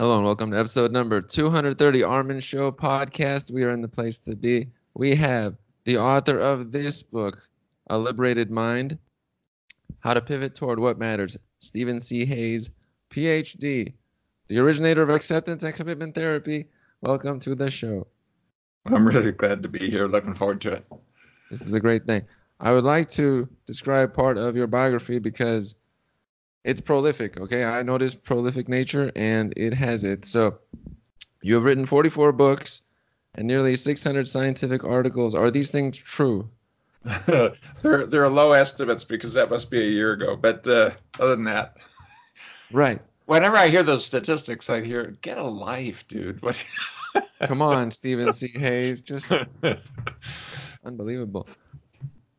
Hello 0.00 0.16
and 0.16 0.24
welcome 0.24 0.50
to 0.50 0.58
episode 0.58 0.92
number 0.92 1.20
230 1.20 2.02
Armin 2.02 2.40
Show 2.40 2.72
podcast. 2.72 3.50
We 3.50 3.64
are 3.64 3.70
in 3.70 3.82
the 3.82 3.86
place 3.86 4.16
to 4.20 4.34
be. 4.34 4.66
We 4.94 5.14
have 5.14 5.56
the 5.84 5.98
author 5.98 6.38
of 6.38 6.72
this 6.72 7.02
book, 7.02 7.46
A 7.90 7.98
Liberated 7.98 8.50
Mind 8.50 8.96
How 9.98 10.14
to 10.14 10.22
Pivot 10.22 10.54
Toward 10.54 10.78
What 10.78 10.98
Matters, 10.98 11.36
Steven 11.58 12.00
C. 12.00 12.24
Hayes, 12.24 12.70
PhD, 13.10 13.92
the 14.48 14.58
originator 14.58 15.02
of 15.02 15.10
acceptance 15.10 15.64
and 15.64 15.74
commitment 15.74 16.14
therapy. 16.14 16.70
Welcome 17.02 17.38
to 17.40 17.54
the 17.54 17.68
show. 17.70 18.06
I'm 18.86 19.06
really 19.06 19.32
glad 19.32 19.62
to 19.64 19.68
be 19.68 19.90
here. 19.90 20.06
Looking 20.06 20.32
forward 20.32 20.62
to 20.62 20.72
it. 20.72 20.86
This 21.50 21.60
is 21.60 21.74
a 21.74 21.80
great 21.80 22.06
thing. 22.06 22.22
I 22.58 22.72
would 22.72 22.84
like 22.84 23.10
to 23.10 23.46
describe 23.66 24.14
part 24.14 24.38
of 24.38 24.56
your 24.56 24.66
biography 24.66 25.18
because 25.18 25.74
it's 26.64 26.80
prolific. 26.80 27.40
Okay, 27.40 27.64
I 27.64 27.82
noticed 27.82 28.22
prolific 28.22 28.68
nature, 28.68 29.10
and 29.16 29.52
it 29.56 29.72
has 29.74 30.04
it. 30.04 30.26
So, 30.26 30.58
you 31.42 31.54
have 31.54 31.64
written 31.64 31.86
44 31.86 32.32
books 32.32 32.82
and 33.34 33.46
nearly 33.46 33.76
600 33.76 34.28
scientific 34.28 34.84
articles. 34.84 35.34
Are 35.34 35.50
these 35.50 35.70
things 35.70 35.96
true? 35.96 36.48
there, 37.26 38.06
there 38.06 38.24
are 38.24 38.28
low 38.28 38.52
estimates 38.52 39.04
because 39.04 39.32
that 39.32 39.48
must 39.48 39.70
be 39.70 39.80
a 39.80 39.88
year 39.88 40.12
ago. 40.12 40.36
But 40.36 40.66
uh, 40.66 40.90
other 41.18 41.34
than 41.34 41.44
that, 41.44 41.76
right. 42.70 43.00
Whenever 43.24 43.56
I 43.56 43.68
hear 43.68 43.82
those 43.82 44.04
statistics, 44.04 44.68
I 44.68 44.84
hear, 44.84 45.16
"Get 45.22 45.38
a 45.38 45.42
life, 45.42 46.06
dude." 46.08 46.42
What? 46.42 46.56
Come 47.42 47.62
on, 47.62 47.90
Steven 47.90 48.32
C. 48.32 48.48
Hayes, 48.48 49.00
just 49.00 49.32
unbelievable. 50.84 51.48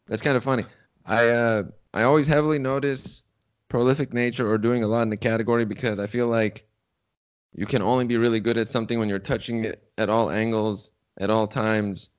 That's 0.08 0.22
kind 0.22 0.38
of 0.38 0.44
funny. 0.44 0.66
I 1.05 1.30
uh, 1.30 1.64
I 1.94 2.03
always 2.03 2.27
heavily 2.27 2.59
notice 2.59 3.23
prolific 3.72 4.14
nature 4.14 4.52
or 4.52 4.58
doing 4.58 4.83
a 4.83 4.88
lot 4.88 5.03
in 5.03 5.09
the 5.09 5.16
category 5.16 5.64
because 5.64 5.97
I 5.97 6.05
feel 6.05 6.27
like 6.27 6.67
you 7.53 7.66
can 7.66 7.81
only 7.81 8.03
be 8.03 8.17
really 8.17 8.41
good 8.41 8.58
at 8.58 8.67
something 8.67 9.00
when 9.00 9.08
you're 9.08 9.17
touching 9.17 9.64
it 9.64 9.89
at 9.97 10.09
all 10.09 10.30
angles 10.30 10.91
at 11.22 11.30
all 11.30 11.47
times. 11.47 12.09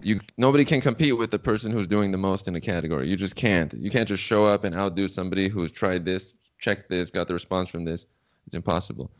You 0.00 0.20
nobody 0.38 0.64
can 0.64 0.80
compete 0.80 1.18
with 1.18 1.30
the 1.30 1.38
person 1.38 1.70
who's 1.70 1.86
doing 1.86 2.10
the 2.10 2.16
most 2.16 2.48
in 2.48 2.56
a 2.56 2.60
category. 2.60 3.06
You 3.06 3.16
just 3.16 3.36
can't. 3.36 3.74
You 3.74 3.90
can't 3.90 4.08
just 4.08 4.22
show 4.22 4.46
up 4.46 4.64
and 4.64 4.74
outdo 4.74 5.06
somebody 5.06 5.46
who's 5.46 5.70
tried 5.70 6.06
this, 6.06 6.36
checked 6.58 6.88
this, 6.88 7.10
got 7.10 7.28
the 7.28 7.34
response 7.34 7.68
from 7.68 7.84
this. 7.84 8.06
It's 8.46 8.56
impossible. 8.56 9.10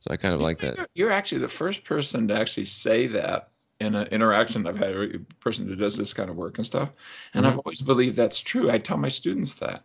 So 0.00 0.10
I 0.10 0.18
kind 0.18 0.34
of 0.34 0.40
like 0.42 0.58
that. 0.58 0.86
You're 0.94 1.12
actually 1.12 1.40
the 1.40 1.48
first 1.48 1.82
person 1.84 2.28
to 2.28 2.38
actually 2.38 2.66
say 2.66 3.06
that 3.06 3.52
in 3.80 3.94
an 3.94 4.06
interaction 4.08 4.66
I've 4.66 4.76
had 4.76 4.94
a 4.94 5.18
person 5.40 5.66
who 5.66 5.76
does 5.76 5.96
this 5.96 6.12
kind 6.12 6.28
of 6.28 6.36
work 6.36 6.58
and 6.58 6.66
stuff. 6.66 6.92
And 7.32 7.46
mm-hmm. 7.46 7.54
I've 7.54 7.60
always 7.64 7.80
believed 7.80 8.16
that's 8.16 8.38
true. 8.38 8.70
I 8.70 8.76
tell 8.76 8.98
my 8.98 9.08
students 9.08 9.54
that. 9.54 9.82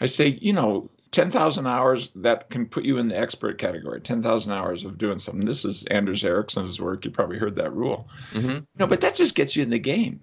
I 0.00 0.06
say, 0.06 0.38
you 0.40 0.52
know, 0.52 0.90
10,000 1.12 1.66
hours 1.66 2.10
that 2.14 2.50
can 2.50 2.66
put 2.66 2.84
you 2.84 2.98
in 2.98 3.08
the 3.08 3.18
expert 3.18 3.58
category 3.58 4.00
10,000 4.00 4.52
hours 4.52 4.84
of 4.84 4.98
doing 4.98 5.18
something. 5.18 5.44
This 5.44 5.64
is 5.64 5.84
Anders 5.84 6.24
Ericsson's 6.24 6.80
work. 6.80 7.04
You 7.04 7.10
probably 7.10 7.38
heard 7.38 7.56
that 7.56 7.74
rule. 7.74 8.08
Mm-hmm. 8.32 8.58
No, 8.78 8.86
but 8.86 9.00
that 9.00 9.16
just 9.16 9.34
gets 9.34 9.56
you 9.56 9.62
in 9.62 9.70
the 9.70 9.78
game. 9.78 10.20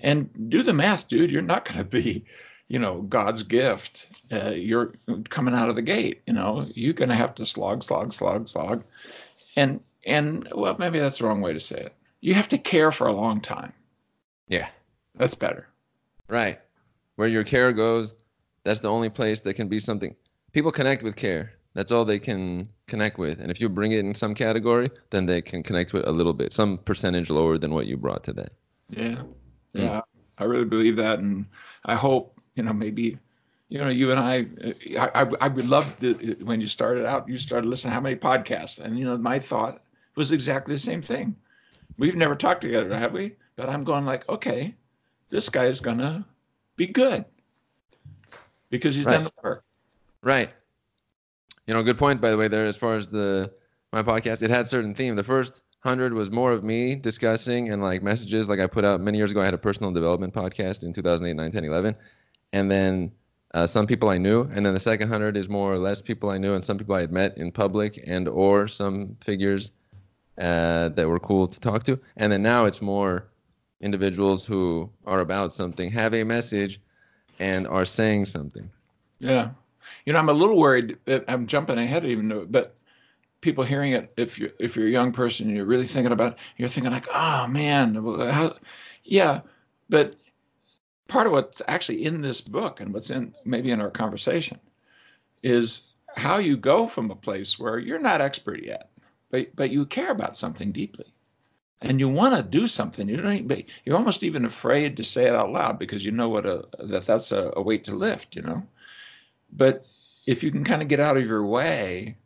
And 0.00 0.30
do 0.48 0.62
the 0.62 0.72
math, 0.72 1.06
dude. 1.06 1.30
You're 1.30 1.42
not 1.42 1.64
going 1.64 1.78
to 1.78 1.84
be, 1.84 2.24
you 2.68 2.78
know, 2.78 3.02
God's 3.02 3.42
gift. 3.42 4.06
Uh, 4.32 4.50
you're 4.50 4.94
coming 5.28 5.54
out 5.54 5.68
of 5.68 5.76
the 5.76 5.82
gate. 5.82 6.22
You 6.26 6.32
know, 6.32 6.66
you're 6.74 6.94
going 6.94 7.10
to 7.10 7.14
have 7.14 7.34
to 7.36 7.46
slog, 7.46 7.82
slog, 7.82 8.12
slog, 8.12 8.48
slog. 8.48 8.82
And, 9.54 9.80
and 10.06 10.48
well, 10.54 10.76
maybe 10.78 10.98
that's 10.98 11.18
the 11.18 11.26
wrong 11.26 11.42
way 11.42 11.52
to 11.52 11.60
say 11.60 11.76
it. 11.76 11.94
You 12.20 12.34
have 12.34 12.48
to 12.48 12.58
care 12.58 12.90
for 12.90 13.06
a 13.06 13.12
long 13.12 13.40
time. 13.40 13.72
Yeah. 14.48 14.68
That's 15.14 15.34
better. 15.34 15.68
Right. 16.28 16.58
Where 17.16 17.28
your 17.28 17.44
care 17.44 17.72
goes, 17.72 18.14
that's 18.64 18.80
the 18.80 18.88
only 18.88 19.08
place 19.08 19.40
that 19.40 19.54
can 19.54 19.68
be 19.68 19.80
something. 19.80 20.14
People 20.52 20.72
connect 20.72 21.02
with 21.02 21.16
care. 21.16 21.52
That's 21.74 21.90
all 21.90 22.04
they 22.04 22.18
can 22.18 22.68
connect 22.86 23.18
with. 23.18 23.40
And 23.40 23.50
if 23.50 23.60
you 23.60 23.68
bring 23.68 23.92
it 23.92 24.00
in 24.00 24.14
some 24.14 24.34
category, 24.34 24.90
then 25.10 25.26
they 25.26 25.40
can 25.40 25.62
connect 25.62 25.92
with 25.92 26.06
a 26.06 26.12
little 26.12 26.34
bit, 26.34 26.52
some 26.52 26.78
percentage 26.78 27.30
lower 27.30 27.56
than 27.56 27.72
what 27.72 27.86
you 27.86 27.96
brought 27.96 28.24
today. 28.24 28.48
that. 28.90 29.00
Yeah. 29.00 29.14
Hmm. 29.14 29.26
Yeah. 29.80 29.88
Mm. 29.88 30.02
I 30.38 30.44
really 30.44 30.64
believe 30.64 30.96
that. 30.96 31.18
And 31.18 31.46
I 31.86 31.94
hope, 31.94 32.38
you 32.56 32.62
know, 32.62 32.72
maybe, 32.72 33.18
you 33.68 33.78
know, 33.78 33.88
you 33.88 34.10
and 34.10 34.20
I, 34.20 34.46
I, 34.98 35.26
I 35.40 35.48
would 35.48 35.66
love 35.66 35.98
to, 36.00 36.14
when 36.44 36.60
you 36.60 36.66
started 36.66 37.06
out, 37.06 37.28
you 37.28 37.38
started 37.38 37.68
listening 37.68 37.92
to 37.92 37.94
how 37.94 38.00
many 38.00 38.16
podcasts. 38.16 38.78
And, 38.78 38.98
you 38.98 39.04
know, 39.06 39.16
my 39.16 39.38
thought 39.38 39.82
was 40.14 40.30
exactly 40.30 40.74
the 40.74 40.80
same 40.80 41.00
thing. 41.00 41.34
We've 41.96 42.16
never 42.16 42.34
talked 42.34 42.60
together, 42.60 42.94
have 42.94 43.12
we? 43.12 43.36
But 43.56 43.70
I'm 43.70 43.84
going 43.84 44.04
like, 44.04 44.28
okay, 44.28 44.74
this 45.30 45.48
guy 45.48 45.66
is 45.66 45.80
going 45.80 45.98
to 45.98 46.24
be 46.76 46.86
good 46.86 47.24
because 48.72 48.96
he's 48.96 49.04
right. 49.04 49.12
done 49.12 49.24
the 49.24 49.32
work. 49.44 49.64
Right. 50.22 50.50
You 51.66 51.74
know, 51.74 51.82
good 51.84 51.98
point 51.98 52.20
by 52.20 52.30
the 52.30 52.36
way 52.36 52.48
there 52.48 52.64
as 52.64 52.76
far 52.76 52.96
as 52.96 53.06
the 53.06 53.52
my 53.92 54.02
podcast. 54.02 54.42
It 54.42 54.50
had 54.50 54.66
certain 54.66 54.94
theme. 54.94 55.14
The 55.14 55.22
first 55.22 55.62
hundred 55.80 56.14
was 56.14 56.30
more 56.30 56.50
of 56.52 56.64
me 56.64 56.96
discussing 56.96 57.70
and 57.70 57.82
like 57.82 58.02
messages 58.02 58.48
like 58.48 58.58
I 58.58 58.66
put 58.66 58.84
out 58.84 59.00
many 59.00 59.18
years 59.18 59.30
ago. 59.30 59.42
I 59.42 59.44
had 59.44 59.54
a 59.54 59.58
personal 59.58 59.92
development 59.92 60.32
podcast 60.34 60.82
in 60.82 60.92
2008, 60.92 61.34
9, 61.34 61.50
10, 61.50 61.64
11. 61.64 61.94
And 62.52 62.70
then 62.70 63.12
uh, 63.54 63.66
some 63.66 63.86
people 63.86 64.08
I 64.08 64.16
knew, 64.18 64.42
and 64.54 64.64
then 64.64 64.72
the 64.72 64.80
second 64.80 65.08
hundred 65.08 65.36
is 65.36 65.48
more 65.48 65.72
or 65.72 65.78
less 65.78 66.00
people 66.00 66.30
I 66.30 66.38
knew, 66.38 66.54
and 66.54 66.64
some 66.64 66.78
people 66.78 66.94
I 66.94 67.02
had 67.02 67.12
met 67.12 67.36
in 67.36 67.52
public, 67.52 68.02
and 68.06 68.26
or 68.26 68.66
some 68.66 69.16
figures 69.20 69.72
uh, 70.38 70.88
that 70.90 71.06
were 71.06 71.20
cool 71.20 71.46
to 71.46 71.60
talk 71.60 71.84
to. 71.84 72.00
And 72.16 72.32
then 72.32 72.42
now 72.42 72.64
it's 72.64 72.80
more 72.80 73.28
individuals 73.82 74.46
who 74.46 74.88
are 75.06 75.20
about 75.20 75.52
something, 75.52 75.90
have 75.90 76.14
a 76.14 76.24
message, 76.24 76.80
and 77.38 77.66
are 77.66 77.84
saying 77.84 78.26
something. 78.26 78.70
Yeah. 79.18 79.50
You 80.06 80.12
know, 80.12 80.18
I'm 80.18 80.28
a 80.28 80.34
little 80.34 80.58
worried. 80.58 80.98
Uh, 81.06 81.20
I'm 81.28 81.46
jumping 81.46 81.78
ahead 81.78 82.04
even, 82.04 82.28
though, 82.28 82.46
but 82.48 82.74
people 83.40 83.64
hearing 83.64 83.92
it, 83.92 84.12
if 84.16 84.38
you're 84.38 84.50
if 84.58 84.76
you're 84.76 84.86
a 84.86 84.90
young 84.90 85.12
person 85.12 85.48
and 85.48 85.56
you're 85.56 85.66
really 85.66 85.86
thinking 85.86 86.12
about, 86.12 86.32
it, 86.32 86.38
you're 86.56 86.68
thinking 86.68 86.92
like, 86.92 87.06
oh 87.12 87.46
man, 87.48 87.94
how, 87.94 88.54
yeah. 89.04 89.40
But 89.88 90.16
part 91.08 91.26
of 91.26 91.32
what's 91.32 91.60
actually 91.68 92.04
in 92.04 92.22
this 92.22 92.40
book 92.40 92.80
and 92.80 92.94
what's 92.94 93.10
in 93.10 93.34
maybe 93.44 93.70
in 93.70 93.80
our 93.80 93.90
conversation 93.90 94.58
is 95.42 95.82
how 96.16 96.38
you 96.38 96.56
go 96.56 96.86
from 96.86 97.10
a 97.10 97.16
place 97.16 97.58
where 97.58 97.78
you're 97.78 97.98
not 97.98 98.20
expert 98.20 98.62
yet, 98.62 98.90
but 99.30 99.54
but 99.54 99.70
you 99.70 99.84
care 99.84 100.10
about 100.10 100.36
something 100.36 100.72
deeply 100.72 101.11
and 101.82 102.00
you 102.00 102.08
want 102.08 102.34
to 102.34 102.42
do 102.42 102.66
something 102.66 103.08
you 103.08 103.16
don't 103.16 103.32
even, 103.34 103.64
you're 103.84 103.96
almost 103.96 104.22
even 104.22 104.44
afraid 104.44 104.96
to 104.96 105.04
say 105.04 105.24
it 105.24 105.34
out 105.34 105.52
loud 105.52 105.78
because 105.78 106.04
you 106.04 106.10
know 106.10 106.28
what 106.28 106.46
a 106.46 106.64
that 106.78 107.06
that's 107.06 107.32
a, 107.32 107.52
a 107.56 107.62
weight 107.62 107.84
to 107.84 107.94
lift 107.94 108.36
you 108.36 108.42
know? 108.42 108.62
But 109.52 109.84
if 110.26 110.42
you 110.42 110.50
can 110.50 110.64
kind 110.64 110.82
of 110.82 110.88
get 110.88 111.00
out 111.00 111.16
of 111.16 111.26
your 111.26 111.44
way 111.44 112.16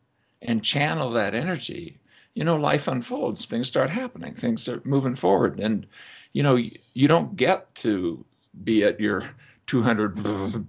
and 0.43 0.63
channel 0.63 1.11
that 1.11 1.35
energy 1.35 1.99
you 2.35 2.45
know 2.45 2.57
life 2.57 2.87
unfolds 2.87 3.47
things 3.47 3.67
start 3.67 3.91
happening 3.91 4.35
things 4.35 4.69
are 4.69 4.83
moving 4.85 5.15
forward 5.15 5.59
and 5.59 5.87
you 6.35 6.43
know 6.43 6.55
you, 6.57 6.71
you 6.93 7.09
don't 7.09 7.35
get 7.37 7.75
to 7.75 8.25
be 8.63 8.85
at 8.85 9.01
your 9.01 9.29
200 9.67 10.19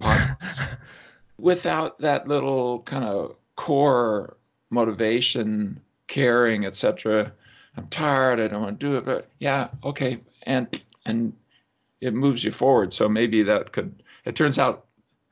without 1.38 1.98
that 1.98 2.26
little 2.26 2.82
kind 2.82 3.04
of 3.04 3.36
core 3.56 4.36
motivation 4.70 5.80
caring 6.06 6.64
etc 6.64 7.32
I'm 7.78 7.86
tired. 7.88 8.40
I 8.40 8.48
don't 8.48 8.60
want 8.60 8.80
to 8.80 8.86
do 8.86 8.96
it. 8.96 9.04
But 9.04 9.28
yeah, 9.38 9.68
okay. 9.84 10.18
And 10.42 10.82
and 11.06 11.32
it 12.00 12.12
moves 12.12 12.42
you 12.42 12.50
forward. 12.50 12.92
So 12.92 13.08
maybe 13.08 13.42
that 13.44 13.72
could. 13.72 13.94
It 14.24 14.34
turns 14.34 14.58
out 14.58 14.86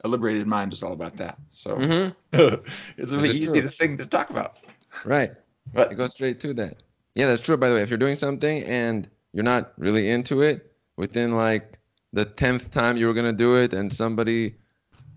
a 0.04 0.08
liberated 0.08 0.46
mind 0.46 0.72
is 0.72 0.82
all 0.82 0.92
about 0.92 1.16
that. 1.16 1.38
So 1.50 1.76
mm-hmm. 1.76 2.54
it's 2.96 3.10
a 3.10 3.16
really 3.16 3.36
easy 3.36 3.60
thing 3.68 3.98
to 3.98 4.06
talk 4.06 4.30
about. 4.30 4.60
Right. 5.04 5.32
But 5.72 5.90
it 5.90 5.96
goes 5.96 6.12
straight 6.12 6.38
to 6.40 6.54
that. 6.54 6.76
Yeah, 7.14 7.26
that's 7.26 7.42
true. 7.42 7.56
By 7.56 7.68
the 7.68 7.74
way, 7.74 7.82
if 7.82 7.90
you're 7.90 7.98
doing 7.98 8.14
something 8.14 8.62
and 8.62 9.08
you're 9.32 9.42
not 9.42 9.72
really 9.76 10.08
into 10.08 10.42
it, 10.42 10.72
within 10.96 11.34
like 11.34 11.78
the 12.12 12.24
tenth 12.24 12.70
time 12.70 12.96
you 12.96 13.06
were 13.06 13.14
gonna 13.14 13.32
do 13.32 13.56
it, 13.56 13.74
and 13.74 13.92
somebody 13.92 14.54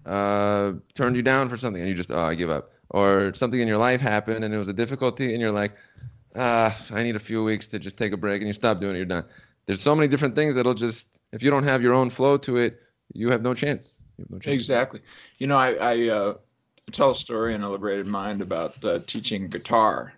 uh, 0.05 0.73
turned 0.95 1.15
you 1.15 1.21
down 1.21 1.47
for 1.47 1.57
something, 1.57 1.81
and 1.81 1.89
you 1.89 1.95
just 1.95 2.09
oh, 2.09 2.19
I 2.19 2.33
give 2.33 2.49
up, 2.49 2.71
or 2.89 3.33
something 3.35 3.59
in 3.59 3.67
your 3.67 3.77
life 3.77 4.01
happened 4.01 4.43
and 4.43 4.53
it 4.53 4.57
was 4.57 4.67
a 4.67 4.73
difficulty, 4.73 5.33
and 5.33 5.41
you're 5.41 5.51
like, 5.51 5.73
uh, 6.35 6.71
I 6.91 7.03
need 7.03 7.15
a 7.15 7.19
few 7.19 7.43
weeks 7.43 7.67
to 7.67 7.79
just 7.79 7.97
take 7.97 8.13
a 8.13 8.17
break, 8.17 8.41
and 8.41 8.47
you 8.47 8.53
stop 8.53 8.79
doing 8.79 8.95
it, 8.95 8.97
you're 8.97 9.05
done. 9.05 9.25
There's 9.65 9.81
so 9.81 9.95
many 9.95 10.07
different 10.07 10.35
things 10.35 10.55
that'll 10.55 10.73
just, 10.73 11.19
if 11.31 11.43
you 11.43 11.49
don't 11.49 11.63
have 11.63 11.81
your 11.81 11.93
own 11.93 12.09
flow 12.09 12.37
to 12.37 12.57
it, 12.57 12.81
you 13.13 13.29
have 13.29 13.41
no 13.41 13.53
chance. 13.53 13.93
Have 14.17 14.29
no 14.29 14.39
chance. 14.39 14.53
Exactly. 14.53 15.01
You 15.37 15.47
know, 15.47 15.57
I, 15.57 15.73
I 15.73 16.07
uh, 16.09 16.33
tell 16.91 17.11
a 17.11 17.15
story 17.15 17.53
in 17.53 17.63
a 17.63 17.69
liberated 17.69 18.07
mind 18.07 18.41
about 18.41 18.83
uh, 18.83 18.99
teaching 19.05 19.47
guitar. 19.47 20.13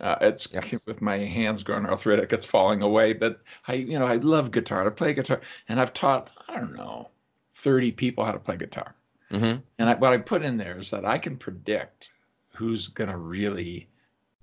Uh, 0.00 0.16
it's 0.20 0.48
yeah. 0.52 0.78
with 0.86 1.02
my 1.02 1.18
hands 1.18 1.62
growing 1.62 1.86
arthritic, 1.86 2.32
it's 2.32 2.46
falling 2.46 2.82
away. 2.82 3.12
But 3.12 3.40
I, 3.68 3.74
you 3.74 3.98
know, 3.98 4.06
I 4.06 4.16
love 4.16 4.50
guitar. 4.50 4.86
I 4.86 4.90
play 4.90 5.12
guitar, 5.12 5.40
and 5.68 5.80
I've 5.80 5.92
taught 5.92 6.30
I 6.48 6.56
don't 6.56 6.74
know, 6.74 7.10
thirty 7.54 7.92
people 7.92 8.24
how 8.24 8.32
to 8.32 8.38
play 8.38 8.56
guitar. 8.56 8.94
Mm-hmm. 9.30 9.60
And 9.78 9.90
I, 9.90 9.94
what 9.94 10.12
I 10.12 10.18
put 10.18 10.42
in 10.42 10.56
there 10.56 10.78
is 10.78 10.90
that 10.90 11.04
I 11.04 11.18
can 11.18 11.36
predict 11.36 12.10
who's 12.48 12.88
going 12.88 13.10
to 13.10 13.16
really 13.16 13.88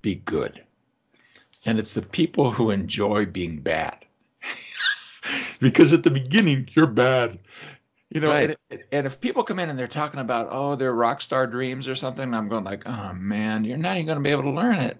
be 0.02 0.16
good 0.16 0.64
and 1.68 1.78
it's 1.78 1.94
the 1.94 2.02
people 2.02 2.50
who 2.50 2.72
enjoy 2.72 3.26
being 3.26 3.60
bad. 3.60 4.06
because 5.60 5.92
at 5.92 6.04
the 6.04 6.10
beginning, 6.10 6.70
you're 6.74 6.88
bad. 6.88 7.38
You 8.10 8.22
know, 8.22 8.30
right. 8.30 8.58
and, 8.72 8.84
and, 8.94 9.06
if 9.06 9.20
people 9.20 9.44
come 9.44 9.60
in 9.60 9.70
and 9.70 9.78
they're 9.78 9.86
talking 9.86 10.22
about, 10.22 10.48
oh, 10.50 10.78
their 10.78 10.94
rock 10.94 11.20
star 11.20 11.46
dreams 11.46 11.90
or 11.90 11.94
something, 11.94 12.34
I'm 12.34 12.48
going 12.48 12.64
like, 12.64 12.88
oh 12.88 13.14
man, 13.14 13.66
you're 13.66 13.78
not 13.78 13.98
even 13.98 14.06
going 14.06 14.18
to 14.18 14.24
be 14.24 14.30
able 14.30 14.44
to 14.44 14.50
learn 14.52 14.78
it. 14.78 14.98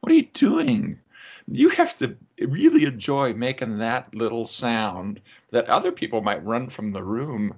What 0.00 0.12
are 0.12 0.16
you 0.16 0.28
doing? 0.34 0.98
You 1.48 1.70
have 1.70 1.96
to 1.96 2.14
really 2.38 2.84
enjoy 2.84 3.32
making 3.32 3.78
that 3.78 4.14
little 4.14 4.44
sound 4.44 5.18
that 5.50 5.66
other 5.68 5.90
people 5.90 6.20
might 6.20 6.44
run 6.44 6.68
from 6.68 6.90
the 6.90 7.02
room 7.02 7.54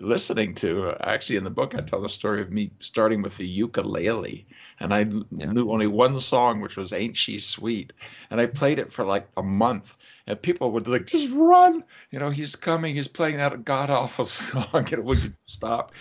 listening 0.00 0.54
to. 0.56 0.94
Actually, 1.00 1.36
in 1.36 1.44
the 1.44 1.50
book, 1.50 1.74
I 1.74 1.80
tell 1.80 2.00
the 2.00 2.08
story 2.08 2.40
of 2.40 2.50
me 2.50 2.70
starting 2.80 3.22
with 3.22 3.36
the 3.36 3.46
ukulele, 3.46 4.46
and 4.80 4.94
I 4.94 5.00
yeah. 5.36 5.52
knew 5.52 5.70
only 5.70 5.86
one 5.86 6.18
song, 6.20 6.60
which 6.60 6.76
was 6.76 6.92
"Ain't 6.92 7.16
She 7.16 7.38
Sweet," 7.38 7.92
and 8.30 8.40
I 8.40 8.46
played 8.46 8.78
it 8.78 8.92
for 8.92 9.04
like 9.04 9.28
a 9.36 9.42
month. 9.42 9.96
And 10.26 10.40
people 10.40 10.72
would 10.72 10.88
like 10.88 11.06
just 11.06 11.32
run, 11.32 11.84
you 12.10 12.18
know. 12.18 12.30
He's 12.30 12.56
coming. 12.56 12.96
He's 12.96 13.08
playing 13.08 13.36
that 13.36 13.64
god 13.64 13.90
awful 13.90 14.24
song. 14.24 14.66
Know, 14.72 15.00
would 15.02 15.22
you 15.22 15.32
stop? 15.46 15.92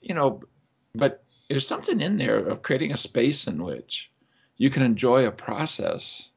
You 0.00 0.14
know, 0.14 0.42
but 0.94 1.24
there's 1.48 1.66
something 1.66 2.00
in 2.00 2.16
there 2.16 2.38
of 2.38 2.62
creating 2.62 2.92
a 2.92 2.96
space 2.96 3.46
in 3.46 3.62
which 3.62 4.10
you 4.56 4.70
can 4.70 4.82
enjoy 4.82 5.26
a 5.26 5.32
process 5.32 6.30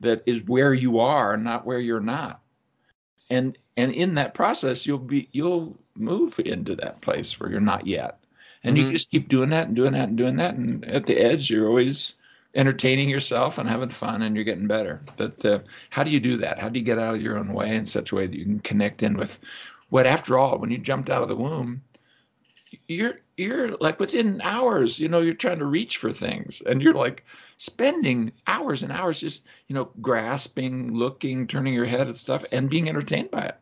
that 0.00 0.22
is 0.26 0.42
where 0.44 0.74
you 0.74 0.98
are, 0.98 1.36
not 1.36 1.66
where 1.66 1.80
you're 1.80 2.00
not. 2.00 2.42
And 3.30 3.58
and 3.76 3.92
in 3.92 4.14
that 4.14 4.34
process, 4.34 4.86
you'll 4.86 4.98
be 4.98 5.28
you'll 5.32 5.76
move 5.96 6.38
into 6.40 6.74
that 6.76 7.00
place 7.00 7.38
where 7.38 7.50
you're 7.50 7.60
not 7.60 7.86
yet. 7.86 8.18
And 8.62 8.76
mm-hmm. 8.76 8.86
you 8.86 8.92
just 8.92 9.10
keep 9.10 9.28
doing 9.28 9.50
that 9.50 9.68
and 9.68 9.76
doing 9.76 9.92
that 9.92 10.08
and 10.08 10.16
doing 10.16 10.36
that. 10.36 10.54
And 10.54 10.84
at 10.86 11.06
the 11.06 11.18
edge, 11.18 11.50
you're 11.50 11.68
always 11.68 12.14
entertaining 12.54 13.10
yourself 13.10 13.58
and 13.58 13.68
having 13.68 13.90
fun 13.90 14.22
and 14.22 14.34
you're 14.34 14.44
getting 14.44 14.66
better. 14.66 15.02
But 15.16 15.44
uh, 15.44 15.60
how 15.90 16.02
do 16.02 16.10
you 16.10 16.20
do 16.20 16.36
that? 16.38 16.58
How 16.58 16.68
do 16.68 16.78
you 16.78 16.84
get 16.84 16.98
out 16.98 17.14
of 17.14 17.22
your 17.22 17.38
own 17.38 17.52
way 17.52 17.76
in 17.76 17.86
such 17.86 18.12
a 18.12 18.14
way 18.14 18.26
that 18.26 18.36
you 18.36 18.44
can 18.44 18.60
connect 18.60 19.02
in 19.02 19.16
with 19.16 19.38
what, 19.90 20.06
after 20.06 20.38
all, 20.38 20.58
when 20.58 20.70
you 20.70 20.78
jumped 20.78 21.10
out 21.10 21.22
of 21.22 21.28
the 21.28 21.36
womb, 21.36 21.82
you're 22.88 23.20
you're 23.36 23.76
like 23.76 24.00
within 24.00 24.40
hours, 24.42 24.98
you 24.98 25.08
know, 25.08 25.20
you're 25.20 25.34
trying 25.34 25.58
to 25.58 25.66
reach 25.66 25.98
for 25.98 26.12
things 26.12 26.62
and 26.66 26.82
you're 26.82 26.94
like 26.94 27.24
spending 27.58 28.32
hours 28.46 28.82
and 28.82 28.92
hours 28.92 29.20
just, 29.20 29.42
you 29.68 29.74
know, 29.74 29.88
grasping, 30.00 30.94
looking, 30.94 31.46
turning 31.46 31.74
your 31.74 31.86
head 31.86 32.08
at 32.08 32.16
stuff 32.16 32.44
and 32.52 32.70
being 32.70 32.88
entertained 32.88 33.30
by 33.30 33.42
it. 33.42 33.56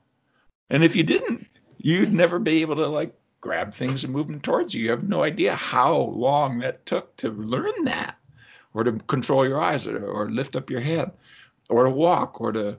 And 0.71 0.83
if 0.83 0.97
you 0.97 1.03
didn't, 1.03 1.47
you'd 1.79 2.13
never 2.13 2.39
be 2.39 2.63
able 2.63 2.77
to 2.77 2.87
like 2.87 3.15
grab 3.41 3.75
things 3.75 4.05
and 4.05 4.13
move 4.13 4.27
them 4.27 4.41
towards 4.41 4.75
you. 4.75 4.83
You 4.83 4.91
have 4.91 5.09
no 5.09 5.23
idea 5.23 5.55
how 5.55 5.97
long 5.97 6.59
that 6.61 6.87
took 6.87 7.15
to 7.19 7.31
learn 7.31 7.85
that, 7.85 8.17
or 8.73 8.83
to 8.85 8.93
control 9.07 9.47
your 9.47 9.61
eyes, 9.61 9.87
or, 9.87 10.05
or 10.05 10.31
lift 10.31 10.57
up 10.57 10.71
your 10.71 10.81
head, 10.81 11.13
or 11.69 11.85
to 11.85 11.91
walk, 11.91 12.41
or 12.41 12.53
to, 12.53 12.79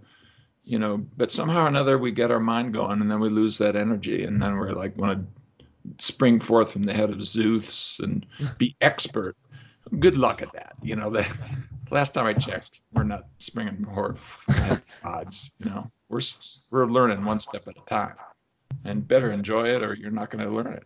you 0.63 0.79
know. 0.79 1.05
But 1.17 1.31
somehow 1.31 1.65
or 1.65 1.67
another, 1.67 1.99
we 1.99 2.11
get 2.11 2.31
our 2.31 2.39
mind 2.39 2.73
going, 2.73 2.99
and 2.99 3.09
then 3.09 3.19
we 3.19 3.29
lose 3.29 3.59
that 3.59 3.75
energy, 3.75 4.23
and 4.23 4.41
then 4.41 4.57
we're 4.57 4.71
like 4.71 4.97
want 4.97 5.19
to 5.19 5.65
spring 5.99 6.39
forth 6.39 6.71
from 6.71 6.83
the 6.83 6.93
head 6.93 7.11
of 7.11 7.23
Zeus 7.23 7.99
and 7.99 8.25
be 8.57 8.75
expert. 8.81 9.37
Good 9.99 10.17
luck 10.17 10.41
at 10.41 10.51
that. 10.53 10.75
You 10.81 10.95
know, 10.95 11.09
the 11.09 11.25
last 11.91 12.13
time 12.13 12.25
I 12.25 12.33
checked, 12.33 12.81
we're 12.93 13.03
not 13.03 13.27
springing 13.39 13.85
forth 13.85 14.43
odds. 15.03 15.51
You 15.59 15.69
know, 15.69 15.91
we're 16.09 16.21
we're 16.71 16.85
learning 16.87 17.23
one 17.23 17.39
step 17.39 17.61
at 17.67 17.77
a 17.77 17.89
time 17.89 18.15
and 18.83 19.07
better 19.07 19.31
enjoy 19.31 19.65
it 19.65 19.83
or 19.83 19.93
you're 19.93 20.11
not 20.11 20.29
going 20.29 20.43
to 20.43 20.51
learn 20.51 20.73
it. 20.73 20.83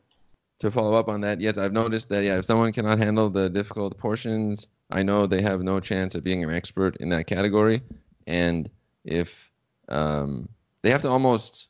To 0.59 0.69
follow 0.69 0.93
up 0.93 1.07
on 1.07 1.21
that, 1.21 1.39
yes, 1.39 1.57
I've 1.57 1.71
noticed 1.71 2.09
that 2.09 2.23
yeah, 2.23 2.37
if 2.37 2.45
someone 2.45 2.73
cannot 2.73 2.97
handle 2.97 3.29
the 3.29 3.49
difficult 3.49 3.97
portions, 3.97 4.67
I 4.91 5.03
know 5.03 5.25
they 5.25 5.41
have 5.41 5.61
no 5.61 5.79
chance 5.79 6.15
of 6.15 6.23
being 6.23 6.43
an 6.43 6.53
expert 6.53 6.97
in 6.97 7.09
that 7.09 7.27
category. 7.27 7.81
And 8.27 8.69
if 9.05 9.51
um, 9.87 10.49
they 10.81 10.89
have 10.89 11.01
to 11.03 11.09
almost, 11.09 11.69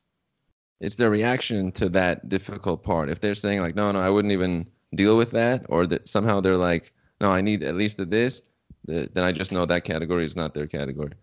it's 0.80 0.96
their 0.96 1.12
reaction 1.12 1.72
to 1.74 1.90
that 1.90 2.30
difficult 2.30 2.84
part. 2.84 3.10
If 3.10 3.22
they're 3.22 3.36
saying 3.36 3.62
like, 3.62 3.76
no, 3.76 3.92
no, 3.92 4.00
I 4.00 4.10
wouldn't 4.10 4.31
even 4.31 4.66
deal 4.96 5.18
with 5.18 5.30
that, 5.31 5.66
or 5.70 5.86
that 5.86 6.08
somehow 6.08 6.42
they're 6.42 6.58
like, 6.58 6.92
no, 7.21 7.31
I 7.31 7.42
need 7.42 7.63
at 7.63 7.75
least 7.75 7.98
this, 8.10 8.42
then 8.86 9.10
I 9.16 9.31
just 9.31 9.51
know 9.51 9.66
that 9.66 9.83
category 9.83 10.25
is 10.25 10.36
not 10.36 10.54
their 10.54 10.68
category. 10.68 11.13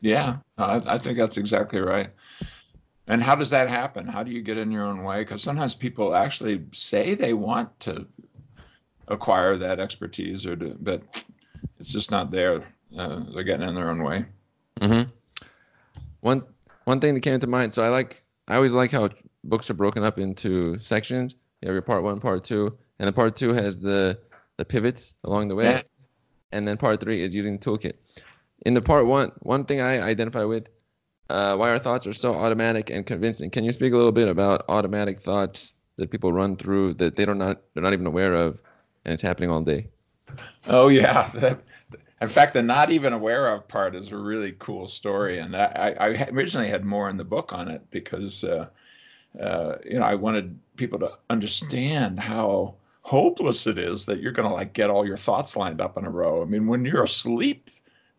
Yeah, 0.00 0.36
I, 0.58 0.80
I 0.86 0.98
think 0.98 1.18
that's 1.18 1.36
exactly 1.36 1.80
right. 1.80 2.10
And 3.08 3.22
how 3.22 3.34
does 3.34 3.50
that 3.50 3.68
happen? 3.68 4.06
How 4.06 4.22
do 4.22 4.30
you 4.30 4.42
get 4.42 4.58
in 4.58 4.70
your 4.70 4.84
own 4.84 5.02
way? 5.02 5.20
Because 5.20 5.42
sometimes 5.42 5.74
people 5.74 6.14
actually 6.14 6.64
say 6.72 7.14
they 7.14 7.32
want 7.32 7.68
to 7.80 8.06
acquire 9.08 9.56
that 9.56 9.80
expertise, 9.80 10.46
or 10.46 10.54
to, 10.56 10.76
but 10.80 11.02
it's 11.80 11.92
just 11.92 12.10
not 12.10 12.30
there. 12.30 12.62
Uh, 12.96 13.20
they're 13.34 13.44
getting 13.44 13.66
in 13.66 13.74
their 13.74 13.90
own 13.90 14.02
way. 14.02 14.26
Mm-hmm. 14.80 15.10
One 16.20 16.42
one 16.84 17.00
thing 17.00 17.14
that 17.14 17.20
came 17.20 17.40
to 17.40 17.46
mind. 17.46 17.72
So 17.72 17.82
I 17.82 17.88
like 17.88 18.22
I 18.46 18.56
always 18.56 18.74
like 18.74 18.90
how 18.90 19.08
books 19.44 19.70
are 19.70 19.74
broken 19.74 20.04
up 20.04 20.18
into 20.18 20.76
sections. 20.78 21.34
You 21.62 21.68
have 21.68 21.74
your 21.74 21.82
part 21.82 22.02
one, 22.02 22.20
part 22.20 22.44
two, 22.44 22.76
and 22.98 23.08
the 23.08 23.12
part 23.12 23.36
two 23.36 23.54
has 23.54 23.78
the 23.78 24.18
the 24.58 24.64
pivots 24.64 25.14
along 25.24 25.48
the 25.48 25.54
way, 25.54 25.64
yeah. 25.64 25.82
and 26.52 26.68
then 26.68 26.76
part 26.76 27.00
three 27.00 27.22
is 27.22 27.34
using 27.34 27.54
the 27.54 27.58
toolkit. 27.58 27.94
In 28.66 28.74
the 28.74 28.82
part 28.82 29.06
one, 29.06 29.32
one 29.40 29.64
thing 29.64 29.80
I 29.80 30.00
identify 30.00 30.44
with 30.44 30.68
uh, 31.30 31.56
why 31.56 31.70
our 31.70 31.78
thoughts 31.78 32.06
are 32.06 32.12
so 32.12 32.34
automatic 32.34 32.90
and 32.90 33.06
convincing. 33.06 33.50
Can 33.50 33.64
you 33.64 33.72
speak 33.72 33.92
a 33.92 33.96
little 33.96 34.12
bit 34.12 34.28
about 34.28 34.64
automatic 34.68 35.20
thoughts 35.20 35.74
that 35.96 36.10
people 36.10 36.32
run 36.32 36.56
through 36.56 36.94
that 36.94 37.16
they 37.16 37.24
don't 37.24 37.38
not 37.38 37.62
they're 37.74 37.82
not 37.82 37.92
even 37.92 38.06
aware 38.06 38.34
of, 38.34 38.58
and 39.04 39.14
it's 39.14 39.22
happening 39.22 39.50
all 39.50 39.60
day? 39.60 39.88
Oh 40.66 40.88
yeah. 40.88 41.30
in 42.20 42.28
fact, 42.28 42.54
the 42.54 42.62
not 42.62 42.90
even 42.90 43.12
aware 43.12 43.52
of 43.52 43.68
part 43.68 43.94
is 43.94 44.10
a 44.10 44.16
really 44.16 44.54
cool 44.58 44.88
story, 44.88 45.38
and 45.38 45.56
I, 45.56 45.94
I 46.00 46.06
originally 46.30 46.68
had 46.68 46.84
more 46.84 47.10
in 47.10 47.16
the 47.16 47.24
book 47.24 47.52
on 47.52 47.68
it 47.68 47.82
because 47.90 48.44
uh, 48.44 48.66
uh, 49.40 49.76
you 49.84 49.98
know 49.98 50.04
I 50.04 50.14
wanted 50.14 50.58
people 50.76 50.98
to 51.00 51.12
understand 51.30 52.18
how 52.18 52.74
hopeless 53.02 53.66
it 53.66 53.78
is 53.78 54.06
that 54.06 54.20
you're 54.20 54.32
going 54.32 54.48
to 54.48 54.54
like 54.54 54.72
get 54.72 54.90
all 54.90 55.06
your 55.06 55.16
thoughts 55.16 55.56
lined 55.56 55.80
up 55.80 55.96
in 55.96 56.04
a 56.04 56.10
row. 56.10 56.42
I 56.42 56.44
mean, 56.44 56.66
when 56.66 56.84
you're 56.84 57.04
asleep, 57.04 57.70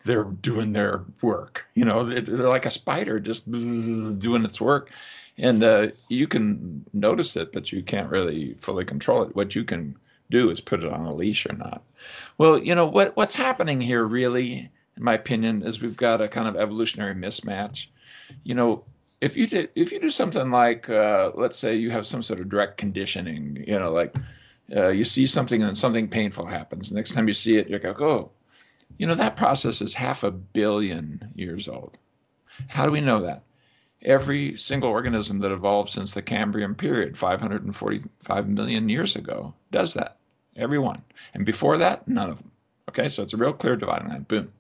they're 0.06 0.24
doing 0.24 0.74
their 0.74 1.04
work. 1.22 1.66
You 1.76 1.86
know, 1.86 2.04
they're 2.04 2.50
like 2.50 2.66
a 2.66 2.72
spider 2.72 3.20
just 3.20 3.50
doing 3.52 4.46
its 4.46 4.62
work. 4.62 4.92
And 5.38 5.64
uh, 5.64 5.88
you 6.10 6.28
can 6.28 6.86
notice 6.94 7.36
it, 7.36 7.54
but 7.54 7.72
you 7.72 7.82
can't 7.82 8.10
really 8.10 8.56
fully 8.56 8.84
control 8.84 9.24
it. 9.24 9.36
What 9.36 9.56
you 9.56 9.64
can 9.64 9.96
do 10.30 10.50
is 10.50 10.60
put 10.60 10.84
it 10.84 10.92
on 10.92 11.06
a 11.06 11.16
leash 11.16 11.46
or 11.46 11.54
not. 11.54 11.82
Well, 12.38 12.58
you 12.58 12.76
know 12.76 12.86
what 12.86 13.16
what's 13.16 13.36
happening 13.36 13.80
here, 13.82 14.06
really, 14.06 14.70
in 14.98 15.04
my 15.04 15.14
opinion, 15.14 15.64
is 15.64 15.82
we've 15.82 15.98
got 15.98 16.22
a 16.22 16.28
kind 16.28 16.48
of 16.48 16.56
evolutionary 16.56 17.14
mismatch. 17.14 17.88
You 18.44 18.56
know, 18.56 18.84
if 19.22 19.36
you 19.36 19.48
did, 19.48 19.70
if 19.76 19.92
you 19.92 20.00
do 20.00 20.10
something 20.10 20.50
like, 20.52 20.90
uh, 20.90 21.32
let's 21.36 21.58
say, 21.58 21.76
you 21.76 21.92
have 21.92 22.06
some 22.08 22.22
sort 22.22 22.40
of 22.40 22.50
direct 22.50 22.78
conditioning, 22.78 23.64
you 23.68 23.78
know, 23.78 23.92
like 23.92 24.16
uh, 24.76 24.90
you 24.90 25.04
see 25.04 25.26
something 25.26 25.64
and 25.64 25.78
something 25.78 26.08
painful 26.08 26.46
happens. 26.46 26.92
Next 26.92 27.14
time 27.14 27.28
you 27.28 27.34
see 27.34 27.58
it, 27.58 27.70
you're 27.70 27.80
like, 27.80 28.02
oh, 28.02 28.32
you 28.98 29.08
know, 29.08 29.16
that 29.16 29.38
process 29.38 29.82
is 29.82 29.94
half 29.94 30.24
a 30.24 30.32
billion 30.32 31.32
years 31.36 31.68
old. 31.68 31.98
How 32.68 32.86
do 32.86 32.92
we 32.92 33.02
know 33.02 33.22
that? 33.22 33.44
Every 34.02 34.56
single 34.58 34.90
organism 34.90 35.40
that 35.40 35.52
evolved 35.52 35.90
since 35.90 36.14
the 36.14 36.22
Cambrian 36.22 36.76
period, 36.76 37.18
545 37.18 38.48
million 38.48 38.90
years 38.90 39.16
ago, 39.16 39.54
does 39.72 39.94
that. 39.94 40.18
Every 40.56 40.80
one. 40.80 41.02
And 41.34 41.46
before 41.46 41.78
that, 41.78 42.08
none 42.08 42.30
of 42.30 42.38
them. 42.38 42.52
Okay, 42.90 43.10
so 43.10 43.24
it's 43.24 43.34
a 43.34 43.38
real 43.38 43.54
clear 43.54 43.76
dividing 43.76 44.10
line. 44.10 44.24
Boom. 44.24 44.52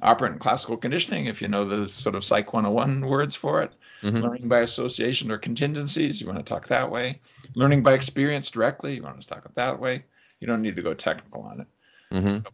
Operant 0.00 0.40
classical 0.40 0.76
conditioning, 0.76 1.26
if 1.26 1.42
you 1.42 1.48
know 1.48 1.64
the 1.64 1.88
sort 1.88 2.14
of 2.14 2.24
Psych 2.24 2.52
101 2.52 3.06
words 3.06 3.34
for 3.34 3.60
it, 3.62 3.72
mm-hmm. 4.02 4.18
learning 4.18 4.48
by 4.48 4.60
association 4.60 5.30
or 5.30 5.38
contingencies, 5.38 6.20
you 6.20 6.26
want 6.26 6.38
to 6.38 6.44
talk 6.44 6.68
that 6.68 6.90
way. 6.90 7.20
Learning 7.54 7.82
by 7.82 7.92
experience 7.92 8.50
directly, 8.50 8.94
you 8.96 9.02
want 9.02 9.20
to 9.20 9.26
talk 9.26 9.44
it 9.44 9.54
that 9.54 9.78
way. 9.78 10.04
You 10.40 10.46
don't 10.46 10.62
need 10.62 10.76
to 10.76 10.82
go 10.82 10.94
technical 10.94 11.42
on 11.42 11.60
it. 11.60 11.66
Mm-hmm 12.12 12.48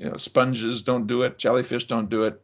you 0.00 0.08
know, 0.08 0.16
sponges 0.16 0.80
don't 0.80 1.06
do 1.06 1.22
it, 1.22 1.38
jellyfish 1.38 1.86
don't 1.86 2.08
do 2.08 2.22
it, 2.22 2.40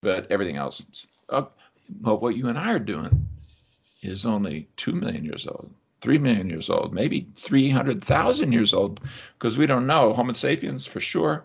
but 0.00 0.30
everything 0.30 0.56
else. 0.56 1.08
Uh, 1.28 1.42
but 1.88 2.22
what 2.22 2.36
you 2.36 2.46
and 2.46 2.56
I 2.56 2.72
are 2.72 2.78
doing 2.78 3.26
is 4.02 4.24
only 4.24 4.68
2 4.76 4.92
million 4.92 5.24
years 5.24 5.48
old, 5.48 5.72
3 6.02 6.18
million 6.18 6.48
years 6.48 6.70
old, 6.70 6.94
maybe 6.94 7.26
300,000 7.34 8.52
years 8.52 8.72
old, 8.72 9.00
because 9.36 9.58
we 9.58 9.66
don't 9.66 9.88
know. 9.88 10.12
Homo 10.12 10.34
sapiens, 10.34 10.86
for 10.86 11.00
sure. 11.00 11.44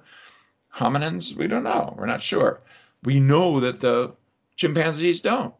Hominins, 0.76 1.36
we 1.36 1.48
don't 1.48 1.64
know. 1.64 1.96
We're 1.98 2.06
not 2.06 2.22
sure. 2.22 2.62
We 3.04 3.20
know 3.20 3.60
that 3.60 3.80
the 3.80 4.14
chimpanzees 4.56 5.20
don't. 5.20 5.54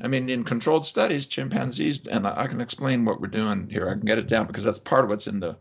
I 0.00 0.08
mean, 0.08 0.28
in 0.28 0.44
controlled 0.44 0.86
studies, 0.86 1.26
chimpanzees, 1.26 2.06
and 2.06 2.26
I 2.26 2.46
can 2.46 2.60
explain 2.60 3.04
what 3.04 3.20
we're 3.20 3.26
doing 3.26 3.68
here. 3.68 3.88
I 3.88 3.94
can 3.94 4.06
get 4.06 4.18
it 4.18 4.28
down 4.28 4.46
because 4.46 4.62
that's 4.62 4.78
part 4.78 5.04
of 5.04 5.10
what's 5.10 5.26
in 5.26 5.40
the 5.40 5.56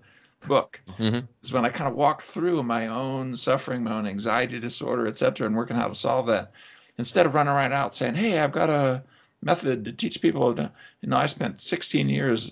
book 0.47 0.79
mm-hmm. 0.99 1.25
is 1.41 1.51
when 1.51 1.65
I 1.65 1.69
kind 1.69 1.89
of 1.89 1.95
walk 1.95 2.21
through 2.21 2.61
my 2.63 2.87
own 2.87 3.35
suffering, 3.35 3.83
my 3.83 3.93
own 3.93 4.05
anxiety 4.05 4.59
disorder, 4.59 5.07
et 5.07 5.17
cetera, 5.17 5.47
and 5.47 5.55
working 5.55 5.75
how 5.75 5.87
to 5.87 5.95
solve 5.95 6.27
that. 6.27 6.51
Instead 6.99 7.25
of 7.25 7.33
running 7.33 7.53
right 7.53 7.71
out 7.71 7.95
saying, 7.95 8.15
"Hey, 8.15 8.39
I've 8.39 8.51
got 8.51 8.69
a 8.69 9.03
method 9.41 9.85
to 9.85 9.91
teach 9.91 10.21
people," 10.21 10.53
to, 10.55 10.71
you 11.01 11.09
know, 11.09 11.17
I 11.17 11.25
spent 11.25 11.59
16 11.59 12.09
years 12.09 12.51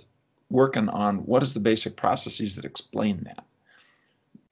working 0.50 0.90
on 0.90 1.18
what 1.26 1.44
is 1.44 1.54
the 1.54 1.60
basic 1.60 1.96
processes 1.96 2.56
that 2.56 2.66
explain 2.66 3.22
that. 3.26 3.44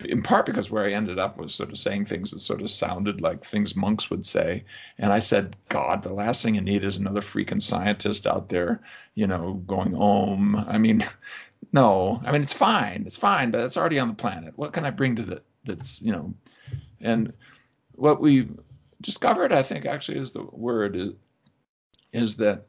In 0.06 0.22
part 0.22 0.46
because 0.46 0.70
where 0.70 0.86
I 0.86 0.94
ended 0.94 1.20
up 1.20 1.38
was 1.38 1.54
sort 1.54 1.70
of 1.70 1.78
saying 1.78 2.06
things 2.06 2.32
that 2.32 2.40
sort 2.40 2.62
of 2.62 2.70
sounded 2.70 3.22
like 3.22 3.44
things 3.44 3.76
monks 3.76 4.10
would 4.10 4.26
say, 4.26 4.64
and 4.98 5.14
I 5.14 5.20
said, 5.20 5.56
"God, 5.70 6.04
the 6.04 6.14
last 6.14 6.44
thing 6.44 6.56
you 6.56 6.62
need 6.62 6.84
is 6.84 6.98
another 6.98 7.22
freaking 7.22 7.62
scientist 7.62 8.28
out 8.28 8.50
there, 8.50 8.82
you 9.16 9.28
know, 9.28 9.62
going 9.68 9.94
home. 9.94 10.56
I 10.68 10.78
mean, 10.78 11.06
no, 11.74 12.22
I 12.26 12.32
mean 12.32 12.42
it's 12.42 12.54
fine. 12.54 13.04
It's 13.06 13.18
fine, 13.18 13.52
but 13.52 13.62
it's 13.62 13.78
already 13.78 14.00
on 14.00 14.08
the 14.08 14.14
planet. 14.14 14.54
What 14.58 14.74
can 14.74 14.86
I 14.86 14.92
bring 14.92 15.16
to 15.16 15.24
the 15.24 15.42
that's 15.66 16.02
you 16.02 16.12
know 16.12 16.34
and 17.02 17.34
what 17.96 18.22
we 18.22 18.50
discovered 19.02 19.52
i 19.52 19.64
think 19.64 19.86
actually 19.86 20.18
is 20.18 20.32
the 20.32 20.44
word 20.52 20.96
is, 20.96 21.12
is 22.12 22.36
that 22.36 22.66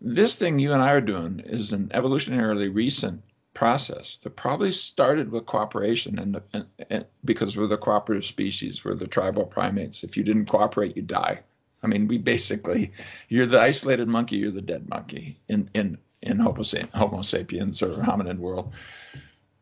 this 0.00 0.34
thing 0.34 0.58
you 0.58 0.72
and 0.72 0.82
i 0.82 0.90
are 0.90 1.00
doing 1.00 1.40
is 1.40 1.72
an 1.72 1.88
evolutionarily 1.88 2.74
recent 2.74 3.22
process 3.58 4.18
that 4.18 4.36
probably 4.36 4.70
started 4.70 5.32
with 5.32 5.44
cooperation 5.46 6.16
and, 6.20 6.40
and, 6.52 6.64
and 6.90 7.04
because 7.24 7.56
we're 7.56 7.66
the 7.66 7.76
cooperative 7.76 8.24
species 8.24 8.84
we're 8.84 8.94
the 8.94 9.04
tribal 9.04 9.44
primates 9.44 10.04
if 10.04 10.16
you 10.16 10.22
didn't 10.22 10.46
cooperate 10.46 10.96
you 10.96 11.02
die 11.02 11.40
i 11.82 11.88
mean 11.88 12.06
we 12.06 12.18
basically 12.18 12.92
you're 13.28 13.46
the 13.46 13.58
isolated 13.58 14.06
monkey 14.06 14.36
you're 14.36 14.52
the 14.52 14.62
dead 14.62 14.88
monkey 14.88 15.36
in 15.48 15.68
in 15.74 15.98
in 16.22 16.38
homo, 16.38 16.62
homo 16.94 17.20
sapiens 17.20 17.82
or 17.82 17.88
hominid 17.96 18.38
world 18.38 18.72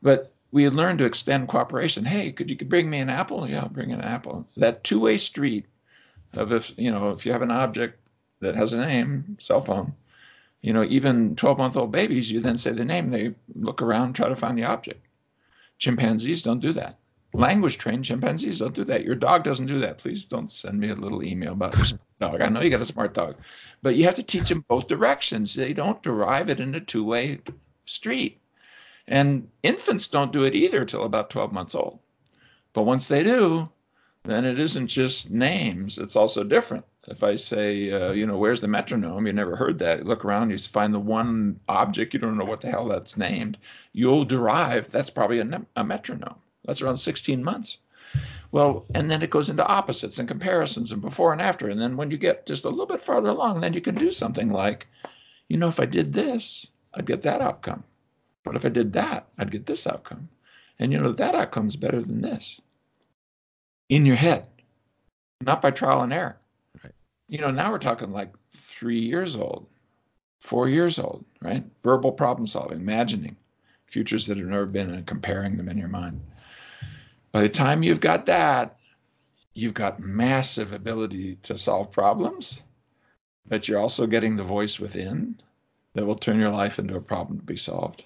but 0.03 0.31
we 0.53 0.69
learned 0.69 0.99
to 1.01 1.05
extend 1.05 1.49
cooperation. 1.49 2.05
Hey, 2.05 2.33
could 2.33 2.49
you 2.49 2.57
bring 2.57 2.89
me 2.89 2.99
an 2.99 3.11
apple? 3.11 3.49
Yeah, 3.49 3.63
I'll 3.63 3.69
bring 3.69 3.93
an 3.93 4.01
apple. 4.01 4.47
That 4.57 4.85
two-way 4.85 5.19
street 5.19 5.67
of 6.35 6.53
if 6.53 6.73
you 6.77 6.91
know 6.91 7.11
if 7.11 7.27
you 7.27 7.33
have 7.33 7.43
an 7.43 7.51
object 7.51 7.99
that 8.41 8.55
has 8.55 8.73
a 8.73 8.79
name, 8.79 9.37
cell 9.41 9.61
phone, 9.61 9.93
you 10.67 10.73
know, 10.73 10.83
even 10.83 11.37
12-month-old 11.37 11.93
babies, 11.93 12.29
you 12.29 12.41
then 12.41 12.59
say 12.59 12.73
the 12.73 12.85
name, 12.85 13.09
they 13.09 13.33
look 13.55 13.81
around, 13.81 14.15
try 14.15 14.29
to 14.29 14.35
find 14.35 14.59
the 14.59 14.65
object. 14.65 15.07
Chimpanzees 15.79 16.43
don't 16.43 16.59
do 16.59 16.73
that. 16.73 16.99
Language 17.35 17.79
trained 17.79 18.05
chimpanzees 18.05 18.59
don't 18.59 18.75
do 18.75 18.83
that. 18.83 19.05
Your 19.05 19.15
dog 19.15 19.45
doesn't 19.45 19.67
do 19.67 19.79
that. 19.79 19.99
Please 19.99 20.25
don't 20.25 20.51
send 20.51 20.81
me 20.81 20.89
a 20.89 20.97
little 20.97 21.23
email 21.23 21.53
about 21.53 21.77
your 21.79 22.01
dog. 22.21 22.41
I 22.41 22.49
know 22.49 22.63
you 22.63 22.71
got 22.71 22.81
a 22.81 22.87
smart 22.87 23.15
dog, 23.15 23.37
but 23.81 23.95
you 23.95 24.03
have 24.07 24.17
to 24.17 24.25
teach 24.25 24.49
them 24.49 24.65
both 24.67 24.89
directions. 24.89 25.55
They 25.55 25.73
don't 25.73 26.03
derive 26.03 26.51
it 26.51 26.59
in 26.59 26.75
a 26.75 26.81
two-way 26.81 27.39
street. 27.85 28.41
And 29.07 29.49
infants 29.63 30.09
don't 30.09 30.33
do 30.33 30.43
it 30.43 30.57
either 30.57 30.85
till 30.85 31.05
about 31.05 31.31
12 31.31 31.53
months 31.53 31.77
old. 31.77 32.01
But 32.73 32.87
once 32.87 33.07
they 33.07 33.23
do, 33.23 33.69
then 34.25 34.45
it 34.45 34.59
isn't 34.59 34.89
just 34.89 35.31
names, 35.31 35.97
it's 35.97 36.17
also 36.17 36.43
different. 36.43 36.85
If 37.09 37.23
I 37.23 37.37
say, 37.37 37.91
uh, 37.91 38.13
you 38.13 38.27
know, 38.27 38.37
where's 38.37 38.61
the 38.61 38.69
metronome? 38.69 39.27
You 39.27 39.33
never 39.33 39.57
heard 39.57 39.79
that. 39.79 40.01
You 40.01 40.05
look 40.05 40.25
around, 40.25 40.51
you 40.51 40.59
find 40.59 40.93
the 40.93 40.99
one 40.99 41.61
object, 41.69 42.13
you 42.13 42.21
don't 42.21 42.37
know 42.37 42.45
what 42.45 42.61
the 42.61 42.71
hell 42.71 42.89
that's 42.89 43.17
named. 43.17 43.59
You'll 43.93 44.25
derive 44.25 44.91
that's 44.91 45.11
probably 45.11 45.39
a, 45.39 45.63
a 45.77 45.85
metronome. 45.85 46.37
That's 46.65 46.83
around 46.83 46.97
16 46.97 47.45
months. 47.45 47.79
Well, 48.53 48.87
and 48.95 49.11
then 49.11 49.23
it 49.23 49.31
goes 49.31 49.51
into 49.51 49.67
opposites 49.67 50.19
and 50.19 50.29
comparisons 50.29 50.93
and 50.93 51.03
before 51.03 51.33
and 51.33 51.41
after. 51.41 51.69
And 51.69 51.81
then 51.81 51.97
when 51.97 52.11
you 52.11 52.17
get 52.17 52.47
just 52.47 52.65
a 52.65 52.71
little 52.71 52.87
bit 52.87 53.03
farther 53.03 53.29
along, 53.29 53.61
then 53.61 53.75
you 53.75 53.81
can 53.81 53.95
do 53.95 54.11
something 54.11 54.51
like, 54.51 54.87
you 55.49 55.57
know, 55.57 55.69
if 55.69 55.81
I 55.81 55.87
did 55.87 56.13
this, 56.13 56.67
I'd 56.95 57.07
get 57.07 57.23
that 57.23 57.41
outcome. 57.41 57.85
But 58.45 58.57
if 58.57 58.65
I 58.65 58.69
did 58.69 58.93
that, 58.95 59.27
I'd 59.39 59.51
get 59.51 59.67
this 59.67 59.87
outcome. 59.87 60.29
And 60.79 60.93
you 60.93 60.99
know, 60.99 61.13
that 61.13 61.35
outcome's 61.35 61.77
better 61.77 62.01
than 62.01 62.23
this. 62.23 62.61
In 63.89 64.07
your 64.07 64.17
head, 64.17 64.47
not 65.41 65.63
by 65.63 65.71
trial 65.71 66.03
and 66.03 66.13
error. 66.13 66.37
You 67.29 67.39
know, 67.39 67.51
now 67.51 67.73
we're 67.73 67.79
talking 67.79 68.13
like 68.13 68.35
three 68.51 69.01
years 69.01 69.37
old, 69.37 69.69
four 70.41 70.69
years 70.69 70.99
old, 70.99 71.25
right? 71.43 71.65
Verbal 71.83 72.13
problem 72.13 72.47
solving, 72.47 72.79
imagining 72.79 73.37
futures 73.87 74.27
that 74.27 74.39
have 74.39 74.47
never 74.47 74.67
been 74.67 74.91
and 74.91 75.07
comparing 75.07 75.57
them 75.57 75.69
in 75.69 75.79
your 75.79 75.89
mind. 75.89 76.21
By 77.33 77.43
the 77.43 77.49
time 77.49 77.83
you've 77.83 78.01
got 78.01 78.27
that, 78.27 78.79
you've 79.55 79.75
got 79.75 80.01
massive 80.01 80.73
ability 80.73 81.37
to 81.43 81.59
solve 81.59 81.91
problems, 81.91 82.63
but 83.47 83.67
you're 83.69 83.81
also 83.81 84.07
getting 84.07 84.37
the 84.37 84.45
voice 84.45 84.79
within 84.79 85.41
that 85.95 86.07
will 86.07 86.17
turn 86.17 86.39
your 86.39 86.51
life 86.51 86.79
into 86.79 86.97
a 86.97 87.01
problem 87.01 87.39
to 87.39 87.45
be 87.45 87.57
solved. 87.57 88.05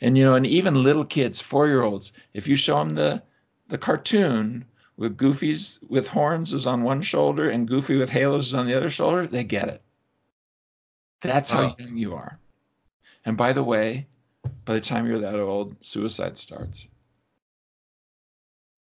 And 0.00 0.18
you 0.18 0.24
know, 0.24 0.34
and 0.34 0.46
even 0.46 0.82
little 0.82 1.04
kids, 1.04 1.40
four 1.40 1.66
year 1.66 1.82
olds, 1.82 2.12
if 2.34 2.46
you 2.46 2.56
show 2.56 2.78
them 2.78 2.94
the 2.94 3.22
the 3.68 3.78
cartoon 3.78 4.64
with 4.96 5.16
Goofy's 5.16 5.80
with 5.88 6.06
horns 6.06 6.52
is 6.52 6.66
on 6.66 6.82
one 6.82 7.02
shoulder 7.02 7.50
and 7.50 7.68
Goofy 7.68 7.96
with 7.96 8.10
halos 8.10 8.48
is 8.48 8.54
on 8.54 8.66
the 8.66 8.74
other 8.74 8.90
shoulder, 8.90 9.26
they 9.26 9.44
get 9.44 9.68
it. 9.68 9.82
That's 11.20 11.50
how 11.50 11.62
oh. 11.64 11.74
young 11.78 11.96
you 11.96 12.14
are. 12.14 12.38
And 13.24 13.36
by 13.36 13.52
the 13.52 13.62
way, 13.62 14.06
by 14.64 14.74
the 14.74 14.80
time 14.80 15.06
you're 15.06 15.18
that 15.18 15.40
old, 15.40 15.74
suicide 15.80 16.36
starts. 16.36 16.86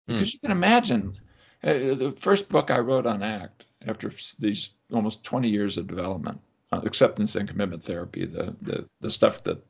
Hmm. 0.08 0.14
Because 0.14 0.30
mm. 0.30 0.34
you 0.34 0.38
can 0.40 0.50
imagine 0.50 1.16
uh, 1.62 1.72
the 1.72 2.14
first 2.18 2.48
book 2.48 2.70
I 2.70 2.78
wrote 2.78 3.06
on 3.06 3.22
ACT 3.22 3.66
after 3.86 4.10
these 4.38 4.70
almost 4.92 5.22
20 5.24 5.48
years 5.48 5.76
of 5.76 5.86
development, 5.86 6.40
uh, 6.72 6.80
acceptance 6.84 7.36
and 7.36 7.48
commitment 7.48 7.84
therapy, 7.84 8.24
the, 8.24 8.56
the, 8.62 8.88
the 9.00 9.10
stuff 9.10 9.44
that 9.44 9.62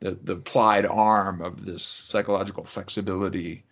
the, 0.00 0.18
the 0.24 0.34
applied 0.34 0.86
arm 0.86 1.42
of 1.42 1.64
this 1.64 1.84
psychological 1.84 2.64
flexibility 2.64 3.64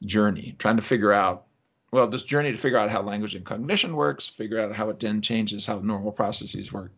journey, 0.00 0.54
trying 0.58 0.76
to 0.76 0.82
figure 0.82 1.12
out, 1.12 1.46
well, 1.92 2.06
this 2.06 2.22
journey 2.22 2.52
to 2.52 2.58
figure 2.58 2.78
out 2.78 2.90
how 2.90 3.02
language 3.02 3.34
and 3.34 3.44
cognition 3.44 3.96
works, 3.96 4.28
figure 4.28 4.60
out 4.60 4.74
how 4.74 4.88
it 4.90 5.00
then 5.00 5.20
changes 5.20 5.66
how 5.66 5.78
normal 5.80 6.12
processes 6.12 6.72
work. 6.72 6.92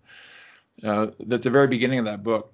Uh, 0.85 1.09
at 1.31 1.43
the 1.43 1.51
very 1.51 1.67
beginning 1.67 1.99
of 1.99 2.05
that 2.05 2.23
book, 2.23 2.53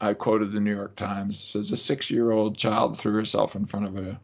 I 0.00 0.14
quoted 0.14 0.52
the 0.52 0.60
New 0.60 0.74
York 0.74 0.96
Times. 0.96 1.36
It 1.36 1.46
says 1.46 1.72
a 1.72 1.76
six-year-old 1.76 2.56
child 2.56 2.98
threw 2.98 3.12
herself 3.14 3.56
in 3.56 3.66
front 3.66 3.86
of 3.86 3.96
a 3.96 4.20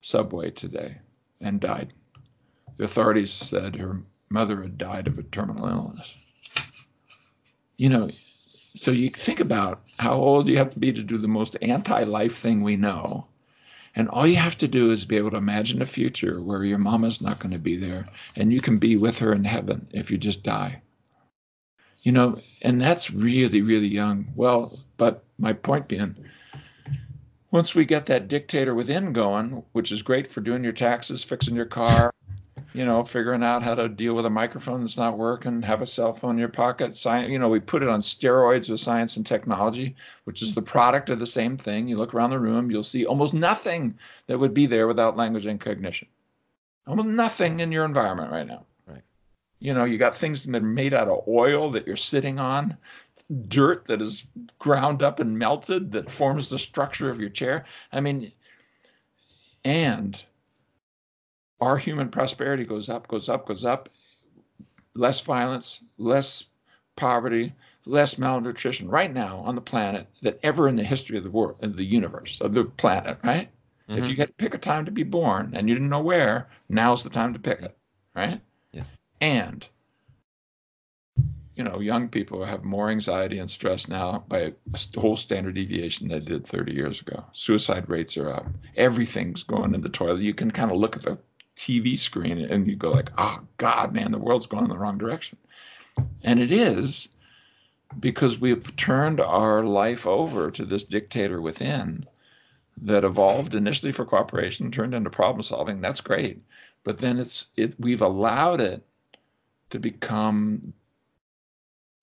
subway 0.00 0.50
today 0.50 0.96
and 1.40 1.60
died. 1.60 1.92
The 2.76 2.84
authorities 2.84 3.32
said 3.32 3.76
her 3.76 4.00
mother 4.30 4.62
had 4.62 4.78
died 4.78 5.06
of 5.06 5.18
a 5.18 5.22
terminal 5.24 5.68
illness. 5.68 6.16
You 7.76 7.90
know, 7.90 8.10
so 8.74 8.90
you 8.90 9.10
think 9.10 9.40
about 9.40 9.82
how 9.98 10.14
old 10.14 10.48
you 10.48 10.56
have 10.56 10.70
to 10.70 10.78
be 10.78 10.92
to 10.92 11.02
do 11.02 11.18
the 11.18 11.28
most 11.28 11.56
anti-life 11.62 12.36
thing 12.36 12.62
we 12.62 12.76
know. 12.76 13.26
And 13.94 14.08
all 14.08 14.26
you 14.26 14.36
have 14.36 14.56
to 14.58 14.68
do 14.68 14.90
is 14.90 15.04
be 15.04 15.16
able 15.16 15.30
to 15.32 15.36
imagine 15.36 15.82
a 15.82 15.86
future 15.86 16.40
where 16.40 16.64
your 16.64 16.78
mama's 16.78 17.20
not 17.20 17.38
going 17.38 17.52
to 17.52 17.58
be 17.58 17.76
there 17.76 18.08
and 18.36 18.52
you 18.52 18.60
can 18.60 18.78
be 18.78 18.96
with 18.96 19.18
her 19.18 19.32
in 19.32 19.44
heaven 19.44 19.86
if 19.90 20.10
you 20.10 20.18
just 20.18 20.42
die. 20.42 20.80
You 22.02 22.12
know, 22.12 22.40
and 22.62 22.80
that's 22.80 23.10
really, 23.10 23.60
really 23.60 23.88
young. 23.88 24.32
Well, 24.34 24.80
but 24.96 25.24
my 25.38 25.52
point 25.52 25.88
being, 25.88 26.16
once 27.50 27.74
we 27.74 27.84
get 27.84 28.06
that 28.06 28.28
dictator 28.28 28.74
within 28.74 29.12
going, 29.12 29.62
which 29.72 29.92
is 29.92 30.02
great 30.02 30.30
for 30.30 30.40
doing 30.40 30.64
your 30.64 30.72
taxes, 30.72 31.22
fixing 31.22 31.54
your 31.54 31.66
car, 31.66 32.12
you 32.74 32.84
know, 32.84 33.04
figuring 33.04 33.42
out 33.42 33.62
how 33.62 33.74
to 33.74 33.88
deal 33.88 34.14
with 34.14 34.26
a 34.26 34.30
microphone 34.30 34.80
that's 34.80 34.96
not 34.96 35.18
working, 35.18 35.60
have 35.62 35.82
a 35.82 35.86
cell 35.86 36.12
phone 36.12 36.32
in 36.32 36.38
your 36.38 36.48
pocket. 36.48 36.96
Science, 36.96 37.30
you 37.30 37.38
know, 37.38 37.48
we 37.48 37.60
put 37.60 37.82
it 37.82 37.88
on 37.88 38.00
steroids 38.00 38.70
with 38.70 38.80
science 38.80 39.16
and 39.16 39.26
technology, 39.26 39.94
which 40.24 40.42
is 40.42 40.54
the 40.54 40.62
product 40.62 41.10
of 41.10 41.18
the 41.18 41.26
same 41.26 41.56
thing. 41.56 41.86
You 41.86 41.98
look 41.98 42.14
around 42.14 42.30
the 42.30 42.38
room, 42.38 42.70
you'll 42.70 42.82
see 42.84 43.04
almost 43.04 43.34
nothing 43.34 43.98
that 44.26 44.38
would 44.38 44.54
be 44.54 44.66
there 44.66 44.86
without 44.86 45.16
language 45.16 45.46
and 45.46 45.60
cognition. 45.60 46.08
Almost 46.86 47.08
nothing 47.08 47.60
in 47.60 47.70
your 47.70 47.84
environment 47.84 48.32
right 48.32 48.46
now. 48.46 48.64
Right. 48.86 49.02
You 49.60 49.74
know, 49.74 49.84
you 49.84 49.98
got 49.98 50.16
things 50.16 50.44
that 50.44 50.62
are 50.62 50.66
made 50.66 50.94
out 50.94 51.08
of 51.08 51.28
oil 51.28 51.70
that 51.70 51.86
you're 51.86 51.96
sitting 51.96 52.38
on, 52.38 52.76
dirt 53.48 53.84
that 53.84 54.00
is 54.00 54.26
ground 54.58 55.02
up 55.02 55.20
and 55.20 55.38
melted 55.38 55.92
that 55.92 56.10
forms 56.10 56.48
the 56.48 56.58
structure 56.58 57.10
of 57.10 57.20
your 57.20 57.30
chair. 57.30 57.64
I 57.92 58.00
mean, 58.00 58.32
and 59.64 60.22
our 61.62 61.78
human 61.78 62.08
prosperity 62.08 62.64
goes 62.64 62.88
up, 62.88 63.06
goes 63.06 63.28
up, 63.28 63.46
goes 63.46 63.64
up. 63.64 63.88
Less 64.94 65.20
violence, 65.20 65.80
less 65.96 66.44
poverty, 66.96 67.54
less 67.86 68.18
malnutrition 68.18 68.88
right 68.88 69.12
now 69.12 69.38
on 69.38 69.54
the 69.54 69.60
planet 69.60 70.06
than 70.22 70.34
ever 70.42 70.68
in 70.68 70.76
the 70.76 70.82
history 70.82 71.16
of 71.16 71.24
the 71.24 71.30
world, 71.30 71.56
of 71.62 71.76
the 71.76 71.84
universe, 71.84 72.40
of 72.40 72.52
the 72.52 72.64
planet, 72.64 73.16
right? 73.22 73.48
Mm-hmm. 73.88 74.02
If 74.02 74.08
you 74.08 74.16
get 74.16 74.26
to 74.26 74.34
pick 74.34 74.54
a 74.54 74.58
time 74.58 74.84
to 74.84 74.90
be 74.90 75.04
born 75.04 75.52
and 75.54 75.68
you 75.68 75.74
didn't 75.74 75.88
know 75.88 76.02
where, 76.02 76.48
now's 76.68 77.04
the 77.04 77.10
time 77.10 77.32
to 77.32 77.38
pick 77.38 77.62
it, 77.62 77.76
right? 78.14 78.40
Yes. 78.72 78.90
And 79.20 79.66
you 81.56 81.64
know, 81.64 81.80
young 81.80 82.08
people 82.08 82.44
have 82.44 82.64
more 82.64 82.88
anxiety 82.88 83.38
and 83.38 83.50
stress 83.50 83.86
now 83.86 84.24
by 84.28 84.38
a 84.38 84.52
whole 84.98 85.16
standard 85.16 85.54
deviation 85.54 86.08
they 86.08 86.20
did 86.20 86.46
30 86.46 86.72
years 86.72 87.00
ago. 87.00 87.24
Suicide 87.32 87.88
rates 87.88 88.16
are 88.16 88.30
up. 88.30 88.46
Everything's 88.76 89.42
going 89.42 89.74
in 89.74 89.82
the 89.82 89.90
toilet. 89.90 90.22
You 90.22 90.32
can 90.32 90.50
kind 90.50 90.70
of 90.70 90.78
look 90.78 90.96
at 90.96 91.02
the 91.02 91.18
TV 91.62 91.96
screen 91.96 92.38
and 92.38 92.66
you 92.66 92.74
go 92.74 92.90
like, 92.90 93.10
oh 93.18 93.40
God, 93.58 93.92
man, 93.92 94.10
the 94.10 94.18
world's 94.18 94.46
going 94.46 94.64
in 94.64 94.70
the 94.70 94.78
wrong 94.78 94.98
direction. 94.98 95.38
And 96.24 96.40
it 96.40 96.50
is 96.50 97.08
because 98.00 98.40
we've 98.40 98.74
turned 98.76 99.20
our 99.20 99.62
life 99.62 100.04
over 100.04 100.50
to 100.50 100.64
this 100.64 100.82
dictator 100.82 101.40
within 101.40 102.04
that 102.78 103.04
evolved 103.04 103.54
initially 103.54 103.92
for 103.92 104.04
cooperation, 104.04 104.72
turned 104.72 104.92
into 104.92 105.10
problem 105.10 105.44
solving. 105.44 105.80
That's 105.80 106.00
great. 106.00 106.42
But 106.82 106.98
then 106.98 107.20
it's 107.20 107.46
it 107.56 107.78
we've 107.78 108.02
allowed 108.02 108.60
it 108.60 108.82
to 109.70 109.78
become 109.78 110.72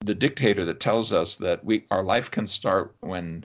the 0.05 0.15
dictator 0.15 0.63
that 0.63 0.79
tells 0.79 1.11
us 1.11 1.35
that 1.35 1.65
we 1.65 1.85
our 1.91 2.03
life 2.03 2.31
can 2.31 2.47
start 2.47 2.95
when 3.01 3.43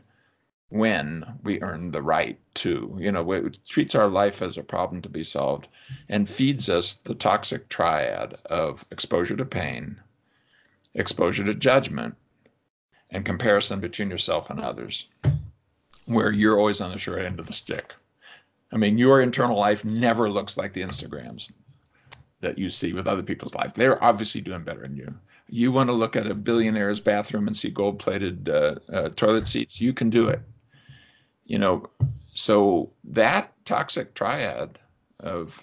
when 0.70 1.24
we 1.42 1.62
earn 1.62 1.90
the 1.90 2.02
right 2.02 2.38
to. 2.54 2.96
You 2.98 3.12
know, 3.12 3.30
it 3.32 3.58
treats 3.66 3.94
our 3.94 4.08
life 4.08 4.42
as 4.42 4.58
a 4.58 4.62
problem 4.62 5.02
to 5.02 5.08
be 5.08 5.24
solved 5.24 5.68
and 6.08 6.28
feeds 6.28 6.68
us 6.68 6.94
the 6.94 7.14
toxic 7.14 7.68
triad 7.68 8.34
of 8.46 8.84
exposure 8.90 9.36
to 9.36 9.44
pain, 9.44 10.00
exposure 10.94 11.44
to 11.44 11.54
judgment, 11.54 12.16
and 13.10 13.24
comparison 13.24 13.80
between 13.80 14.10
yourself 14.10 14.50
and 14.50 14.60
others, 14.60 15.06
where 16.06 16.32
you're 16.32 16.58
always 16.58 16.80
on 16.80 16.90
the 16.90 16.98
short 16.98 17.22
end 17.22 17.38
of 17.38 17.46
the 17.46 17.52
stick. 17.52 17.94
I 18.72 18.76
mean, 18.76 18.98
your 18.98 19.20
internal 19.20 19.56
life 19.56 19.84
never 19.84 20.28
looks 20.28 20.56
like 20.56 20.72
the 20.72 20.82
Instagrams 20.82 21.52
that 22.40 22.58
you 22.58 22.68
see 22.68 22.92
with 22.92 23.06
other 23.06 23.22
people's 23.22 23.54
life. 23.54 23.74
They're 23.74 24.02
obviously 24.02 24.40
doing 24.40 24.64
better 24.64 24.80
than 24.80 24.96
you. 24.96 25.14
You 25.48 25.70
want 25.70 25.88
to 25.88 25.92
look 25.92 26.16
at 26.16 26.26
a 26.26 26.34
billionaire's 26.34 27.00
bathroom 27.00 27.46
and 27.46 27.56
see 27.56 27.70
gold 27.70 28.00
plated 28.00 28.48
uh, 28.48 28.76
uh, 28.92 29.08
toilet 29.10 29.46
seats, 29.46 29.80
you 29.80 29.92
can 29.92 30.10
do 30.10 30.28
it. 30.28 30.40
You 31.46 31.58
know, 31.58 31.86
so 32.32 32.90
that 33.04 33.52
toxic 33.64 34.14
triad 34.14 34.78
of 35.20 35.62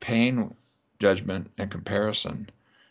pain, 0.00 0.54
judgment, 0.98 1.50
and 1.58 1.70
comparison 1.70 2.50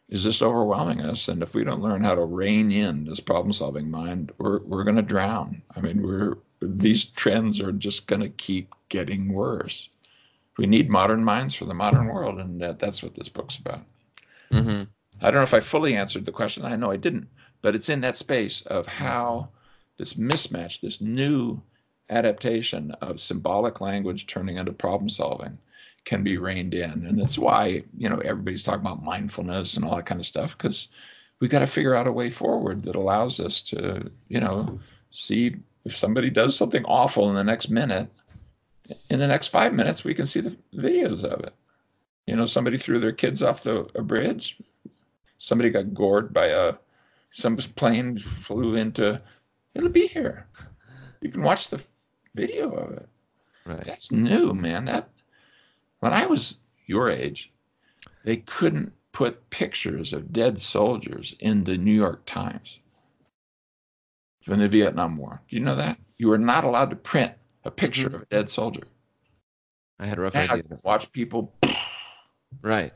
is 0.09 0.23
just 0.23 0.41
overwhelming 0.41 1.01
us. 1.01 1.27
And 1.27 1.41
if 1.41 1.53
we 1.53 1.63
don't 1.63 1.81
learn 1.81 2.03
how 2.03 2.15
to 2.15 2.25
rein 2.25 2.71
in 2.71 3.05
this 3.05 3.19
problem 3.19 3.53
solving 3.53 3.89
mind, 3.89 4.31
we're, 4.37 4.59
we're 4.59 4.83
going 4.83 4.95
to 4.95 5.01
drown. 5.01 5.61
I 5.75 5.81
mean, 5.81 6.01
we're, 6.01 6.37
these 6.61 7.05
trends 7.05 7.59
are 7.59 7.71
just 7.71 8.07
going 8.07 8.21
to 8.21 8.29
keep 8.29 8.73
getting 8.89 9.33
worse. 9.33 9.89
We 10.57 10.65
need 10.65 10.89
modern 10.89 11.23
minds 11.23 11.55
for 11.55 11.65
the 11.65 11.73
modern 11.73 12.07
world. 12.07 12.39
And 12.39 12.61
that, 12.61 12.79
that's 12.79 13.01
what 13.01 13.15
this 13.15 13.29
book's 13.29 13.57
about. 13.57 13.81
Mm-hmm. 14.51 14.83
I 15.21 15.25
don't 15.25 15.35
know 15.35 15.43
if 15.43 15.53
I 15.53 15.59
fully 15.59 15.95
answered 15.95 16.25
the 16.25 16.31
question. 16.31 16.63
I 16.63 16.75
know 16.75 16.91
I 16.91 16.97
didn't, 16.97 17.27
but 17.61 17.75
it's 17.75 17.89
in 17.89 18.01
that 18.01 18.17
space 18.17 18.61
of 18.63 18.85
how 18.85 19.49
this 19.97 20.13
mismatch, 20.13 20.81
this 20.81 21.01
new 21.01 21.61
adaptation 22.13 22.91
of 23.01 23.19
symbolic 23.19 23.81
language 23.81 24.27
turning 24.27 24.57
into 24.57 24.71
problem 24.71 25.09
solving 25.09 25.57
can 26.05 26.23
be 26.23 26.37
reined 26.37 26.73
in. 26.73 27.05
And 27.05 27.19
that's 27.19 27.37
why, 27.37 27.83
you 27.97 28.09
know, 28.09 28.19
everybody's 28.19 28.63
talking 28.63 28.81
about 28.81 29.03
mindfulness 29.03 29.75
and 29.75 29.85
all 29.85 29.95
that 29.95 30.05
kind 30.05 30.19
of 30.19 30.27
stuff, 30.27 30.57
because 30.57 30.89
we 31.39 31.47
got 31.47 31.59
to 31.59 31.67
figure 31.67 31.95
out 31.95 32.07
a 32.07 32.11
way 32.11 32.29
forward 32.29 32.83
that 32.83 32.95
allows 32.95 33.39
us 33.39 33.61
to, 33.61 34.09
you 34.27 34.39
know, 34.39 34.79
see 35.11 35.55
if 35.85 35.97
somebody 35.97 36.29
does 36.29 36.55
something 36.55 36.83
awful 36.85 37.29
in 37.29 37.35
the 37.35 37.43
next 37.43 37.69
minute, 37.69 38.07
in 39.09 39.19
the 39.19 39.27
next 39.27 39.47
five 39.47 39.73
minutes, 39.73 40.03
we 40.03 40.13
can 40.13 40.25
see 40.25 40.41
the 40.41 40.57
videos 40.75 41.23
of 41.23 41.39
it. 41.41 41.53
You 42.27 42.35
know, 42.35 42.45
somebody 42.45 42.77
threw 42.77 42.99
their 42.99 43.11
kids 43.11 43.41
off 43.43 43.63
the 43.63 43.87
a 43.95 44.01
bridge. 44.01 44.57
Somebody 45.37 45.69
got 45.69 45.93
gored 45.93 46.33
by 46.33 46.47
a 46.47 46.75
some 47.31 47.57
plane 47.57 48.19
flew 48.19 48.75
into. 48.75 49.21
It'll 49.73 49.89
be 49.89 50.07
here. 50.07 50.47
You 51.21 51.31
can 51.31 51.41
watch 51.41 51.69
the 51.69 51.81
video 52.35 52.71
of 52.71 52.91
it. 52.97 53.09
Right. 53.65 53.83
That's 53.83 54.11
new, 54.11 54.53
man. 54.53 54.85
That 54.85 55.09
when 55.99 56.13
I 56.13 56.25
was 56.25 56.57
your 56.85 57.09
age, 57.09 57.51
they 58.25 58.37
couldn't 58.37 58.91
put 59.11 59.49
pictures 59.49 60.11
of 60.11 60.33
dead 60.33 60.59
soldiers 60.59 61.35
in 61.39 61.63
the 61.63 61.77
New 61.77 61.93
York 61.93 62.23
Times 62.25 62.79
from 64.43 64.59
the 64.59 64.67
Vietnam 64.67 65.17
War. 65.17 65.41
Do 65.47 65.55
you 65.55 65.61
know 65.61 65.75
that? 65.75 65.97
You 66.17 66.27
were 66.27 66.37
not 66.37 66.63
allowed 66.63 66.89
to 66.89 66.95
print 66.95 67.33
a 67.63 67.71
picture 67.71 68.07
mm-hmm. 68.07 68.15
of 68.15 68.21
a 68.23 68.25
dead 68.25 68.49
soldier. 68.49 68.83
I 69.99 70.05
had 70.05 70.17
a 70.17 70.21
rough 70.21 70.33
Now 70.33 70.41
idea. 70.41 70.63
can 70.63 70.79
watch 70.83 71.11
people 71.11 71.53
Right. 72.61 72.93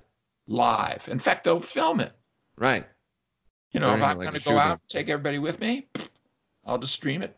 live. 0.48 1.08
In 1.10 1.20
fact, 1.20 1.44
they'll 1.44 1.62
film 1.62 2.00
it. 2.00 2.13
Right. 2.58 2.86
You 3.72 3.79
know, 3.79 3.88
Very 3.88 4.00
if 4.00 4.06
I'm 4.06 4.17
like 4.17 4.29
going 4.29 4.41
to 4.41 4.50
go 4.50 4.58
out, 4.58 4.82
take 4.88 5.10
everybody 5.10 5.39
with 5.39 5.60
me, 5.60 5.88
I'll 6.65 6.77
just 6.77 6.94
stream 6.94 7.22
it. 7.22 7.36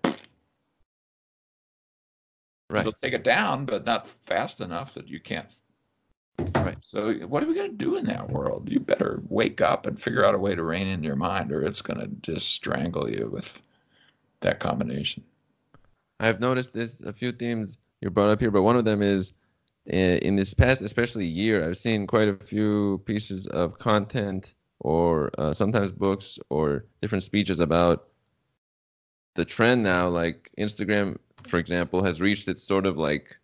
Right. 2.69 2.83
They'll 2.83 2.93
take 2.93 3.13
it 3.13 3.23
down, 3.23 3.65
but 3.65 3.85
not 3.85 4.07
fast 4.07 4.61
enough 4.61 4.93
that 4.93 5.07
you 5.07 5.19
can't. 5.19 5.49
Right. 6.55 6.77
So, 6.81 7.13
what 7.27 7.43
are 7.43 7.47
we 7.47 7.55
going 7.55 7.71
to 7.71 7.75
do 7.75 7.97
in 7.97 8.05
that 8.05 8.29
world? 8.29 8.69
You 8.69 8.79
better 8.79 9.21
wake 9.27 9.59
up 9.59 9.87
and 9.87 9.99
figure 9.99 10.25
out 10.25 10.35
a 10.35 10.37
way 10.37 10.55
to 10.55 10.63
rein 10.63 10.87
in 10.87 11.03
your 11.03 11.15
mind, 11.15 11.51
or 11.51 11.63
it's 11.63 11.81
going 11.81 11.99
to 11.99 12.07
just 12.21 12.49
strangle 12.49 13.09
you 13.09 13.29
with 13.31 13.61
that 14.41 14.59
combination. 14.59 15.23
I've 16.19 16.39
noticed 16.39 16.73
this 16.73 17.01
a 17.01 17.13
few 17.13 17.31
themes 17.31 17.77
you 18.01 18.09
brought 18.09 18.29
up 18.29 18.39
here, 18.39 18.51
but 18.51 18.63
one 18.63 18.77
of 18.77 18.85
them 18.85 19.01
is 19.01 19.33
uh, 19.91 19.95
in 19.95 20.35
this 20.35 20.53
past, 20.53 20.81
especially 20.81 21.25
year, 21.25 21.67
I've 21.67 21.77
seen 21.77 22.05
quite 22.05 22.27
a 22.27 22.35
few 22.35 23.01
pieces 23.05 23.47
of 23.47 23.79
content 23.79 24.53
or 24.79 25.31
uh, 25.37 25.53
sometimes 25.53 25.91
books 25.91 26.37
or 26.49 26.85
different 27.01 27.23
speeches 27.23 27.59
about 27.59 28.07
the 29.35 29.45
trend 29.45 29.83
now. 29.83 30.07
Like 30.07 30.51
Instagram, 30.57 31.17
for 31.47 31.57
example, 31.57 32.03
has 32.03 32.21
reached 32.21 32.47
its 32.47 32.63
sort 32.63 32.85
of 32.85 32.97
like 32.97 33.35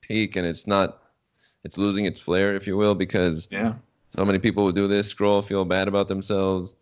peak, 0.00 0.36
and 0.36 0.46
it's 0.46 0.66
not, 0.66 1.02
it's 1.64 1.78
losing 1.78 2.04
its 2.04 2.20
flair, 2.20 2.54
if 2.54 2.66
you 2.66 2.76
will, 2.76 2.94
because 2.94 3.48
Yeah. 3.50 3.74
so 4.10 4.24
many 4.24 4.38
people 4.38 4.64
who 4.64 4.72
do 4.72 4.86
this 4.88 5.08
scroll, 5.08 5.42
feel 5.42 5.64
bad 5.64 5.88
about 5.88 6.08
themselves, 6.08 6.74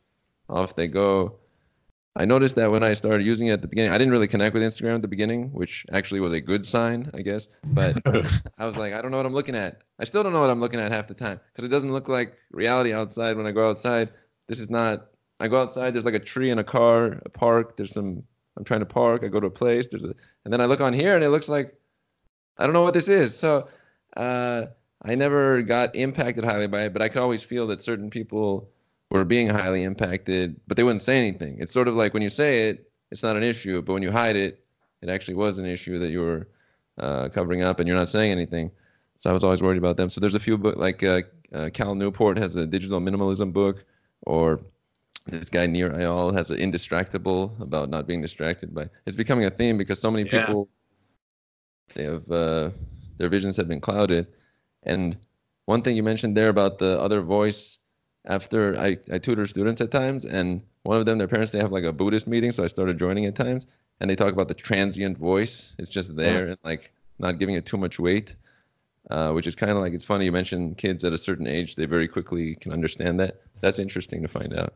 off 0.48 0.74
they 0.76 0.88
go. 0.88 1.34
I 2.16 2.24
noticed 2.24 2.56
that 2.56 2.70
when 2.70 2.82
I 2.82 2.94
started 2.94 3.24
using 3.24 3.46
it 3.46 3.52
at 3.52 3.62
the 3.62 3.68
beginning, 3.68 3.92
I 3.92 3.98
didn't 3.98 4.10
really 4.12 4.26
connect 4.26 4.52
with 4.52 4.62
Instagram 4.62 4.96
at 4.96 5.02
the 5.02 5.08
beginning, 5.08 5.52
which 5.52 5.86
actually 5.92 6.18
was 6.18 6.32
a 6.32 6.40
good 6.40 6.66
sign, 6.66 7.08
I 7.14 7.22
guess. 7.22 7.48
But 7.64 7.96
I 8.58 8.66
was 8.66 8.76
like, 8.76 8.92
I 8.92 9.00
don't 9.00 9.12
know 9.12 9.18
what 9.18 9.26
I'm 9.26 9.34
looking 9.34 9.54
at. 9.54 9.82
I 10.00 10.04
still 10.04 10.24
don't 10.24 10.32
know 10.32 10.40
what 10.40 10.50
I'm 10.50 10.58
looking 10.58 10.80
at 10.80 10.90
half 10.90 11.06
the 11.06 11.14
time 11.14 11.38
because 11.52 11.64
it 11.64 11.68
doesn't 11.68 11.92
look 11.92 12.08
like 12.08 12.34
reality 12.50 12.92
outside 12.92 13.36
when 13.36 13.46
I 13.46 13.52
go 13.52 13.68
outside. 13.68 14.08
This 14.48 14.58
is 14.58 14.68
not, 14.68 15.06
I 15.38 15.46
go 15.46 15.62
outside, 15.62 15.94
there's 15.94 16.06
like 16.06 16.14
a 16.14 16.18
tree 16.18 16.50
and 16.50 16.58
a 16.58 16.64
car, 16.64 17.20
a 17.24 17.28
park, 17.28 17.76
there's 17.76 17.92
some, 17.92 18.24
I'm 18.58 18.64
trying 18.64 18.80
to 18.80 18.86
park, 18.86 19.22
I 19.24 19.28
go 19.28 19.40
to 19.40 19.46
a 19.46 19.50
place, 19.50 19.86
there's 19.86 20.04
a, 20.04 20.12
and 20.44 20.52
then 20.52 20.60
I 20.60 20.66
look 20.66 20.80
on 20.80 20.92
here 20.92 21.14
and 21.14 21.24
it 21.24 21.30
looks 21.30 21.48
like, 21.48 21.74
I 22.58 22.64
don't 22.64 22.72
know 22.72 22.82
what 22.82 22.94
this 22.94 23.08
is. 23.08 23.36
So, 23.36 23.68
uh, 24.16 24.66
I 25.02 25.14
never 25.14 25.62
got 25.62 25.94
impacted 25.94 26.44
highly 26.44 26.66
by 26.66 26.82
it, 26.82 26.92
but 26.92 27.02
I 27.02 27.08
could 27.08 27.22
always 27.22 27.42
feel 27.42 27.68
that 27.68 27.80
certain 27.80 28.10
people 28.10 28.68
were 29.10 29.24
being 29.24 29.48
highly 29.48 29.84
impacted, 29.84 30.60
but 30.66 30.76
they 30.76 30.82
wouldn't 30.82 31.02
say 31.02 31.16
anything. 31.16 31.58
It's 31.60 31.72
sort 31.72 31.88
of 31.88 31.94
like 31.94 32.14
when 32.14 32.22
you 32.22 32.28
say 32.28 32.68
it, 32.68 32.90
it's 33.10 33.22
not 33.22 33.36
an 33.36 33.42
issue, 33.42 33.80
but 33.80 33.92
when 33.92 34.02
you 34.02 34.10
hide 34.10 34.36
it, 34.36 34.64
it 35.00 35.08
actually 35.08 35.34
was 35.34 35.58
an 35.58 35.66
issue 35.66 35.98
that 36.00 36.10
you 36.10 36.20
were 36.20 36.48
uh, 36.98 37.28
covering 37.28 37.62
up 37.62 37.78
and 37.78 37.86
you're 37.86 37.96
not 37.96 38.08
saying 38.08 38.32
anything. 38.32 38.70
So 39.20 39.30
I 39.30 39.32
was 39.32 39.44
always 39.44 39.62
worried 39.62 39.78
about 39.78 39.96
them. 39.96 40.10
So 40.10 40.20
there's 40.20 40.34
a 40.34 40.40
few 40.40 40.58
book 40.58 40.76
like 40.76 41.02
uh, 41.02 41.22
uh, 41.52 41.70
Cal 41.72 41.94
Newport 41.94 42.36
has 42.36 42.56
a 42.56 42.66
digital 42.66 43.00
minimalism 43.00 43.52
book, 43.52 43.84
or 44.22 44.60
this 45.26 45.48
guy 45.50 45.66
Nir 45.66 45.90
Eyal 45.90 46.32
has 46.34 46.50
an 46.50 46.58
Indistractable 46.58 47.60
about 47.60 47.90
not 47.90 48.06
being 48.06 48.22
distracted 48.22 48.74
by. 48.74 48.88
It's 49.06 49.16
becoming 49.16 49.44
a 49.46 49.50
theme 49.50 49.76
because 49.78 50.00
so 50.00 50.10
many 50.10 50.28
Yeah. 50.28 50.40
people 50.46 50.68
they 51.94 52.04
have 52.04 52.30
uh, 52.30 52.70
their 53.18 53.28
visions 53.28 53.56
have 53.56 53.68
been 53.68 53.80
clouded. 53.80 54.26
And 54.84 55.16
one 55.64 55.82
thing 55.82 55.96
you 55.96 56.02
mentioned 56.02 56.36
there 56.36 56.48
about 56.48 56.78
the 56.78 57.00
other 57.00 57.20
voice 57.20 57.78
after 58.26 58.78
I, 58.78 58.96
I 59.12 59.18
tutor 59.18 59.46
students 59.46 59.80
at 59.80 59.90
times 59.90 60.24
and 60.24 60.62
one 60.82 60.98
of 60.98 61.06
them 61.06 61.18
their 61.18 61.28
parents 61.28 61.52
they 61.52 61.58
have 61.58 61.72
like 61.72 61.84
a 61.84 61.92
buddhist 61.92 62.26
meeting 62.26 62.52
so 62.52 62.64
i 62.64 62.66
started 62.66 62.98
joining 62.98 63.26
at 63.26 63.34
times 63.34 63.66
and 64.00 64.10
they 64.10 64.16
talk 64.16 64.32
about 64.32 64.48
the 64.48 64.54
transient 64.54 65.16
voice 65.18 65.74
it's 65.78 65.88
just 65.88 66.14
there 66.16 66.48
and 66.48 66.58
like 66.64 66.92
not 67.18 67.38
giving 67.38 67.54
it 67.54 67.64
too 67.64 67.76
much 67.76 67.98
weight 67.98 68.34
uh, 69.10 69.30
which 69.32 69.46
is 69.46 69.54
kind 69.54 69.72
of 69.72 69.78
like 69.78 69.92
it's 69.94 70.04
funny 70.04 70.24
you 70.24 70.32
mentioned 70.32 70.76
kids 70.76 71.04
at 71.04 71.12
a 71.12 71.18
certain 71.18 71.46
age 71.46 71.76
they 71.76 71.86
very 71.86 72.08
quickly 72.08 72.54
can 72.56 72.72
understand 72.72 73.18
that 73.18 73.40
that's 73.60 73.78
interesting 73.78 74.20
to 74.20 74.28
find 74.28 74.52
out 74.54 74.74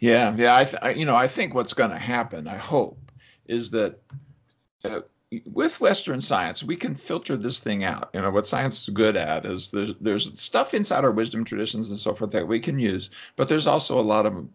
Yeah, 0.00 0.34
yeah. 0.36 0.56
I, 0.56 0.64
th- 0.64 0.82
I 0.82 0.90
you 0.92 1.04
know, 1.04 1.16
I 1.16 1.26
think 1.28 1.54
what's 1.54 1.74
going 1.74 1.90
to 1.90 1.98
happen, 1.98 2.48
I 2.48 2.56
hope, 2.56 2.98
is 3.46 3.70
that 3.72 3.98
uh, 4.84 5.00
with 5.46 5.80
Western 5.80 6.20
science, 6.20 6.62
we 6.64 6.76
can 6.76 6.94
filter 6.94 7.36
this 7.36 7.58
thing 7.58 7.84
out. 7.84 8.10
You 8.14 8.22
know, 8.22 8.30
what 8.30 8.46
science 8.46 8.82
is 8.82 8.88
good 8.90 9.16
at 9.16 9.46
is 9.46 9.70
there's 9.70 9.94
there's 10.00 10.40
stuff 10.40 10.74
inside 10.74 11.04
our 11.04 11.12
wisdom 11.12 11.44
traditions 11.44 11.90
and 11.90 11.98
so 11.98 12.14
forth 12.14 12.30
that 12.32 12.48
we 12.48 12.60
can 12.60 12.78
use, 12.78 13.10
but 13.36 13.48
there's 13.48 13.66
also 13.66 13.98
a 14.00 14.02
lot 14.02 14.26
of 14.26 14.46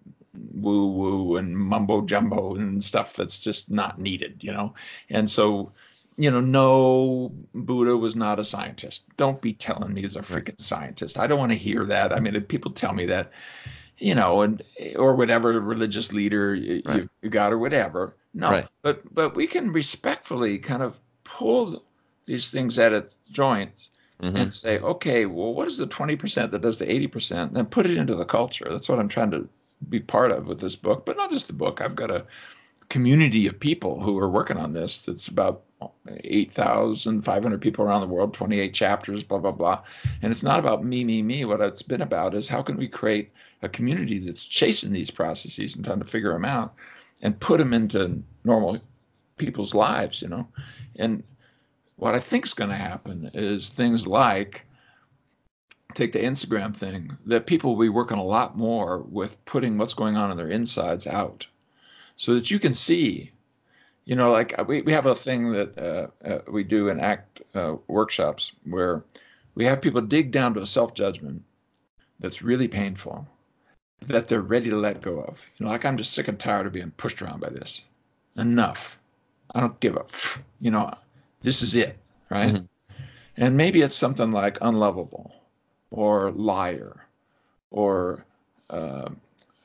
woo 0.54 0.88
woo 0.92 1.38
and 1.38 1.58
mumbo 1.58 2.02
jumbo 2.02 2.56
and 2.56 2.84
stuff 2.84 3.16
that's 3.16 3.40
just 3.40 3.70
not 3.72 4.00
needed. 4.00 4.38
You 4.42 4.54
know, 4.54 4.74
and 5.10 5.30
so. 5.30 5.72
You 6.18 6.32
know, 6.32 6.40
no, 6.40 7.34
Buddha 7.54 7.98
was 7.98 8.16
not 8.16 8.40
a 8.40 8.46
scientist. 8.46 9.04
Don't 9.18 9.42
be 9.42 9.52
telling 9.52 9.94
me 9.94 10.00
he's 10.00 10.16
a 10.16 10.22
freaking 10.22 10.58
scientist. 10.58 11.20
I 11.20 11.28
don't 11.28 11.40
want 11.40 11.52
to 11.52 11.58
hear 11.58 11.84
that. 11.88 12.14
I 12.14 12.22
mean, 12.22 12.38
if 12.38 12.48
people 12.48 12.72
tell 12.72 12.94
me 12.94 13.06
that, 13.08 13.32
you 13.98 14.14
know, 14.16 14.42
and 14.42 14.62
or 14.98 15.16
whatever 15.16 15.60
religious 15.60 16.12
leader 16.12 16.58
y- 16.60 16.82
Right. 16.86 16.98
you, 17.02 17.10
you 17.22 17.30
got 17.30 17.54
or 17.54 17.58
whatever. 17.58 18.16
No, 18.34 18.52
Right. 18.52 18.68
but 18.82 19.14
but 19.14 19.36
we 19.36 19.48
can 19.48 19.72
respectfully 19.72 20.58
kind 20.58 20.84
of 20.84 21.00
pull 21.24 21.84
these 22.26 22.50
things 22.50 22.78
at 22.80 22.92
its 22.92 23.14
joints 23.32 23.90
Mhm. 24.22 24.36
and 24.36 24.54
say, 24.54 24.80
okay, 24.80 25.26
well, 25.26 25.54
what 25.54 25.68
is 25.68 25.78
the 25.78 25.88
twenty 25.88 26.16
percent 26.16 26.52
that 26.52 26.62
does 26.62 26.80
the 26.80 26.92
eighty 26.92 27.08
percent? 27.08 27.54
Then 27.54 27.66
put 27.66 27.86
it 27.86 27.98
into 27.98 28.16
the 28.16 28.26
culture. 28.26 28.66
That's 28.70 28.90
what 28.90 29.00
I'm 29.00 29.08
trying 29.08 29.32
to 29.32 29.48
be 29.90 30.00
part 30.00 30.32
of 30.32 30.48
with 30.48 30.60
this 30.60 30.76
book, 30.76 31.06
but 31.06 31.18
not 31.18 31.32
just 31.32 31.48
the 31.48 31.54
book. 31.54 31.82
I've 31.82 31.96
got 31.96 32.12
a 32.12 32.26
community 32.90 33.48
of 33.48 33.60
people 33.60 34.00
who 34.00 34.18
are 34.20 34.30
working 34.30 34.58
on 34.58 34.74
this. 34.74 35.02
That's 35.02 35.28
about 35.28 35.64
eight 36.24 36.52
thousand 36.52 37.24
five 37.24 37.44
hundred 37.44 37.62
people 37.62 37.84
around 37.86 38.02
the 38.02 38.08
world, 38.08 38.34
twenty 38.34 38.60
eight 38.60 38.74
chapters, 38.74 39.24
blah 39.24 39.40
blah 39.40 39.52
blah. 39.52 39.82
And 40.22 40.32
it's 40.32 40.44
not 40.44 40.60
about 40.60 40.84
me, 40.84 41.04
me, 41.04 41.22
me. 41.22 41.46
What 41.46 41.62
it's 41.62 41.82
been 41.82 42.02
about 42.02 42.34
is 42.36 42.48
how 42.48 42.62
can 42.62 42.78
we 42.78 42.88
create 42.88 43.32
a 43.65 43.69
community 43.69 44.19
that's 44.19 44.45
chasing 44.45 44.93
these 44.93 45.12
processes 45.12 45.75
and 45.75 45.84
trying 45.84 45.99
to 45.99 46.06
figure 46.06 46.32
them 46.32 46.45
out 46.45 46.75
and 47.21 47.39
put 47.39 47.58
them 47.58 47.73
into 47.73 48.21
normal 48.43 48.80
people's 49.38 49.73
lives, 49.75 50.21
you 50.21 50.30
know. 50.30 50.47
And 50.97 51.23
what 51.97 52.15
I 52.15 52.19
think 52.19 52.45
is 52.45 52.54
going 52.54 52.69
to 52.69 52.75
happen 52.75 53.32
is 53.34 53.69
things 53.69 54.08
like 54.08 54.65
take 55.93 56.12
the 56.12 56.19
Instagram 56.19 56.75
thing 56.75 57.17
that 57.25 57.47
people 57.47 57.75
will 57.75 57.84
be 57.84 57.89
working 57.89 58.17
a 58.17 58.23
lot 58.23 58.58
more 58.58 58.99
with 58.99 59.43
putting 59.45 59.78
what's 59.78 59.93
going 59.93 60.17
on 60.17 60.30
in 60.32 60.38
their 60.38 60.49
insides 60.49 61.08
out 61.08 61.47
so 62.17 62.34
that 62.34 62.51
you 62.51 62.60
can 62.60 62.73
see 62.73 63.32
You 64.06 64.15
know, 64.15 64.32
like 64.32 64.54
uh, 64.60 64.63
we, 64.67 64.82
we 64.84 64.93
have 64.93 65.08
a 65.08 65.15
thing 65.15 65.51
that 65.54 65.78
uh, 65.78 66.08
uh, 66.28 66.39
we 66.51 66.63
do 66.63 66.89
in 66.89 66.99
ACT 66.99 67.41
uh, 67.56 67.75
workshops 67.88 68.51
where 68.65 69.04
we 69.56 69.65
have 69.65 69.82
people 69.82 70.01
dig 70.01 70.32
down 70.32 70.54
to 70.54 70.62
a 70.62 70.67
self 70.67 70.93
judgment 70.93 71.43
that's 72.19 72.43
really 72.43 72.67
painful 72.67 73.28
that 74.08 74.28
they're 74.28 74.41
ready 74.41 74.70
to 74.70 74.78
let 74.78 75.02
go 75.02 75.20
of. 75.20 75.46
You 75.58 75.65
know, 75.65 75.72
like 75.72 75.86
I'm 75.86 75.98
just 75.98 76.13
sick 76.13 76.28
and 76.28 76.39
tired 76.39 76.68
of 76.68 76.74
being 76.74 76.91
pushed 76.91 77.22
around 77.22 77.39
by 77.39 77.50
this. 77.50 77.84
Enough. 78.38 78.98
I 79.54 79.60
don't 79.60 79.80
give 79.80 79.98
up. 79.98 80.12
You 80.60 80.72
know, 80.72 80.94
this 81.41 81.62
is 81.62 81.76
it, 81.76 81.98
right? 82.30 82.54
Mm-hmm. 82.54 82.65
And 83.38 83.58
maybe 83.58 83.82
it's 83.82 83.96
something 83.96 84.32
like 84.32 84.58
unlovable 84.62 85.34
or 85.91 86.32
liar 86.32 87.06
or 87.72 88.26
uh, 88.70 89.10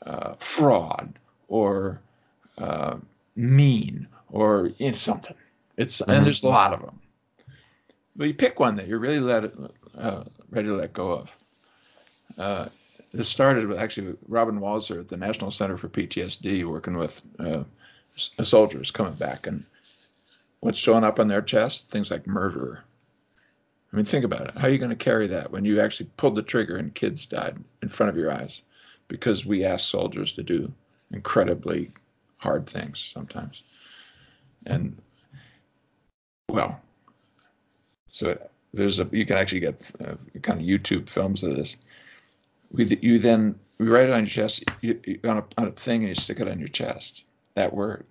uh, 0.05 0.35
fraud 0.38 1.14
or 1.48 2.00
uh, 2.59 2.96
mean 3.37 4.07
or 4.31 4.70
in 4.79 4.94
something. 4.94 5.37
It's 5.76 6.00
mm-hmm. 6.00 6.11
and 6.11 6.26
there's 6.26 6.42
a 6.42 6.48
lot 6.48 6.72
of 6.72 6.81
them. 6.81 6.98
But 8.16 8.26
you 8.26 8.35
pick 8.35 8.61
one 8.61 8.76
that 8.76 8.87
you're 8.87 8.98
really 8.98 9.20
let, 9.20 9.50
uh, 9.96 10.24
ready 10.50 10.68
to 10.68 10.74
let 10.74 10.92
go 10.92 11.12
of. 11.12 11.37
This 13.12 13.29
started 13.29 13.66
with 13.66 13.79
actually 13.79 14.16
Robyn 14.29 14.61
Walser 14.61 15.01
at 15.01 15.09
the 15.09 15.16
National 15.16 15.51
Center 15.51 15.77
for 15.77 15.88
PTSD 15.88 16.64
working 16.64 16.96
with 16.96 17.23
uh, 17.38 17.64
soldiers 18.14 18.90
coming 18.90 19.14
back 19.14 19.46
and 19.46 19.64
what's 20.61 20.79
showing 20.79 21.05
up 21.05 21.18
on 21.18 21.29
their 21.29 21.42
chest 21.42 21.90
things 21.90 22.11
like 22.11 22.27
murderer 22.27 22.83
i 23.92 23.96
mean 23.96 24.05
think 24.05 24.25
about 24.25 24.49
it. 24.49 24.59
How 24.59 24.66
are 24.66 24.70
you 24.70 24.79
going 24.79 24.90
to 24.90 24.96
carry 24.96 25.27
that 25.29 25.51
when 25.51 25.64
you 25.64 25.81
actually 25.81 26.11
pulled 26.16 26.35
the 26.35 26.42
trigger 26.42 26.77
and 26.77 26.94
kids 26.94 27.25
died 27.25 27.57
in 27.83 27.88
front 27.88 28.11
of 28.11 28.16
your 28.16 28.31
eyes? 28.31 28.62
Because 29.09 29.46
we 29.46 29.64
ask 29.64 29.88
soldiers 29.88 30.33
to 30.35 30.42
do 30.42 30.73
incredibly 31.12 31.90
hard 32.38 32.66
things 32.66 33.11
sometimes. 33.14 33.79
And 34.66 34.96
well 36.51 36.81
so 38.11 38.37
there's 38.75 39.01
a 39.01 39.09
you 39.12 39.25
can 39.25 39.37
actually 39.37 39.61
get 39.61 39.81
uh, 40.01 40.14
kind 40.42 40.61
of 40.61 40.66
youtube 40.66 41.09
films 41.09 41.42
of 41.42 41.55
this 41.57 41.77
we, 42.72 42.85
you 43.02 43.18
then 43.18 43.59
you 43.78 43.92
write 43.92 44.09
it 44.09 44.12
on 44.12 44.20
your 44.20 44.26
chest 44.26 44.64
you, 44.80 45.00
you, 45.04 45.20
on, 45.24 45.38
a, 45.38 45.44
on 45.59 45.68
a 45.68 45.72
thing 45.72 46.00
and 46.02 46.09
you 46.09 46.14
stick 46.14 46.40
it 46.40 46.48
on 46.48 46.59
your 46.59 46.68
chest 46.68 47.24
that 47.54 47.74
word. 47.74 48.06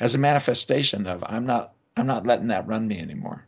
As 0.00 0.14
a 0.14 0.18
manifestation 0.18 1.06
of 1.06 1.24
i'm 1.26 1.46
not 1.46 1.74
i'm 1.96 2.06
not 2.06 2.26
letting 2.26 2.48
that 2.48 2.66
run 2.66 2.88
me 2.88 2.98
anymore. 2.98 3.46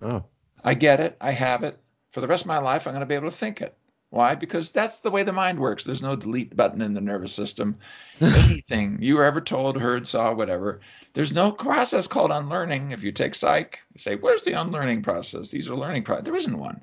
Oh. 0.00 0.24
I 0.64 0.74
get 0.74 1.00
it 1.00 1.16
i 1.20 1.32
have 1.32 1.62
it. 1.64 1.78
For 2.10 2.20
the 2.20 2.28
rest 2.28 2.42
of 2.42 2.48
my 2.48 2.58
life 2.58 2.86
i'm 2.86 2.92
going 2.92 3.00
to 3.00 3.06
be 3.06 3.14
able 3.14 3.30
to 3.30 3.36
think 3.36 3.60
it. 3.60 3.76
Why? 4.10 4.34
Because 4.34 4.70
that's 4.70 5.00
the 5.00 5.10
way 5.10 5.22
the 5.22 5.32
mind 5.32 5.58
works. 5.58 5.84
There's 5.84 6.02
no 6.02 6.14
delete 6.14 6.54
button 6.54 6.82
in 6.82 6.92
the 6.92 7.00
nervous 7.00 7.32
system. 7.32 7.78
Anything 8.20 8.98
you 9.00 9.16
were 9.16 9.24
ever 9.24 9.40
told 9.40 9.80
heard 9.80 10.06
saw 10.06 10.34
whatever. 10.34 10.80
There's 11.14 11.32
no 11.32 11.50
process 11.50 12.06
called 12.06 12.30
unlearning. 12.30 12.90
If 12.90 13.02
you 13.02 13.10
take 13.10 13.34
psych 13.34 13.80
you 13.94 13.98
say 13.98 14.16
where's 14.16 14.42
the 14.42 14.52
unlearning 14.52 15.02
process? 15.02 15.50
These 15.50 15.70
are 15.70 15.74
learning 15.74 16.04
process 16.04 16.24
there 16.24 16.36
isn't 16.36 16.58
one 16.58 16.82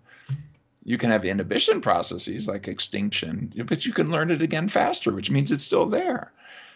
you 0.90 0.98
can 0.98 1.12
have 1.12 1.24
inhibition 1.24 1.82
processes 1.82 2.48
like 2.48 2.68
extinction, 2.68 3.54
but 3.68 3.86
you 3.86 3.94
can 3.94 4.10
learn 4.10 4.32
it 4.32 4.42
again 4.42 4.68
faster, 4.68 5.14
which 5.14 5.30
means 5.30 5.52
it's 5.52 5.64
still 5.64 5.86
there. 5.86 6.32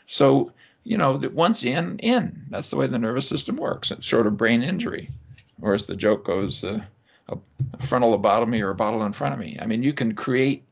So, 0.05 0.51
you 0.83 0.99
know, 0.99 1.17
that 1.17 1.33
once 1.33 1.63
in, 1.63 1.97
in. 1.97 2.45
That's 2.51 2.69
the 2.69 2.75
way 2.75 2.85
the 2.85 2.99
nervous 2.99 3.27
system 3.27 3.55
works. 3.55 3.89
It's 3.89 4.05
short 4.05 4.27
of 4.27 4.37
brain 4.37 4.61
injury, 4.61 5.09
or 5.63 5.73
as 5.73 5.87
the 5.87 5.95
joke 5.95 6.25
goes, 6.25 6.63
uh, 6.63 6.81
a 7.29 7.37
frontal 7.87 8.15
lobotomy 8.15 8.61
or 8.61 8.69
a 8.69 8.75
bottle 8.75 9.03
in 9.03 9.13
front 9.13 9.33
of 9.33 9.39
me. 9.39 9.57
I 9.59 9.65
mean, 9.65 9.81
you 9.81 9.93
can 9.93 10.13
create 10.13 10.63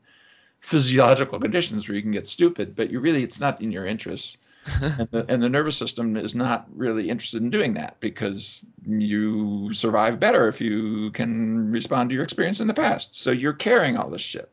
physiological 0.60 1.40
conditions 1.40 1.88
where 1.88 1.96
you 1.96 2.02
can 2.02 2.12
get 2.12 2.28
stupid, 2.28 2.76
but 2.76 2.90
you 2.90 3.00
really, 3.00 3.24
it's 3.24 3.40
not 3.40 3.60
in 3.60 3.72
your 3.72 3.86
interest 3.86 4.38
and, 4.80 5.08
the, 5.10 5.24
and, 5.28 5.42
the, 5.42 5.48
nervous 5.48 5.76
system 5.76 6.16
is 6.16 6.34
not 6.34 6.68
really 6.74 7.10
interested 7.10 7.42
in 7.42 7.50
doing 7.50 7.74
that 7.74 7.98
because 7.98 8.64
you 8.86 9.72
survive 9.72 10.20
better 10.20 10.46
if 10.46 10.60
you 10.60 11.10
can 11.12 11.70
respond 11.70 12.10
to 12.10 12.14
your 12.14 12.22
experience 12.22 12.60
in 12.60 12.68
the 12.68 12.74
past. 12.74 13.16
So 13.16 13.32
you're 13.32 13.52
carrying 13.52 13.96
all 13.96 14.08
this 14.08 14.20
shit. 14.20 14.50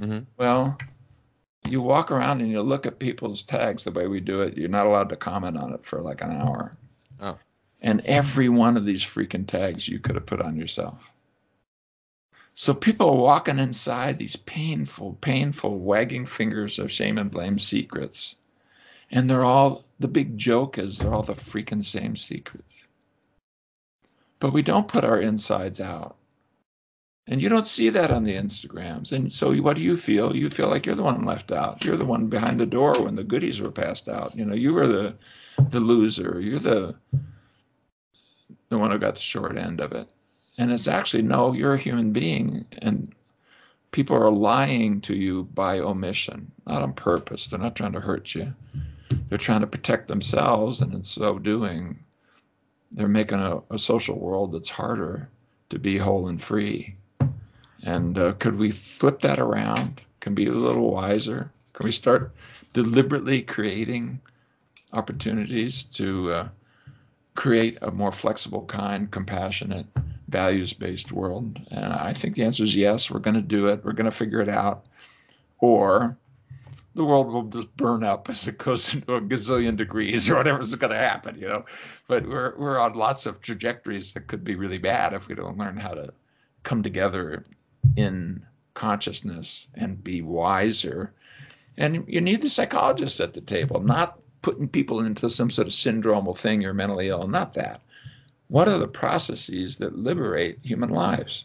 Mm-hmm. 0.00 0.20
Well, 0.38 0.78
you 1.68 1.82
walk 1.82 2.10
around 2.10 2.40
and 2.40 2.50
you 2.50 2.62
look 2.62 2.86
at 2.86 2.98
people's 2.98 3.42
tags 3.42 3.84
the 3.84 3.90
way 3.90 4.06
we 4.06 4.20
do 4.20 4.40
it. 4.40 4.56
You're 4.56 4.68
not 4.68 4.86
allowed 4.86 5.10
to 5.10 5.16
comment 5.16 5.58
on 5.58 5.74
it 5.74 5.84
for 5.84 6.00
like 6.00 6.22
an 6.22 6.32
hour. 6.32 6.72
Oh. 7.20 7.38
And 7.82 8.00
every 8.06 8.48
one 8.48 8.76
of 8.76 8.86
these 8.86 9.02
freaking 9.02 9.46
tags 9.46 9.86
you 9.86 9.98
could 9.98 10.14
have 10.14 10.26
put 10.26 10.40
on 10.40 10.56
yourself. 10.56 11.12
So 12.54 12.74
people 12.74 13.08
are 13.10 13.16
walking 13.16 13.58
inside 13.58 14.18
these 14.18 14.36
painful, 14.36 15.14
painful 15.20 15.78
wagging 15.78 16.26
fingers 16.26 16.78
of 16.78 16.92
shame 16.92 17.18
and 17.18 17.30
blame 17.30 17.58
secrets 17.58 18.36
and 19.12 19.28
they're 19.28 19.44
all, 19.44 19.84
the 20.00 20.08
big 20.08 20.38
joke 20.38 20.78
is 20.78 20.98
they're 20.98 21.12
all 21.12 21.22
the 21.22 21.34
freaking 21.34 21.84
same 21.84 22.16
secrets. 22.16 22.86
But 24.40 24.54
we 24.54 24.62
don't 24.62 24.88
put 24.88 25.04
our 25.04 25.20
insides 25.20 25.80
out. 25.80 26.16
And 27.28 27.40
you 27.40 27.48
don't 27.48 27.68
see 27.68 27.88
that 27.90 28.10
on 28.10 28.24
the 28.24 28.34
Instagrams. 28.34 29.12
And 29.12 29.32
so 29.32 29.54
what 29.54 29.76
do 29.76 29.82
you 29.82 29.96
feel? 29.96 30.34
You 30.34 30.50
feel 30.50 30.68
like 30.68 30.86
you're 30.86 30.96
the 30.96 31.04
one 31.04 31.24
left 31.24 31.52
out. 31.52 31.84
You're 31.84 31.96
the 31.96 32.04
one 32.04 32.26
behind 32.26 32.58
the 32.58 32.66
door 32.66 33.00
when 33.00 33.14
the 33.14 33.22
goodies 33.22 33.60
were 33.60 33.70
passed 33.70 34.08
out. 34.08 34.34
You 34.34 34.44
know, 34.44 34.56
you 34.56 34.74
were 34.74 34.88
the 34.88 35.14
the 35.68 35.78
loser. 35.78 36.40
You're 36.40 36.58
the 36.58 36.96
the 38.70 38.78
one 38.78 38.90
who 38.90 38.98
got 38.98 39.14
the 39.14 39.20
short 39.20 39.56
end 39.56 39.80
of 39.80 39.92
it. 39.92 40.08
And 40.58 40.72
it's 40.72 40.88
actually 40.88 41.22
no, 41.22 41.52
you're 41.52 41.74
a 41.74 41.78
human 41.78 42.12
being 42.12 42.66
and 42.78 43.14
people 43.92 44.16
are 44.16 44.30
lying 44.30 45.00
to 45.02 45.14
you 45.14 45.44
by 45.54 45.78
omission, 45.78 46.50
not 46.66 46.82
on 46.82 46.92
purpose. 46.92 47.46
They're 47.46 47.60
not 47.60 47.76
trying 47.76 47.92
to 47.92 48.00
hurt 48.00 48.34
you 48.34 48.52
they're 49.28 49.38
trying 49.38 49.60
to 49.60 49.66
protect 49.66 50.08
themselves, 50.08 50.80
and 50.80 50.92
in 50.94 51.02
so 51.02 51.38
doing, 51.38 51.98
they're 52.90 53.08
making 53.08 53.38
a, 53.38 53.60
a 53.70 53.78
social 53.78 54.18
world 54.18 54.52
that's 54.52 54.68
harder 54.68 55.28
to 55.70 55.78
be 55.78 55.96
whole 55.96 56.28
and 56.28 56.42
free. 56.42 56.94
And 57.82 58.18
uh, 58.18 58.34
could 58.34 58.58
we 58.58 58.70
flip 58.70 59.20
that 59.22 59.38
around? 59.38 60.00
Can 60.20 60.34
be 60.34 60.46
a 60.46 60.52
little 60.52 60.92
wiser? 60.92 61.50
Can 61.72 61.84
we 61.84 61.92
start 61.92 62.32
deliberately 62.72 63.42
creating 63.42 64.20
opportunities 64.92 65.82
to 65.84 66.32
uh, 66.32 66.48
create 67.34 67.78
a 67.82 67.90
more 67.90 68.12
flexible, 68.12 68.64
kind, 68.66 69.10
compassionate, 69.10 69.86
values 70.28 70.72
based 70.72 71.10
world? 71.10 71.60
And 71.70 71.92
I 71.92 72.12
think 72.12 72.36
the 72.36 72.44
answer 72.44 72.62
is 72.62 72.76
yes. 72.76 73.10
We're 73.10 73.20
going 73.20 73.34
to 73.34 73.42
do 73.42 73.66
it. 73.66 73.84
We're 73.84 73.92
going 73.92 74.04
to 74.04 74.16
figure 74.16 74.40
it 74.40 74.48
out. 74.48 74.86
Or 75.58 76.16
the 76.94 77.04
world 77.04 77.32
will 77.32 77.44
just 77.44 77.74
burn 77.76 78.04
up 78.04 78.28
as 78.28 78.46
it 78.48 78.58
goes 78.58 78.94
into 78.94 79.14
a 79.14 79.20
gazillion 79.20 79.76
degrees 79.76 80.28
or 80.30 80.36
whatever's 80.36 80.74
going 80.74 80.92
to 80.92 80.98
happen, 80.98 81.38
you 81.38 81.48
know. 81.48 81.64
But 82.08 82.26
we're 82.26 82.54
we're 82.58 82.78
on 82.78 82.94
lots 82.94 83.26
of 83.26 83.40
trajectories 83.40 84.12
that 84.12 84.26
could 84.26 84.44
be 84.44 84.54
really 84.54 84.78
bad 84.78 85.12
if 85.12 85.28
we 85.28 85.34
don't 85.34 85.58
learn 85.58 85.76
how 85.76 85.94
to 85.94 86.12
come 86.62 86.82
together 86.82 87.44
in 87.96 88.44
consciousness 88.74 89.68
and 89.74 90.02
be 90.02 90.22
wiser. 90.22 91.12
And 91.76 92.04
you 92.06 92.20
need 92.20 92.42
the 92.42 92.48
psychologists 92.48 93.20
at 93.20 93.32
the 93.32 93.40
table, 93.40 93.80
not 93.80 94.18
putting 94.42 94.68
people 94.68 95.00
into 95.00 95.30
some 95.30 95.50
sort 95.50 95.68
of 95.68 95.72
syndromal 95.72 96.36
thing, 96.36 96.60
you're 96.60 96.74
mentally 96.74 97.08
ill, 97.08 97.26
not 97.26 97.54
that. 97.54 97.80
What 98.48 98.68
are 98.68 98.78
the 98.78 98.88
processes 98.88 99.76
that 99.78 99.96
liberate 99.96 100.58
human 100.62 100.90
lives? 100.90 101.44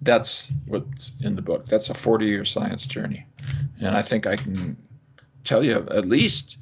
That's 0.00 0.52
what's 0.66 1.12
in 1.22 1.36
the 1.36 1.42
book. 1.42 1.66
That's 1.66 1.90
a 1.90 1.94
40 1.94 2.26
year 2.26 2.44
science 2.44 2.86
journey. 2.86 3.26
And 3.82 3.96
I 3.96 4.02
think 4.02 4.26
I 4.26 4.36
can 4.36 4.76
tell 5.44 5.64
you 5.64 5.74
at 5.90 6.06
least 6.06 6.56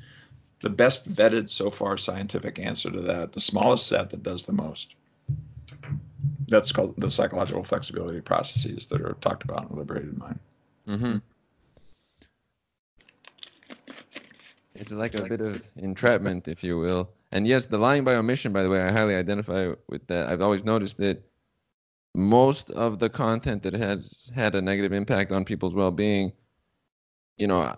the 0.61 0.71
best 0.71 1.13
vetted 1.13 1.49
so 1.51 1.71
far 1.71 1.99
scientific 1.99 2.59
answer 2.59 2.91
to 2.91 3.01
that, 3.03 3.33
the 3.33 3.41
smallest 3.41 3.87
set 3.87 4.11
that 4.11 4.23
does 4.23 4.45
the 4.45 4.53
most. 4.53 4.95
That's 6.49 6.73
called 6.73 6.95
the 6.97 7.11
psychological 7.11 7.63
flexibility 7.63 8.21
processes 8.21 8.87
that 8.87 9.03
are 9.03 9.15
talked 9.21 9.45
about 9.45 9.71
in 9.71 9.77
liberated 9.77 10.17
mind. 10.19 10.39
Mm-hmm. 10.89 11.19
It's 14.75 14.93
like 14.93 15.15
a 15.15 15.23
bit 15.23 15.43
of 15.43 15.63
entrapment, 15.77 16.49
if 16.49 16.65
you 16.65 16.79
will. 16.79 17.11
And 17.33 17.47
yes, 17.47 17.67
the 17.67 17.77
lying 17.77 18.03
by 18.03 18.15
omission, 18.15 18.53
by 18.53 18.63
the 18.63 18.71
way, 18.71 18.81
I 18.81 18.91
highly 18.91 19.15
identify 19.15 19.73
with 19.89 20.07
that. 20.07 20.29
I've 20.29 20.41
always 20.41 20.65
noticed 20.65 20.97
that 20.99 21.23
most 22.15 22.71
of 22.71 22.99
the 22.99 23.11
content 23.11 23.63
that 23.63 23.75
has 23.75 24.33
had 24.35 24.55
a 24.55 24.63
negative 24.63 24.93
impact 24.93 25.33
on 25.33 25.45
people's 25.45 25.75
well-being 25.75 26.33
you 27.41 27.47
know, 27.47 27.75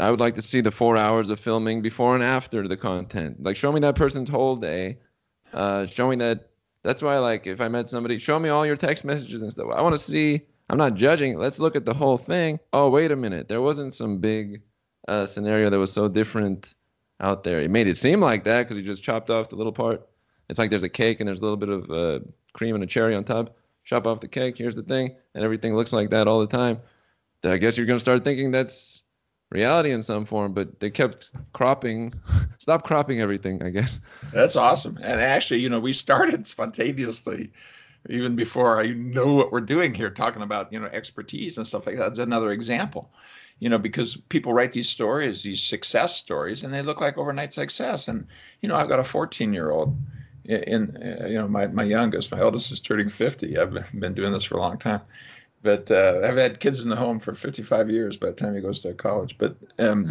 I 0.00 0.10
would 0.10 0.20
like 0.20 0.34
to 0.34 0.42
see 0.42 0.60
the 0.60 0.72
four 0.72 0.96
hours 0.96 1.30
of 1.30 1.38
filming 1.38 1.82
before 1.82 2.14
and 2.16 2.24
after 2.24 2.66
the 2.66 2.76
content. 2.76 3.40
Like, 3.42 3.56
show 3.56 3.70
me 3.70 3.80
that 3.80 3.94
person's 3.94 4.28
whole 4.28 4.56
day. 4.56 4.98
Uh, 5.52 5.86
me 5.98 6.16
that. 6.16 6.48
That's 6.82 7.00
why, 7.00 7.16
like, 7.18 7.46
if 7.46 7.60
I 7.60 7.68
met 7.68 7.88
somebody, 7.88 8.18
show 8.18 8.40
me 8.40 8.48
all 8.48 8.66
your 8.66 8.76
text 8.76 9.04
messages 9.04 9.40
and 9.40 9.52
stuff. 9.52 9.68
I 9.72 9.80
want 9.80 9.94
to 9.94 10.02
see. 10.02 10.42
I'm 10.68 10.78
not 10.78 10.94
judging. 10.94 11.38
Let's 11.38 11.60
look 11.60 11.76
at 11.76 11.84
the 11.84 11.94
whole 11.94 12.18
thing. 12.18 12.58
Oh, 12.72 12.90
wait 12.90 13.12
a 13.12 13.16
minute. 13.16 13.46
There 13.46 13.62
wasn't 13.62 13.94
some 13.94 14.18
big 14.18 14.62
uh, 15.06 15.26
scenario 15.26 15.70
that 15.70 15.78
was 15.78 15.92
so 15.92 16.08
different 16.08 16.74
out 17.20 17.44
there. 17.44 17.60
It 17.60 17.70
made 17.70 17.86
it 17.86 17.96
seem 17.96 18.20
like 18.20 18.42
that 18.44 18.62
because 18.62 18.78
you 18.78 18.82
just 18.82 19.02
chopped 19.02 19.30
off 19.30 19.48
the 19.48 19.56
little 19.56 19.72
part. 19.72 20.08
It's 20.48 20.58
like 20.58 20.70
there's 20.70 20.82
a 20.82 20.88
cake 20.88 21.20
and 21.20 21.28
there's 21.28 21.38
a 21.38 21.42
little 21.42 21.56
bit 21.56 21.68
of 21.68 21.90
uh, 21.90 22.20
cream 22.52 22.74
and 22.74 22.82
a 22.82 22.86
cherry 22.86 23.14
on 23.14 23.22
top. 23.22 23.56
Chop 23.84 24.06
off 24.06 24.20
the 24.20 24.28
cake. 24.28 24.58
Here's 24.58 24.74
the 24.74 24.82
thing, 24.82 25.14
and 25.34 25.44
everything 25.44 25.76
looks 25.76 25.92
like 25.92 26.10
that 26.10 26.26
all 26.26 26.40
the 26.40 26.46
time. 26.46 26.80
I 27.44 27.58
guess 27.58 27.76
you're 27.76 27.86
going 27.86 27.98
to 27.98 28.04
start 28.04 28.24
thinking 28.24 28.50
that's 28.50 29.02
reality 29.50 29.90
in 29.90 30.02
some 30.02 30.24
form, 30.24 30.52
but 30.52 30.80
they 30.80 30.90
kept 30.90 31.30
cropping, 31.52 32.14
stop 32.58 32.84
cropping 32.84 33.20
everything, 33.20 33.62
I 33.62 33.70
guess. 33.70 34.00
That's 34.32 34.56
awesome. 34.56 34.96
And 35.02 35.20
actually, 35.20 35.60
you 35.60 35.68
know, 35.68 35.80
we 35.80 35.92
started 35.92 36.46
spontaneously 36.46 37.50
even 38.08 38.34
before 38.34 38.80
I 38.80 38.88
know 38.88 39.32
what 39.34 39.52
we're 39.52 39.60
doing 39.60 39.94
here, 39.94 40.10
talking 40.10 40.42
about, 40.42 40.72
you 40.72 40.80
know, 40.80 40.86
expertise 40.86 41.56
and 41.56 41.66
stuff 41.66 41.86
like 41.86 41.96
that. 41.96 42.08
That's 42.08 42.18
another 42.18 42.50
example, 42.50 43.12
you 43.60 43.68
know, 43.68 43.78
because 43.78 44.16
people 44.28 44.52
write 44.52 44.72
these 44.72 44.88
stories, 44.88 45.44
these 45.44 45.62
success 45.62 46.16
stories, 46.16 46.64
and 46.64 46.74
they 46.74 46.82
look 46.82 47.00
like 47.00 47.16
overnight 47.16 47.52
success. 47.52 48.08
And, 48.08 48.26
you 48.60 48.68
know, 48.68 48.74
I've 48.74 48.88
got 48.88 48.98
a 48.98 49.04
14 49.04 49.52
year 49.52 49.70
old 49.70 49.96
in, 50.46 50.96
uh, 50.96 51.26
you 51.26 51.34
know, 51.34 51.46
my, 51.46 51.68
my 51.68 51.84
youngest, 51.84 52.32
my 52.32 52.40
oldest 52.40 52.72
is 52.72 52.80
turning 52.80 53.08
50. 53.08 53.56
I've 53.56 53.72
been 54.00 54.14
doing 54.14 54.32
this 54.32 54.44
for 54.44 54.56
a 54.56 54.60
long 54.60 54.78
time 54.78 55.02
but 55.62 55.90
uh, 55.90 56.20
I've 56.24 56.36
had 56.36 56.60
kids 56.60 56.82
in 56.82 56.90
the 56.90 56.96
home 56.96 57.18
for 57.18 57.34
55 57.34 57.90
years 57.90 58.16
by 58.16 58.28
the 58.28 58.32
time 58.32 58.54
he 58.54 58.60
goes 58.60 58.80
to 58.80 58.92
college. 58.94 59.36
But 59.38 59.56
um, 59.78 60.06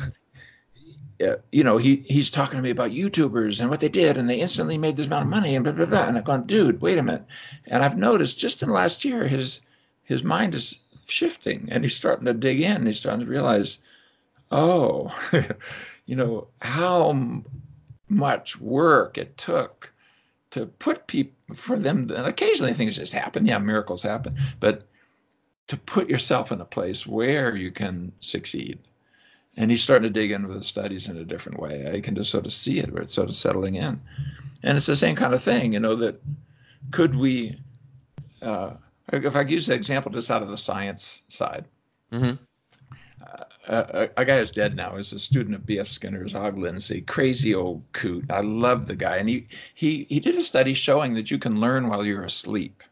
yeah, 1.20 1.36
you 1.52 1.64
know, 1.64 1.78
he 1.78 1.98
he's 1.98 2.32
talking 2.32 2.58
to 2.58 2.64
me 2.64 2.70
about 2.70 2.92
YouTubers 2.92 3.60
and 3.60 3.70
what 3.70 3.80
they 3.80 3.90
did, 3.90 4.18
and 4.18 4.30
they 4.30 4.40
instantly 4.40 4.78
made 4.78 4.98
this 4.98 5.06
amount 5.06 5.24
of 5.24 5.30
money, 5.30 5.56
and 5.56 5.64
blah 5.64 5.74
blah 5.74 5.86
blah. 5.86 6.06
And 6.06 6.18
I've 6.18 6.26
gone, 6.26 6.48
dude, 6.48 6.82
wait 6.82 6.98
a 6.98 7.04
minute. 7.04 7.26
And 7.68 7.84
I've 7.84 7.98
noticed 7.98 8.40
just 8.40 8.62
in 8.62 8.70
the 8.70 8.74
last 8.74 9.06
year, 9.06 9.28
his 9.28 9.62
his 10.04 10.24
mind 10.24 10.56
is 10.56 10.80
shifting, 11.08 11.68
and 11.72 11.84
he's 11.84 11.96
starting 11.96 12.26
to 12.26 12.34
dig 12.34 12.62
in. 12.62 12.86
He's 12.86 13.00
starting 13.00 13.26
to 13.26 13.32
realize, 13.32 13.78
oh, 14.52 15.12
you 16.06 16.16
know, 16.16 16.48
how 16.62 17.44
much 18.10 18.60
work 18.60 19.18
it 19.18 19.38
took 19.38 19.94
to 20.52 20.66
put 20.66 21.08
people 21.08 21.56
for 21.56 21.78
them. 21.78 22.10
And 22.16 22.28
occasionally 22.28 22.74
things 22.74 22.98
just 22.98 23.14
happen. 23.14 23.46
Yeah, 23.46 23.58
miracles 23.60 24.02
happen, 24.02 24.38
but 24.60 24.88
to 25.68 25.78
put 25.78 26.10
yourself 26.10 26.52
in 26.52 26.62
a 26.62 26.66
place 26.66 27.08
where 27.08 27.56
you 27.56 27.72
can 27.72 28.12
succeed. 28.20 28.80
And 29.58 29.70
he's 29.70 29.84
starting 29.84 30.12
to 30.12 30.20
dig 30.20 30.32
into 30.32 30.54
the 30.54 30.64
studies 30.64 31.08
in 31.08 31.18
a 31.18 31.26
different 31.26 31.60
way. 31.60 31.90
I 31.94 32.00
can 32.00 32.16
just 32.16 32.32
sort 32.32 32.46
of 32.46 32.54
see 32.54 32.80
it 32.80 32.92
where 32.92 33.04
it's 33.04 33.14
sort 33.14 33.30
of 33.30 33.36
settling 33.36 33.76
in. 33.76 34.00
And 34.64 34.78
it's 34.78 34.86
the 34.86 34.96
same 34.96 35.16
kind 35.16 35.34
of 35.34 35.44
thing, 35.44 35.74
you 35.74 35.80
know, 35.80 35.96
that 35.96 36.22
could 36.92 37.16
we, 37.16 37.58
uh, 38.42 38.72
if 39.12 39.36
I 39.36 39.44
could 39.44 39.52
use 39.52 39.68
the 39.68 39.74
example 39.74 40.12
just 40.12 40.32
out 40.32 40.42
of 40.42 40.50
the 40.50 40.58
science 40.58 41.24
side, 41.28 41.66
mm-hmm. 42.12 42.36
uh, 43.68 43.84
a, 43.94 44.10
a, 44.18 44.26
guy 44.26 44.40
who's 44.40 44.52
dead 44.52 44.76
now 44.76 44.96
is 44.96 45.14
a 45.14 45.20
student 45.20 45.56
of 45.56 45.66
B.F. 45.66 45.88
Skinner's, 45.88 46.36
Og 46.36 46.58
Lindsley, 46.58 47.02
crazy 47.02 47.56
old 47.56 47.84
coot. 47.94 48.26
I 48.30 48.42
love 48.42 48.86
the 48.86 48.96
guy. 48.96 49.18
And 49.18 49.28
he, 49.28 49.48
he, 49.74 50.06
he 50.10 50.20
did 50.20 50.36
a 50.36 50.42
study 50.42 50.74
showing 50.74 51.14
that 51.16 51.32
you 51.32 51.38
can 51.38 51.60
learn 51.60 51.88
while 51.88 52.06
you're 52.06 52.24
asleep 52.24 52.84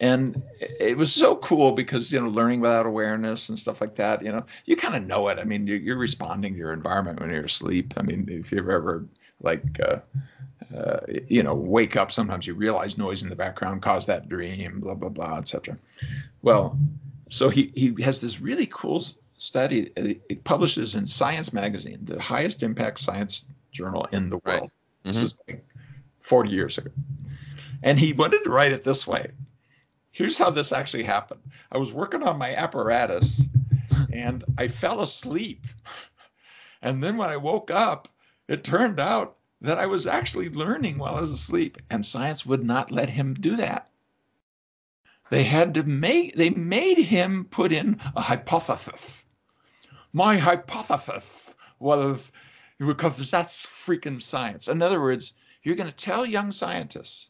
and 0.00 0.42
it 0.58 0.96
was 0.96 1.12
so 1.12 1.36
cool 1.36 1.72
because 1.72 2.12
you 2.12 2.20
know 2.20 2.28
learning 2.28 2.60
without 2.60 2.86
awareness 2.86 3.48
and 3.48 3.58
stuff 3.58 3.80
like 3.80 3.94
that 3.94 4.22
you 4.22 4.32
know 4.32 4.44
you 4.64 4.76
kind 4.76 4.96
of 4.96 5.04
know 5.04 5.28
it. 5.28 5.38
I 5.38 5.44
mean 5.44 5.66
you're, 5.66 5.76
you're, 5.76 5.96
responding 5.96 6.54
to 6.54 6.58
your 6.58 6.72
environment 6.72 7.20
when 7.20 7.30
you're 7.30 7.44
asleep. 7.44 7.94
I 7.96 8.02
mean 8.02 8.26
if 8.28 8.50
you've 8.50 8.68
ever 8.68 9.04
like 9.42 9.64
uh, 9.80 9.98
uh, 10.76 11.00
you 11.28 11.42
know 11.42 11.54
wake 11.54 11.96
up 11.96 12.10
sometimes 12.10 12.46
you 12.46 12.54
realize 12.54 12.98
noise 12.98 13.22
in 13.22 13.28
the 13.28 13.36
background 13.36 13.82
caused 13.82 14.06
that 14.08 14.28
dream 14.28 14.80
blah 14.80 14.94
blah 14.94 15.08
blah 15.08 15.38
etc 15.38 15.76
well 16.42 16.78
so 17.28 17.48
he 17.48 17.72
he 17.74 17.94
has 18.02 18.20
this 18.20 18.40
really 18.40 18.68
cool 18.70 19.02
study 19.36 19.90
it 19.96 20.44
publishes 20.44 20.94
in 20.94 21.06
science 21.06 21.52
magazine 21.52 21.98
the 22.02 22.20
highest 22.20 22.62
impact 22.62 22.98
science 22.98 23.46
journal 23.72 24.06
in 24.12 24.30
the 24.30 24.36
world. 24.38 24.44
Right. 24.46 24.62
mm-hmm. 24.62 25.08
this 25.08 25.22
is 25.22 25.40
like 25.48 25.64
40 26.20 26.50
years 26.50 26.78
ago. 26.78 26.90
And 27.82 27.98
he 27.98 28.12
wanted 28.12 28.44
to 28.44 28.50
write 28.50 28.72
it 28.72 28.84
this 28.84 29.06
way 29.06 29.30
here's 30.10 30.38
how 30.38 30.50
this 30.50 30.72
actually 30.72 31.04
happened. 31.04 31.40
I 31.72 31.78
was 31.78 31.92
working 31.92 32.22
on 32.22 32.38
my 32.38 32.54
apparatus 32.54 33.44
and 34.12 34.44
I 34.58 34.68
fell 34.68 35.00
asleep. 35.00 35.66
And 36.82 37.02
then 37.02 37.16
when 37.16 37.28
I 37.28 37.36
woke 37.36 37.70
up, 37.70 38.08
it 38.48 38.64
turned 38.64 38.98
out 38.98 39.36
that 39.60 39.78
I 39.78 39.86
was 39.86 40.06
actually 40.06 40.48
learning 40.48 40.98
while 40.98 41.14
I 41.14 41.20
was 41.20 41.30
asleep, 41.30 41.76
and 41.90 42.04
science 42.04 42.46
would 42.46 42.64
not 42.64 42.90
let 42.90 43.10
him 43.10 43.34
do 43.34 43.56
that. 43.56 43.90
They 45.28 45.44
had 45.44 45.74
to 45.74 45.82
make, 45.82 46.34
they 46.34 46.50
made 46.50 46.98
him 46.98 47.44
put 47.50 47.70
in 47.70 48.00
a 48.16 48.20
hypothesis. 48.20 49.24
My 50.12 50.36
hypothesis 50.38 51.54
was 51.78 52.32
because 52.78 53.30
that's 53.30 53.66
freaking 53.66 54.20
science. 54.20 54.66
In 54.66 54.82
other 54.82 55.00
words, 55.00 55.34
you're 55.62 55.76
going 55.76 55.90
to 55.90 55.94
tell 55.94 56.24
young 56.24 56.50
scientists 56.50 57.28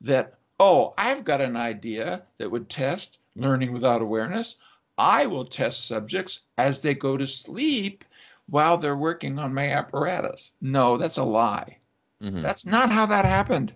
that 0.00 0.38
oh, 0.62 0.94
I've 0.96 1.24
got 1.24 1.40
an 1.40 1.56
idea 1.56 2.22
that 2.38 2.48
would 2.48 2.68
test 2.68 3.18
learning 3.34 3.72
without 3.72 4.00
awareness. 4.00 4.56
I 4.96 5.26
will 5.26 5.44
test 5.44 5.86
subjects 5.86 6.42
as 6.56 6.80
they 6.80 6.94
go 6.94 7.16
to 7.16 7.26
sleep 7.26 8.04
while 8.46 8.78
they're 8.78 8.96
working 8.96 9.40
on 9.40 9.52
my 9.52 9.68
apparatus. 9.70 10.54
No, 10.60 10.96
that's 10.96 11.16
a 11.16 11.24
lie. 11.24 11.78
Mm-hmm. 12.22 12.42
That's 12.42 12.64
not 12.64 12.92
how 12.92 13.06
that 13.06 13.24
happened. 13.24 13.74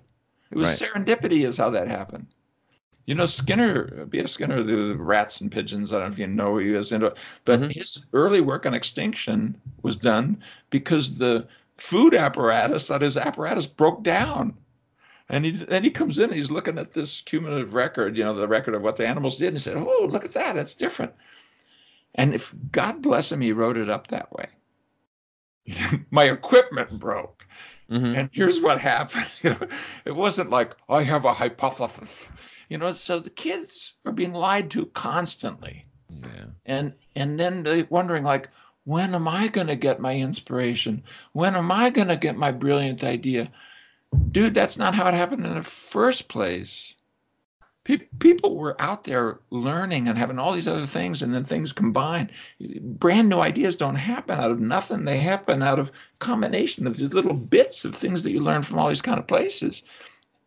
It 0.53 0.59
was 0.59 0.81
right. 0.81 0.91
serendipity, 0.91 1.45
is 1.45 1.59
how 1.59 1.71
that 1.71 1.89
happened. 1.89 2.29
You 3.07 3.17
know, 3.17 3.27
Skinner, 3.27 4.07
B.F. 4.07 4.29
Skinner, 4.29 4.63
the 4.63 4.95
rats 4.95 5.41
and 5.41 5.51
pigeons, 5.51 5.93
I 5.93 5.99
don't 5.99 6.09
know 6.09 6.13
if 6.13 6.19
you 6.21 6.27
know 6.29 6.53
who 6.53 6.59
he 6.59 6.75
is 6.75 6.93
into, 6.93 7.13
but 7.45 7.61
mm-hmm. 7.61 7.71
his 7.71 8.07
early 8.13 8.41
work 8.41 8.65
on 8.65 8.75
extinction 8.75 9.61
was 9.83 9.97
done 9.97 10.41
because 10.71 11.19
the 11.19 11.49
food 11.79 12.15
apparatus 12.15 12.87
that 12.89 13.03
his 13.03 13.17
apparatus 13.17 13.67
broke 13.67 14.05
down. 14.05 14.55
And 15.29 15.45
he 15.45 15.51
then 15.51 15.83
he 15.83 15.91
comes 15.91 16.19
in 16.19 16.27
and 16.27 16.35
he's 16.35 16.51
looking 16.51 16.79
at 16.79 16.93
this 16.93 17.21
cumulative 17.21 17.75
record, 17.75 18.17
you 18.17 18.25
know, 18.25 18.35
the 18.35 18.47
record 18.47 18.75
of 18.75 18.83
what 18.83 18.97
the 18.97 19.07
animals 19.07 19.37
did, 19.37 19.49
and 19.49 19.57
he 19.57 19.63
said, 19.63 19.77
"Oh, 19.77 20.09
look 20.11 20.25
at 20.25 20.33
that! 20.33 20.55
That's 20.55 20.75
different." 20.75 21.13
And 22.15 22.35
if 22.35 22.55
God 22.71 23.03
bless 23.03 23.33
him, 23.33 23.41
he 23.41 23.53
wrote 23.53 23.77
it 23.77 23.91
up 23.91 24.07
that 24.09 24.33
way. 24.33 24.47
My 26.11 26.25
equipment 26.25 26.99
broke, 27.01 27.45
mm-hmm. 27.91 28.15
and 28.15 28.31
here's 28.33 28.61
what 28.61 28.81
happened. 28.81 29.27
You 29.43 29.51
know, 29.51 29.69
it 30.05 30.15
wasn't 30.15 30.51
like 30.51 30.77
I 30.89 31.03
have 31.03 31.25
a 31.25 31.33
hypothesis. 31.33 32.29
You 32.69 32.79
know, 32.79 32.93
so 32.93 33.19
the 33.19 33.31
kids 33.31 33.95
are 34.05 34.13
being 34.13 34.33
lied 34.33 34.71
to 34.73 34.87
constantly. 34.87 35.85
Yeah. 36.09 36.47
And 36.67 36.95
and 37.17 37.39
then 37.39 37.65
they're 37.65 37.87
wondering 37.91 38.23
like, 38.23 38.49
when 38.85 39.17
am 39.17 39.27
I 39.27 39.49
going 39.49 39.67
to 39.67 39.77
get 39.77 40.01
my 40.01 40.15
inspiration? 40.15 41.03
When 41.33 41.57
am 41.57 41.73
I 41.73 41.91
going 41.91 42.09
to 42.09 42.17
get 42.17 42.37
my 42.37 42.53
brilliant 42.53 43.03
idea? 43.03 43.51
Dude, 44.31 44.55
that's 44.55 44.79
not 44.79 44.95
how 44.95 45.07
it 45.09 45.15
happened 45.15 45.45
in 45.47 45.55
the 45.55 45.63
first 45.63 46.29
place. 46.29 46.95
Pe- 47.85 48.09
people 48.19 48.57
were 48.57 48.81
out 48.81 49.05
there 49.05 49.39
learning 49.51 50.09
and 50.09 50.19
having 50.19 50.39
all 50.39 50.53
these 50.53 50.67
other 50.67 50.87
things, 50.87 51.23
and 51.23 51.33
then 51.33 51.45
things 51.45 51.73
combine. 51.73 52.31
Brand 52.81 53.29
new 53.29 53.39
ideas 53.39 53.77
don't 53.77 53.95
happen 53.95 54.39
out 54.39 54.51
of 54.51 54.61
nothing. 54.61 55.05
They 55.05 55.19
happen 55.19 55.63
out 55.63 55.79
of 55.79 55.93
combination 56.19 56.87
of 56.87 56.97
these 56.97 57.13
little 57.13 57.35
bits 57.35 57.85
of 57.85 57.95
things 57.95 58.23
that 58.25 58.33
you 58.33 58.41
learn 58.41 58.63
from 58.63 58.79
all 58.79 58.89
these 58.89 59.01
kind 59.01 59.19
of 59.19 59.27
places. 59.27 59.83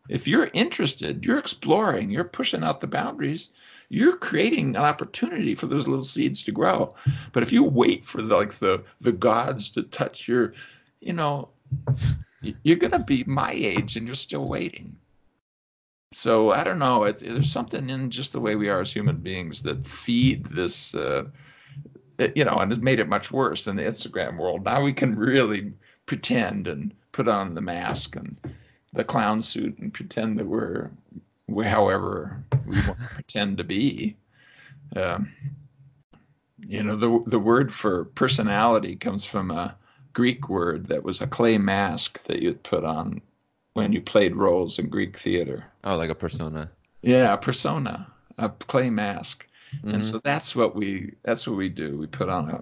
If 0.09 0.27
you're 0.27 0.49
interested, 0.53 1.23
you're 1.23 1.37
exploring, 1.37 2.11
you're 2.11 2.23
pushing 2.23 2.63
out 2.63 2.81
the 2.81 2.87
boundaries, 2.87 3.49
you're 3.89 4.17
creating 4.17 4.75
an 4.75 4.83
opportunity 4.83 5.55
for 5.55 5.67
those 5.67 5.87
little 5.87 6.03
seeds 6.03 6.43
to 6.43 6.51
grow. 6.51 6.93
But 7.31 7.43
if 7.43 7.51
you 7.51 7.63
wait 7.63 8.03
for 8.03 8.21
the, 8.21 8.35
like 8.35 8.55
the 8.55 8.83
the 9.01 9.11
gods 9.11 9.69
to 9.71 9.83
touch 9.83 10.27
your, 10.27 10.53
you 10.99 11.13
know, 11.13 11.49
you're 12.41 12.77
going 12.77 12.91
to 12.91 12.99
be 12.99 13.23
my 13.25 13.51
age 13.51 13.95
and 13.95 14.05
you're 14.05 14.15
still 14.15 14.47
waiting. 14.47 14.95
So 16.11 16.51
I 16.51 16.63
don't 16.63 16.79
know. 16.79 17.03
It, 17.03 17.19
there's 17.19 17.51
something 17.51 17.89
in 17.89 18.09
just 18.09 18.31
the 18.31 18.39
way 18.39 18.55
we 18.55 18.69
are 18.69 18.81
as 18.81 18.91
human 18.91 19.17
beings 19.17 19.61
that 19.63 19.85
feed 19.85 20.45
this, 20.45 20.95
uh, 20.95 21.25
you 22.35 22.43
know, 22.43 22.55
and 22.55 22.71
it 22.71 22.81
made 22.81 22.99
it 22.99 23.07
much 23.07 23.31
worse 23.31 23.67
in 23.67 23.75
the 23.75 23.83
Instagram 23.83 24.37
world. 24.37 24.65
Now 24.65 24.81
we 24.81 24.93
can 24.93 25.15
really 25.15 25.71
pretend 26.05 26.67
and 26.67 26.93
put 27.11 27.27
on 27.27 27.53
the 27.53 27.61
mask 27.61 28.15
and 28.15 28.35
the 28.93 29.03
clown 29.03 29.41
suit 29.41 29.77
and 29.77 29.93
pretend 29.93 30.39
that 30.39 30.47
we're, 30.47 30.89
we're 31.47 31.63
however 31.63 32.43
we 32.65 32.75
want 32.87 32.99
to 32.99 33.07
pretend 33.13 33.57
to 33.59 33.63
be. 33.63 34.17
Um, 34.95 35.31
you 36.67 36.83
know, 36.83 36.95
the 36.95 37.23
the 37.27 37.39
word 37.39 37.73
for 37.73 38.05
personality 38.05 38.95
comes 38.95 39.25
from 39.25 39.51
a 39.51 39.75
Greek 40.19 40.49
word 40.49 40.87
that 40.87 41.05
was 41.05 41.21
a 41.21 41.27
clay 41.27 41.57
mask 41.57 42.23
that 42.23 42.41
you'd 42.41 42.61
put 42.63 42.83
on 42.83 43.21
when 43.75 43.93
you 43.93 44.01
played 44.01 44.35
roles 44.35 44.77
in 44.77 44.89
Greek 44.89 45.17
theater. 45.17 45.63
Oh, 45.85 45.95
like 45.95 46.09
a 46.09 46.15
persona. 46.15 46.69
Yeah, 47.01 47.31
a 47.31 47.37
persona, 47.37 48.05
a 48.37 48.49
clay 48.49 48.89
mask. 48.89 49.47
Mm-hmm. 49.77 49.93
And 49.93 50.03
so 50.03 50.19
that's 50.19 50.57
what 50.57 50.75
we 50.75 51.13
that's 51.23 51.47
what 51.47 51.55
we 51.55 51.69
do. 51.69 51.97
We 51.97 52.05
put 52.05 52.27
on 52.27 52.49
a 52.49 52.59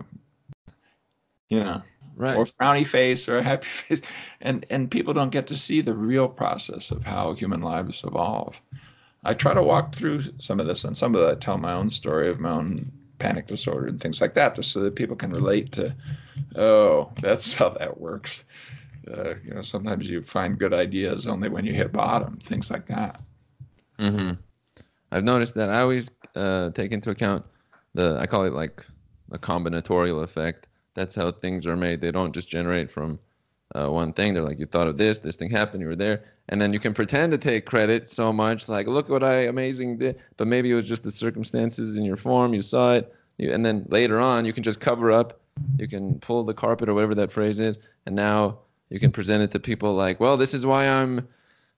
you 1.50 1.64
know, 1.64 1.82
right. 2.16 2.38
or 2.38 2.46
frowny 2.46 2.86
face 2.86 3.28
or 3.28 3.40
a 3.40 3.44
happy 3.44 3.66
face 3.80 4.02
and 4.42 4.64
and 4.70 4.92
people 4.92 5.16
don't 5.16 5.32
get 5.32 5.48
to 5.48 5.58
see 5.58 5.82
the 5.82 5.96
real 5.96 6.28
process 6.28 6.92
of 6.92 7.04
how 7.04 7.34
human 7.34 7.62
lives 7.62 8.04
evolve. 8.04 8.62
I 9.24 9.34
try 9.34 9.56
to 9.56 9.64
walk 9.64 9.96
through 9.96 10.22
some 10.38 10.60
of 10.60 10.68
this 10.68 10.84
and 10.84 10.96
some 10.96 11.16
of 11.16 11.22
that 11.22 11.32
I 11.32 11.40
tell 11.40 11.58
my 11.58 11.74
own 11.74 11.90
story 11.90 12.30
of 12.30 12.40
my 12.40 12.52
own 12.52 12.92
panic 13.20 13.48
disorder 13.48 13.88
and 13.88 14.00
things 14.00 14.22
like 14.22 14.34
that, 14.36 14.56
just 14.56 14.72
so 14.72 14.80
that 14.82 14.96
people 14.96 15.16
can 15.16 15.32
relate 15.32 15.72
to, 15.74 15.96
oh, 16.56 17.12
that's 17.22 17.54
how 17.54 17.70
that 17.70 18.00
works. 18.00 18.44
Uh, 19.12 19.36
you 19.44 19.54
know, 19.54 19.62
sometimes 19.62 20.10
you 20.10 20.22
find 20.22 20.60
good 20.60 20.74
ideas 20.74 21.28
only 21.28 21.50
when 21.50 21.66
you 21.66 21.74
hit 21.74 21.92
bottom, 21.92 22.38
things 22.38 22.70
like 22.70 22.86
that. 22.86 23.22
Mm-hmm. 24.00 24.34
I've 25.12 25.24
noticed 25.24 25.56
that 25.56 25.70
I 25.70 25.82
always 25.82 26.12
uh, 26.36 26.70
take 26.72 26.92
into 26.92 27.10
account 27.10 27.46
the 27.94 28.18
I 28.20 28.28
call 28.28 28.46
it 28.46 28.54
like 28.54 28.86
a 29.32 29.40
combinatorial 29.40 30.24
effect. 30.24 30.68
That's 30.94 31.16
how 31.16 31.32
things 31.32 31.66
are 31.66 31.78
made. 31.78 32.02
They 32.02 32.12
don't 32.12 32.34
just 32.34 32.50
generate 32.50 32.92
from 32.92 33.20
uh, 33.76 33.90
one 33.92 34.14
thing. 34.14 34.34
They're 34.34 34.44
like, 34.44 34.60
you 34.60 34.66
thought 34.66 34.88
of 34.88 34.98
this, 34.98 35.18
this 35.20 35.36
thing 35.36 35.50
happened, 35.50 35.82
you 35.82 35.88
were 35.88 35.96
there, 35.96 36.24
and 36.50 36.62
then 36.62 36.74
you 36.74 36.80
can 36.80 36.94
pretend 36.94 37.32
to 37.34 37.38
take 37.38 37.66
credit 37.66 38.10
so 38.10 38.32
much, 38.32 38.70
like, 38.70 38.88
look 38.88 39.10
what 39.10 39.24
I 39.24 39.42
amazing 39.46 39.98
did, 39.98 40.20
but 40.38 40.48
maybe 40.48 40.72
it 40.72 40.76
was 40.76 40.86
just 40.86 41.04
the 41.04 41.12
circumstances 41.12 41.98
in 41.98 42.04
your 42.04 42.18
form, 42.18 42.54
you 42.54 42.62
saw 42.62 42.94
it, 42.94 43.14
you, 43.38 43.52
and 43.52 43.66
then 43.66 43.86
later 43.90 44.20
on, 44.20 44.46
you 44.46 44.54
can 44.54 44.64
just 44.64 44.80
cover 44.80 45.12
up, 45.12 45.40
you 45.78 45.88
can 45.88 46.20
pull 46.20 46.44
the 46.44 46.54
carpet 46.54 46.88
or 46.88 46.94
whatever 46.94 47.16
that 47.16 47.32
phrase 47.32 47.60
is, 47.60 47.78
and 48.06 48.16
now 48.16 48.60
you 48.90 49.00
can 49.00 49.12
present 49.12 49.44
it 49.44 49.52
to 49.52 49.60
people 49.60 49.94
like, 49.94 50.20
well, 50.20 50.38
this 50.38 50.54
is 50.54 50.66
why 50.66 50.88
I'm 50.88 51.28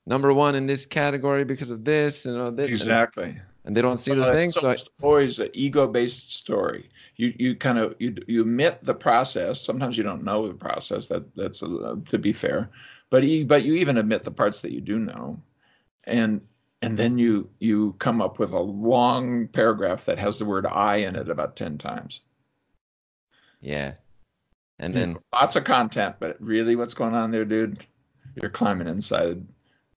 number 0.05 0.33
one 0.33 0.55
in 0.55 0.65
this 0.65 0.85
category 0.85 1.43
because 1.43 1.71
of 1.71 1.85
this 1.85 2.25
and 2.25 2.37
all 2.37 2.51
this. 2.51 2.71
Exactly. 2.71 3.29
And, 3.29 3.41
and 3.65 3.77
they 3.77 3.81
don't 3.81 3.99
see 3.99 4.13
the 4.13 4.31
thing. 4.31 4.49
So, 4.49 4.61
so 4.61 4.69
it's 4.69 4.83
always 5.01 5.39
an 5.39 5.49
ego-based 5.53 6.35
story. 6.35 6.89
You 7.19 7.33
you 7.37 7.55
kind 7.55 7.77
of 7.77 7.95
you 7.99 8.15
you 8.27 8.43
admit 8.43 8.81
the 8.81 8.93
process. 8.93 9.61
Sometimes 9.61 9.97
you 9.97 10.03
don't 10.03 10.23
know 10.23 10.47
the 10.47 10.53
process. 10.53 11.07
That 11.07 11.35
that's 11.35 11.61
a, 11.61 11.97
to 12.07 12.17
be 12.17 12.31
fair, 12.31 12.69
but 13.09 13.25
you, 13.25 13.45
but 13.45 13.63
you 13.63 13.73
even 13.73 13.97
admit 13.97 14.23
the 14.23 14.31
parts 14.31 14.61
that 14.61 14.71
you 14.71 14.79
do 14.79 14.97
know, 14.97 15.37
and 16.05 16.39
and 16.81 16.97
then 16.97 17.17
you 17.17 17.49
you 17.59 17.93
come 17.99 18.21
up 18.21 18.39
with 18.39 18.53
a 18.53 18.59
long 18.59 19.49
paragraph 19.49 20.05
that 20.05 20.17
has 20.17 20.39
the 20.39 20.45
word 20.45 20.65
I 20.65 20.95
in 20.95 21.17
it 21.17 21.29
about 21.29 21.57
ten 21.57 21.77
times. 21.77 22.21
Yeah, 23.59 23.95
and 24.79 24.93
then 24.93 25.17
lots 25.33 25.57
of 25.57 25.65
content, 25.65 26.15
but 26.21 26.37
really, 26.39 26.77
what's 26.77 26.93
going 26.93 27.15
on 27.15 27.31
there, 27.31 27.43
dude? 27.43 27.85
You're 28.35 28.49
climbing 28.49 28.87
inside 28.87 29.45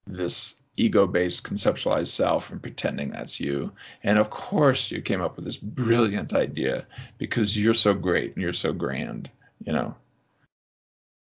this 0.05 0.55
ego-based 0.75 1.43
conceptualized 1.43 2.07
self 2.07 2.51
and 2.51 2.61
pretending 2.61 3.11
that's 3.11 3.39
you. 3.39 3.71
And 4.03 4.17
of 4.17 4.29
course, 4.29 4.89
you 4.89 5.01
came 5.01 5.21
up 5.21 5.35
with 5.35 5.45
this 5.45 5.57
brilliant 5.57 6.33
idea 6.33 6.85
because 7.17 7.57
you're 7.57 7.73
so 7.73 7.93
great 7.93 8.33
and 8.33 8.41
you're 8.41 8.53
so 8.53 8.73
grand, 8.73 9.29
you 9.65 9.71
know. 9.71 9.95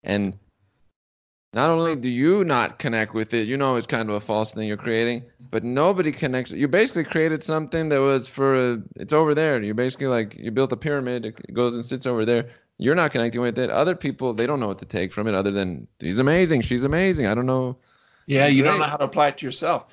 And 0.03 0.37
not 1.53 1.69
only 1.69 1.95
do 1.95 2.09
you 2.09 2.43
not 2.43 2.79
connect 2.79 3.13
with 3.13 3.33
it, 3.33 3.47
you 3.47 3.55
know 3.55 3.75
it's 3.75 3.87
kind 3.87 4.09
of 4.09 4.15
a 4.15 4.19
false 4.19 4.51
thing 4.51 4.67
you're 4.67 4.77
creating, 4.77 5.23
but 5.51 5.63
nobody 5.63 6.11
connects. 6.11 6.51
You 6.51 6.67
basically 6.67 7.05
created 7.05 7.41
something 7.41 7.89
that 7.89 7.99
was 7.99 8.27
for 8.27 8.73
a, 8.73 8.81
it's 8.97 9.13
over 9.13 9.33
there. 9.33 9.61
You 9.63 9.73
basically 9.73 10.07
like 10.07 10.35
you 10.35 10.51
built 10.51 10.73
a 10.73 10.77
pyramid. 10.77 11.25
It 11.25 11.53
goes 11.53 11.75
and 11.75 11.85
sits 11.85 12.05
over 12.05 12.25
there. 12.25 12.49
You're 12.77 12.93
not 12.95 13.11
connecting 13.11 13.39
with 13.39 13.57
it. 13.57 13.69
Other 13.69 13.95
people 13.95 14.33
they 14.33 14.45
don't 14.45 14.59
know 14.59 14.67
what 14.67 14.79
to 14.79 14.85
take 14.85 15.13
from 15.13 15.27
it 15.27 15.33
other 15.33 15.51
than 15.51 15.87
he's 15.99 16.19
amazing, 16.19 16.61
she's 16.61 16.83
amazing. 16.83 17.25
I 17.25 17.33
don't 17.33 17.45
know. 17.45 17.77
Yeah, 18.25 18.47
you 18.47 18.63
don't 18.63 18.79
know 18.79 18.85
how 18.85 18.97
to 18.97 19.05
apply 19.05 19.29
it 19.29 19.37
to 19.39 19.45
yourself. 19.45 19.85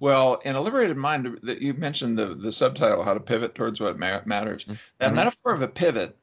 Well, 0.00 0.40
in 0.44 0.54
a 0.54 0.60
liberated 0.60 0.96
mind, 0.96 1.38
that 1.42 1.60
you 1.60 1.74
mentioned 1.74 2.18
the 2.18 2.34
the 2.34 2.52
subtitle, 2.52 3.02
how 3.02 3.14
to 3.14 3.20
pivot 3.20 3.54
towards 3.54 3.80
what 3.80 3.98
matters. 3.98 4.64
Mm-hmm. 4.64 4.74
That 4.98 5.14
metaphor 5.14 5.52
of 5.52 5.62
a 5.62 5.68
pivot 5.68 6.16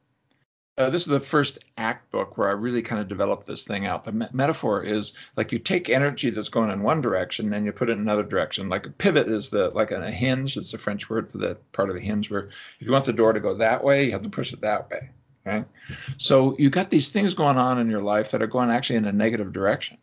uh, 0.78 0.88
this 0.88 1.02
is 1.02 1.08
the 1.08 1.20
first 1.20 1.58
act 1.76 2.10
book 2.10 2.38
where 2.38 2.48
I 2.48 2.52
really 2.52 2.80
kind 2.80 3.00
of 3.00 3.06
developed 3.06 3.46
this 3.46 3.64
thing 3.64 3.86
out. 3.86 4.04
The 4.04 4.12
me- 4.12 4.26
metaphor 4.32 4.82
is 4.82 5.12
like 5.36 5.52
you 5.52 5.58
take 5.58 5.90
energy 5.90 6.30
that's 6.30 6.48
going 6.48 6.70
in 6.70 6.82
one 6.82 7.02
direction 7.02 7.52
and 7.52 7.66
you 7.66 7.72
put 7.72 7.90
it 7.90 7.92
in 7.92 7.98
another 7.98 8.22
direction. 8.22 8.70
Like 8.70 8.86
a 8.86 8.90
pivot 8.90 9.28
is 9.28 9.50
the 9.50 9.68
like 9.70 9.90
a 9.90 10.10
hinge. 10.10 10.56
It's 10.56 10.72
a 10.72 10.78
French 10.78 11.10
word 11.10 11.30
for 11.30 11.38
the 11.38 11.56
part 11.72 11.90
of 11.90 11.94
the 11.94 12.00
hinge 12.00 12.30
where 12.30 12.48
if 12.80 12.86
you 12.86 12.92
want 12.92 13.04
the 13.04 13.12
door 13.12 13.34
to 13.34 13.40
go 13.40 13.54
that 13.54 13.84
way, 13.84 14.06
you 14.06 14.12
have 14.12 14.22
to 14.22 14.30
push 14.30 14.52
it 14.52 14.62
that 14.62 14.90
way. 14.90 15.10
Right. 15.44 15.66
So 16.16 16.56
you 16.58 16.70
got 16.70 16.88
these 16.88 17.08
things 17.10 17.34
going 17.34 17.58
on 17.58 17.78
in 17.78 17.90
your 17.90 18.02
life 18.02 18.30
that 18.30 18.42
are 18.42 18.46
going 18.46 18.70
actually 18.70 18.96
in 18.96 19.04
a 19.04 19.12
negative 19.12 19.52
direction. 19.52 19.98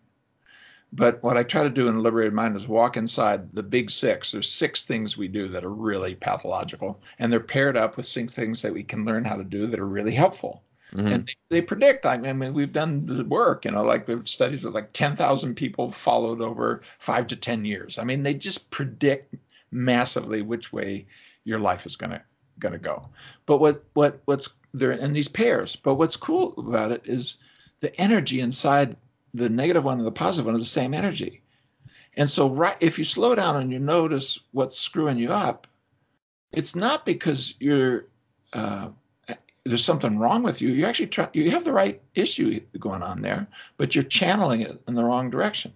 But 0.91 1.21
what 1.21 1.37
I 1.37 1.43
try 1.43 1.63
to 1.63 1.69
do 1.69 1.87
in 1.87 2.01
Liberated 2.01 2.33
Mind 2.33 2.55
is 2.55 2.67
walk 2.67 2.97
inside 2.97 3.53
the 3.53 3.61
big 3.61 3.91
six. 3.91 4.31
There's 4.31 4.51
six 4.51 4.83
things 4.83 5.17
we 5.17 5.27
do 5.27 5.47
that 5.47 5.63
are 5.63 5.73
really 5.73 6.15
pathological, 6.15 6.99
and 7.19 7.31
they're 7.31 7.39
paired 7.39 7.77
up 7.77 7.95
with 7.95 8.07
six 8.07 8.33
things 8.33 8.61
that 8.63 8.73
we 8.73 8.83
can 8.83 9.05
learn 9.05 9.23
how 9.23 9.35
to 9.35 9.43
do 9.43 9.67
that 9.67 9.79
are 9.79 9.87
really 9.87 10.13
helpful. 10.13 10.63
Mm-hmm. 10.93 11.07
And 11.07 11.27
they, 11.27 11.57
they, 11.57 11.61
predict. 11.61 12.07
I 12.07 12.17
mean, 12.17 12.53
we've 12.53 12.73
done 12.73 13.05
the 13.05 13.23
work. 13.23 13.65
You 13.65 13.71
know, 13.71 13.83
like 13.83 14.07
we've 14.07 14.27
studies 14.27 14.63
with 14.63 14.73
like 14.73 14.91
ten 14.93 15.15
thousand 15.15 15.53
people 15.55 15.91
followed 15.91 16.41
over 16.41 16.81
five 16.97 17.27
to 17.27 17.35
ten 17.35 17.63
years. 17.63 17.99
I 17.99 18.03
mean, 18.03 18.23
they 18.23 18.33
just 18.33 18.71
predict 18.71 19.35
massively 19.71 20.41
which 20.41 20.73
way 20.73 21.05
your 21.43 21.59
life 21.59 21.85
is 21.85 21.95
gonna 21.95 22.23
gonna 22.57 22.79
go. 22.79 23.07
But 23.45 23.59
what 23.59 23.83
what 23.93 24.21
what's 24.25 24.49
there 24.73 24.93
in 24.93 25.13
these 25.13 25.27
pairs? 25.27 25.75
But 25.75 25.95
what's 25.95 26.15
cool 26.15 26.55
about 26.57 26.91
it 26.91 27.03
is 27.05 27.37
the 27.81 27.95
energy 28.01 28.39
inside 28.39 28.95
the 29.33 29.49
negative 29.49 29.83
one 29.83 29.97
and 29.97 30.07
the 30.07 30.11
positive 30.11 30.45
one 30.45 30.55
are 30.55 30.59
the 30.59 30.65
same 30.65 30.93
energy. 30.93 31.41
And 32.17 32.29
so, 32.29 32.49
right, 32.49 32.75
if 32.79 32.97
you 32.97 33.05
slow 33.05 33.35
down 33.35 33.57
and 33.57 33.71
you 33.71 33.79
notice 33.79 34.39
what's 34.51 34.79
screwing 34.79 35.17
you 35.17 35.31
up, 35.31 35.67
it's 36.51 36.75
not 36.75 37.05
because 37.05 37.53
you're 37.59 38.05
uh, 38.53 38.89
there's 39.65 39.85
something 39.85 40.17
wrong 40.17 40.41
with 40.41 40.61
you. 40.61 40.69
You 40.69 40.85
actually 40.85 41.07
try, 41.07 41.29
you 41.33 41.51
have 41.51 41.63
the 41.63 41.71
right 41.71 42.01
issue 42.15 42.59
going 42.79 43.03
on 43.03 43.21
there, 43.21 43.47
but 43.77 43.93
you're 43.93 44.03
channeling 44.03 44.61
it 44.61 44.81
in 44.87 44.95
the 44.95 45.03
wrong 45.03 45.29
direction. 45.29 45.73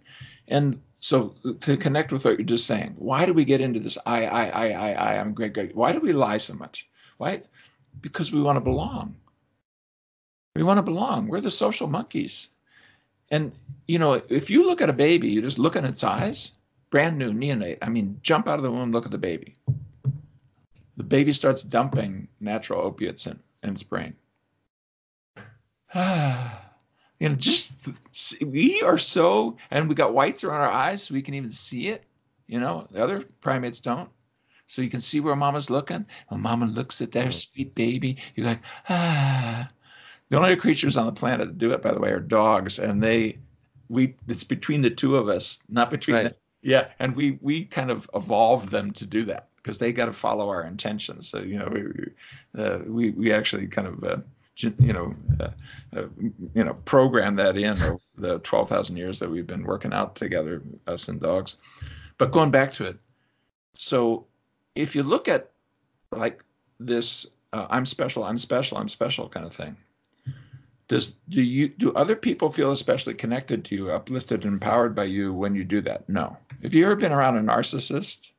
And 0.48 0.82
so, 1.00 1.36
to 1.62 1.78
connect 1.78 2.12
with 2.12 2.26
what 2.26 2.38
you're 2.38 2.46
just 2.46 2.66
saying, 2.66 2.96
why 2.98 3.26
do 3.26 3.34
we 3.34 3.46
get 3.46 3.62
into 3.62 3.80
this? 3.80 3.98
I, 4.06 4.26
I, 4.26 4.46
I, 4.46 4.70
I, 4.70 4.92
I. 4.92 5.20
I'm 5.20 5.34
great, 5.34 5.54
great. 5.54 5.76
Why 5.76 5.92
do 5.92 6.00
we 6.00 6.14
lie 6.14 6.38
so 6.38 6.54
much? 6.54 6.88
Why? 7.18 7.42
Because 8.02 8.32
we 8.32 8.42
want 8.42 8.56
to 8.56 8.62
belong. 8.62 9.16
We 10.56 10.64
want 10.64 10.78
to 10.78 10.84
belong. 10.84 11.28
We're 11.28 11.42
the 11.42 11.52
social 11.52 11.88
monkeys. 11.88 12.50
And 13.34 13.52
you 13.88 13.98
know, 13.98 14.22
if 14.30 14.48
you 14.52 14.64
look 14.64 14.80
at 14.80 14.92
a 14.92 14.94
baby, 14.94 15.28
you 15.28 15.42
just 15.42 15.58
look 15.58 15.76
at 15.76 15.84
its 15.84 16.04
eyes, 16.04 16.52
brand 16.92 17.18
new 17.18 17.34
neonate. 17.34 17.80
I 17.82 17.90
mean, 17.90 18.20
jump 18.22 18.48
out 18.48 18.60
of 18.60 18.64
the 18.64 18.72
womb, 18.72 18.92
look 18.92 19.06
at 19.06 19.12
the 19.12 19.18
baby. 19.18 19.56
The 20.98 21.04
baby 21.04 21.34
starts 21.34 21.64
dumping 21.64 22.28
natural 22.40 22.82
opiates 22.82 23.26
in, 23.26 23.40
in 23.64 23.72
its 23.72 23.82
brain. 23.82 24.14
you 25.96 27.28
know, 27.28 27.36
just 27.36 27.74
we 28.46 28.84
are 28.84 29.00
so, 29.00 29.58
and 29.72 29.90
we 29.90 29.96
got 29.96 30.14
whites 30.14 30.44
around 30.44 30.62
our 30.62 30.70
eyes, 30.70 31.02
so 31.02 31.16
we 31.16 31.24
can 31.24 31.34
even 31.34 31.50
see 31.50 31.88
it. 31.88 32.04
You 32.46 32.60
know, 32.60 32.88
the 32.92 33.04
other 33.04 33.24
primates 33.42 33.80
don't. 33.80 34.10
So 34.68 34.84
you 34.84 34.92
can 34.92 35.02
see 35.02 35.20
where 35.20 35.36
mama's 35.36 35.72
looking. 35.72 36.06
When 36.28 36.40
mama 36.40 36.68
looks 36.68 37.02
at 37.02 37.12
their 37.12 37.32
sweet 37.32 37.74
baby, 37.74 38.18
you're 38.36 38.46
like, 38.46 38.62
ah. 38.90 39.68
The 40.34 40.40
only 40.40 40.56
creatures 40.56 40.98
on 40.98 41.06
the 41.06 41.12
planet 41.12 41.48
that 41.48 41.60
do 41.60 41.74
it, 41.74 41.84
by 41.84 41.94
the 41.94 42.00
way, 42.00 42.10
are 42.10 42.20
dogs, 42.20 42.80
and 42.80 43.04
they 43.04 43.38
we 43.88 44.16
it's 44.28 44.44
between 44.44 44.82
the 44.82 44.90
two 44.90 45.16
of 45.16 45.28
us, 45.28 45.60
not 45.70 45.92
between 45.92 46.16
right. 46.16 46.24
the, 46.24 46.36
yeah, 46.64 46.88
and 46.98 47.16
we 47.16 47.38
we 47.40 47.66
kind 47.66 47.92
of 47.92 48.10
evolved 48.16 48.72
them 48.72 48.90
to 48.94 49.06
do 49.06 49.26
that 49.26 49.50
because 49.58 49.78
they 49.78 49.94
got 49.94 50.08
to 50.08 50.14
follow 50.14 50.50
our 50.50 50.64
intentions. 50.64 51.30
So 51.30 51.38
you 51.38 51.60
know 51.60 51.70
we 51.72 52.64
uh, 52.64 52.80
we 52.88 53.12
we 53.12 53.32
actually 53.32 53.68
kind 53.68 53.88
of. 53.88 54.04
Uh, 54.04 54.18
you 54.56 54.94
know, 54.94 55.16
uh, 55.40 55.50
uh, 55.96 56.06
you 56.54 56.64
know, 56.64 56.76
program 56.86 57.34
that 57.36 57.58
in 57.58 57.76
the 58.18 58.40
twelve 58.40 58.70
thousand 58.70 58.98
years 58.98 59.20
that 59.20 59.30
we've 59.30 59.48
been 59.48 59.64
working 59.64 59.94
out 59.94 60.16
together, 60.16 60.64
us 60.88 61.10
and 61.10 61.22
dogs. 61.22 61.56
But 62.18 62.32
going 62.32 62.50
back 62.50 62.74
to 62.74 62.86
it, 62.86 62.98
so 63.76 64.26
if 64.76 64.96
you 64.96 65.04
look 65.04 65.28
at 65.28 65.52
like 66.12 66.44
this, 66.80 67.28
uh, 67.52 67.68
I'm 67.70 67.86
special, 67.86 68.24
I'm 68.24 68.38
special, 68.38 68.78
I'm 68.78 68.90
special 68.90 69.28
kind 69.28 69.46
of 69.46 69.56
thing, 69.56 69.76
does 70.88 71.16
do 71.30 71.42
you 71.42 71.70
do 71.70 71.94
other 71.94 72.16
people 72.16 72.50
feel 72.50 72.72
especially 72.72 73.14
connected 73.14 73.64
to 73.66 73.76
you 73.76 73.92
uplifted 73.92 74.44
and 74.44 74.54
empowered 74.54 74.96
by 74.96 75.06
you 75.06 75.34
when 75.34 75.56
you 75.56 75.64
do 75.64 75.82
that? 75.82 76.08
No. 76.10 76.38
Have 76.62 76.74
you 76.74 76.86
ever 76.86 76.96
been 76.96 77.12
around 77.12 77.38
a 77.38 77.42
narcissist? 77.42 78.32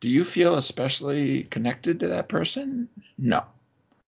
Do 0.00 0.08
you 0.08 0.24
feel 0.24 0.54
especially 0.54 1.44
connected 1.44 2.00
to 2.00 2.08
that 2.08 2.28
person? 2.28 2.88
No. 3.18 3.44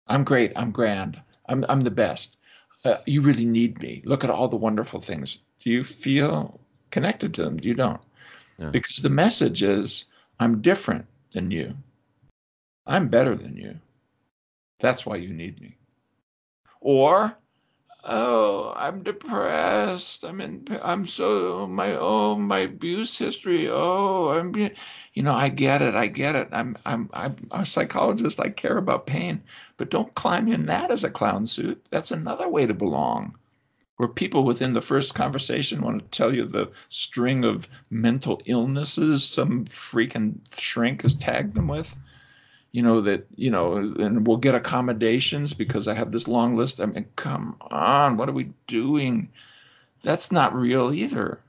I'm 0.07 0.23
great. 0.23 0.51
I'm 0.55 0.71
grand. 0.71 1.21
I'm, 1.47 1.63
I'm 1.69 1.81
the 1.81 1.91
best. 1.91 2.37
Uh, 2.83 2.97
you 3.05 3.21
really 3.21 3.45
need 3.45 3.81
me. 3.81 4.01
Look 4.05 4.23
at 4.23 4.29
all 4.29 4.47
the 4.47 4.55
wonderful 4.55 4.99
things. 4.99 5.39
Do 5.59 5.69
you 5.69 5.83
feel 5.83 6.59
connected 6.91 7.33
to 7.35 7.43
them? 7.43 7.59
You 7.61 7.73
don't. 7.75 8.01
Yeah. 8.57 8.69
because 8.69 8.97
the 8.97 9.09
message 9.09 9.63
is 9.63 10.05
i'm 10.39 10.61
different 10.61 11.05
than 11.31 11.51
you. 11.51 11.75
I'm 12.87 13.09
better 13.09 13.35
than 13.35 13.57
you. 13.57 13.77
That's 14.79 15.05
why 15.05 15.17
you 15.17 15.33
need 15.33 15.59
me. 15.59 15.75
Or 16.79 17.35
oh 18.05 18.73
i'm 18.77 19.03
depressed. 19.03 20.23
I'm 20.23 20.39
in 20.41 20.65
i'm 20.83 21.05
so 21.07 21.67
my 21.67 21.95
oh 21.97 22.35
my 22.37 22.59
abuse 22.59 23.17
history. 23.17 23.67
Oh 23.69 24.29
i'm 24.29 24.55
you 24.55 25.23
know 25.23 25.33
i 25.33 25.49
get 25.49 25.81
it 25.81 25.95
i 25.95 26.07
get 26.07 26.35
it. 26.35 26.47
I'm 26.51 26.77
i'm 26.85 27.09
i'm 27.13 27.35
a 27.51 27.65
psychologist. 27.65 28.39
I 28.39 28.49
care 28.49 28.77
about 28.77 29.07
pain. 29.07 29.43
But 29.77 29.89
don't 29.89 30.13
climb 30.15 30.47
in 30.51 30.65
that 30.67 30.91
as 30.91 31.03
a 31.03 31.09
clown 31.11 31.47
suit. 31.47 31.85
That's 31.91 32.11
another 32.11 32.47
way 32.47 32.65
to 32.65 32.73
belong 32.73 33.35
where 33.97 34.09
people 34.09 34.43
within 34.43 34.73
the 34.73 34.81
first 34.81 35.15
conversation 35.15 35.81
want 35.81 35.99
to 35.99 36.17
tell 36.17 36.33
you 36.33 36.45
the 36.45 36.71
string 36.89 37.45
of 37.45 37.67
mental 37.89 38.41
illnesses 38.45 39.23
some 39.23 39.65
freaking 39.65 40.35
shrink 40.57 41.01
has 41.01 41.15
tagged 41.15 41.55
them 41.55 41.67
with 41.67 41.95
you 42.75 42.81
know 42.81 42.99
that 43.01 43.25
you 43.35 43.49
know 43.49 43.77
and 43.77 44.27
we'll 44.27 44.37
get 44.37 44.55
accommodations 44.55 45.53
because 45.53 45.87
i 45.87 45.93
have 45.93 46.11
this 46.11 46.27
long 46.27 46.55
list 46.57 46.81
i 46.81 46.85
mean 46.85 47.05
come 47.15 47.55
on 47.71 48.17
what 48.17 48.29
are 48.29 48.33
we 48.33 48.51
doing 48.67 49.29
that's 50.03 50.31
not 50.31 50.53
real 50.55 50.93
either 50.93 51.39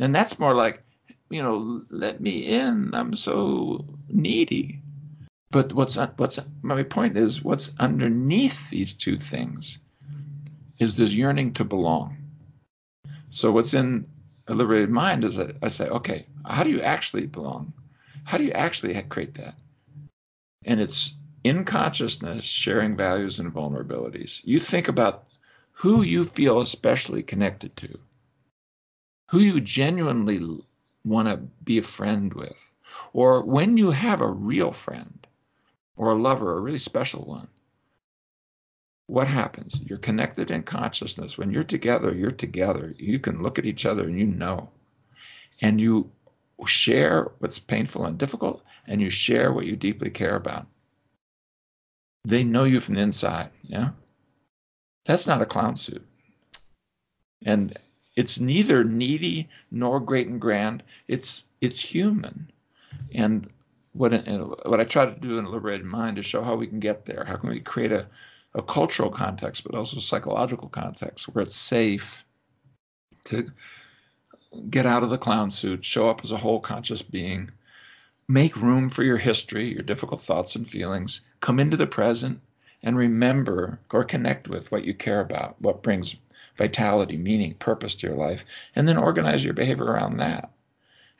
and 0.00 0.14
that's 0.14 0.38
more 0.38 0.54
like 0.54 0.82
you 1.30 1.42
know 1.42 1.82
let 1.90 2.20
me 2.20 2.44
in 2.46 2.90
i'm 2.94 3.16
so 3.16 3.84
needy 4.08 4.78
But 5.50 5.72
what's 5.72 5.96
what's 6.16 6.38
my 6.62 6.82
point 6.82 7.16
is 7.16 7.44
what's 7.44 7.72
underneath 7.78 8.58
these 8.70 8.92
two 8.92 9.16
things 9.16 9.78
is 10.78 10.96
this 10.96 11.12
yearning 11.12 11.52
to 11.54 11.64
belong. 11.64 12.16
So 13.30 13.52
what's 13.52 13.74
in 13.74 14.06
a 14.48 14.54
liberated 14.54 14.90
mind 14.90 15.24
is 15.24 15.36
that 15.36 15.56
I 15.62 15.68
say, 15.68 15.88
okay, 15.88 16.26
how 16.44 16.64
do 16.64 16.70
you 16.70 16.80
actually 16.82 17.26
belong? 17.26 17.72
How 18.24 18.38
do 18.38 18.44
you 18.44 18.52
actually 18.52 19.00
create 19.02 19.34
that? 19.34 19.54
And 20.64 20.80
it's 20.80 21.14
in 21.44 21.64
consciousness, 21.64 22.44
sharing 22.44 22.96
values 22.96 23.38
and 23.38 23.52
vulnerabilities. 23.52 24.40
You 24.44 24.58
think 24.58 24.88
about 24.88 25.24
who 25.72 26.02
you 26.02 26.24
feel 26.24 26.60
especially 26.60 27.22
connected 27.22 27.76
to, 27.76 27.98
who 29.30 29.40
you 29.40 29.60
genuinely 29.60 30.40
want 31.04 31.28
to 31.28 31.36
be 31.36 31.78
a 31.78 31.82
friend 31.82 32.32
with, 32.32 32.70
or 33.12 33.42
when 33.44 33.76
you 33.76 33.90
have 33.90 34.20
a 34.20 34.28
real 34.28 34.72
friend 34.72 35.26
or 35.96 36.12
a 36.12 36.14
lover, 36.14 36.56
a 36.56 36.60
really 36.60 36.78
special 36.78 37.24
one. 37.24 37.48
What 39.06 39.28
happens? 39.28 39.80
You're 39.84 39.98
connected 39.98 40.50
in 40.50 40.62
consciousness. 40.62 41.36
When 41.36 41.50
you're 41.50 41.62
together, 41.62 42.14
you're 42.14 42.30
together. 42.30 42.94
You 42.96 43.18
can 43.18 43.42
look 43.42 43.58
at 43.58 43.66
each 43.66 43.84
other 43.84 44.04
and 44.04 44.18
you 44.18 44.26
know. 44.26 44.70
And 45.60 45.78
you 45.78 46.10
share 46.66 47.30
what's 47.38 47.58
painful 47.58 48.06
and 48.06 48.16
difficult, 48.16 48.63
and 48.86 49.00
you 49.00 49.10
share 49.10 49.52
what 49.52 49.66
you 49.66 49.76
deeply 49.76 50.10
care 50.10 50.36
about. 50.36 50.66
They 52.24 52.44
know 52.44 52.64
you 52.64 52.80
from 52.80 52.94
the 52.94 53.02
inside. 53.02 53.50
Yeah. 53.62 53.90
That's 55.04 55.26
not 55.26 55.42
a 55.42 55.46
clown 55.46 55.76
suit. 55.76 56.04
And 57.44 57.78
it's 58.16 58.40
neither 58.40 58.84
needy 58.84 59.48
nor 59.70 60.00
great 60.00 60.28
and 60.28 60.40
grand. 60.40 60.82
It's 61.08 61.44
it's 61.60 61.80
human. 61.80 62.50
And 63.14 63.48
what 63.92 64.12
what 64.66 64.80
I 64.80 64.84
try 64.84 65.06
to 65.06 65.20
do 65.20 65.38
in 65.38 65.44
a 65.44 65.50
liberated 65.50 65.86
mind 65.86 66.18
is 66.18 66.26
show 66.26 66.42
how 66.42 66.56
we 66.56 66.66
can 66.66 66.80
get 66.80 67.04
there. 67.04 67.24
How 67.24 67.36
can 67.36 67.50
we 67.50 67.60
create 67.60 67.92
a, 67.92 68.06
a 68.54 68.62
cultural 68.62 69.10
context, 69.10 69.64
but 69.64 69.74
also 69.74 70.00
psychological 70.00 70.68
context 70.68 71.28
where 71.28 71.42
it's 71.42 71.56
safe 71.56 72.24
to 73.26 73.50
get 74.70 74.86
out 74.86 75.02
of 75.02 75.10
the 75.10 75.18
clown 75.18 75.50
suit, 75.50 75.84
show 75.84 76.08
up 76.08 76.20
as 76.22 76.32
a 76.32 76.36
whole 76.36 76.60
conscious 76.60 77.02
being, 77.02 77.50
make 78.28 78.56
room 78.56 78.88
for 78.88 79.02
your 79.02 79.18
history, 79.18 79.72
your 79.72 79.82
difficult 79.82 80.20
thoughts 80.20 80.56
and 80.56 80.68
feelings, 80.68 81.20
come 81.40 81.60
into 81.60 81.76
the 81.76 81.86
present, 81.86 82.40
and 82.82 82.96
remember 82.96 83.78
or 83.90 84.04
connect 84.04 84.48
with 84.48 84.70
what 84.70 84.84
you 84.84 84.94
care 84.94 85.20
about, 85.20 85.60
what 85.60 85.82
brings 85.82 86.16
vitality, 86.56 87.16
meaning, 87.16 87.54
purpose 87.54 87.94
to 87.96 88.06
your 88.06 88.16
life, 88.16 88.44
and 88.76 88.86
then 88.86 88.96
organize 88.96 89.44
your 89.44 89.54
behavior 89.54 89.86
around 89.86 90.18
that. 90.18 90.50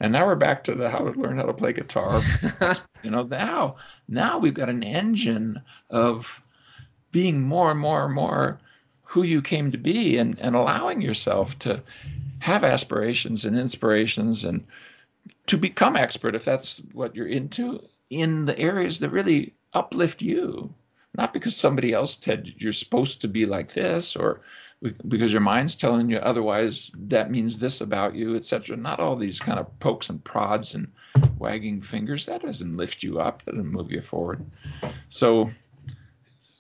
And 0.01 0.13
now 0.13 0.27
we're 0.27 0.35
back 0.35 0.65
to 0.65 0.75
the 0.75 0.91
how 0.91 0.99
to 0.99 1.19
learn 1.19 1.39
how 1.39 1.47
to 1.47 1.55
play 1.55 1.73
guitar. 1.73 2.21
you 3.03 3.11
know, 3.11 3.23
now 3.23 3.77
now 4.09 4.39
we've 4.39 4.55
got 4.55 4.69
an 4.69 4.83
engine 4.83 5.63
of 5.91 6.43
being 7.13 7.41
more 7.41 7.71
and 7.71 7.81
more 7.81 8.05
and 8.05 8.15
more 8.15 8.59
who 9.05 9.23
you 9.23 9.41
came 9.41 9.71
to 9.71 9.79
be 9.79 10.19
and, 10.19 10.39
and 10.41 10.57
allowing 10.57 11.01
yourself 11.01 11.59
to 11.61 11.81
have 12.41 12.65
aspirations 12.65 13.45
and 13.45 13.57
inspirations 13.57 14.45
and 14.45 14.67
to 15.47 15.59
become 15.59 15.97
expert 15.97 16.35
if 16.35 16.45
that's 16.45 16.81
what 16.93 17.15
you're 17.15 17.29
into 17.29 17.81
in 18.11 18.45
the 18.45 18.59
areas 18.59 18.99
that 18.99 19.11
really 19.11 19.55
uplift 19.73 20.23
you. 20.23 20.73
Not 21.17 21.33
because 21.33 21.57
somebody 21.57 21.93
else 21.93 22.17
said 22.17 22.55
you're 22.59 22.73
supposed 22.73 23.21
to 23.21 23.29
be 23.29 23.47
like 23.47 23.73
this 23.73 24.17
or 24.17 24.41
because 25.09 25.33
your 25.33 25.41
mind's 25.41 25.77
telling 25.77 26.11
you 26.11 26.19
otherwise 26.19 26.91
that 26.95 27.31
means 27.31 27.57
this 27.57 27.81
about 27.81 28.15
you 28.15 28.37
etc 28.37 28.77
not 28.77 29.01
all 29.01 29.17
these 29.17 29.39
kind 29.39 29.59
of 29.59 29.79
pokes 29.79 30.11
and 30.11 30.23
prods 30.25 30.75
and 30.75 30.89
wagging 31.39 31.81
fingers. 31.81 32.27
That 32.27 32.43
doesn't 32.43 32.77
lift 32.77 33.03
you 33.03 33.21
up. 33.21 33.43
That 33.45 33.53
doesn't 33.53 33.71
move 33.71 33.93
you 33.93 34.01
forward. 34.01 34.45
So 35.09 35.51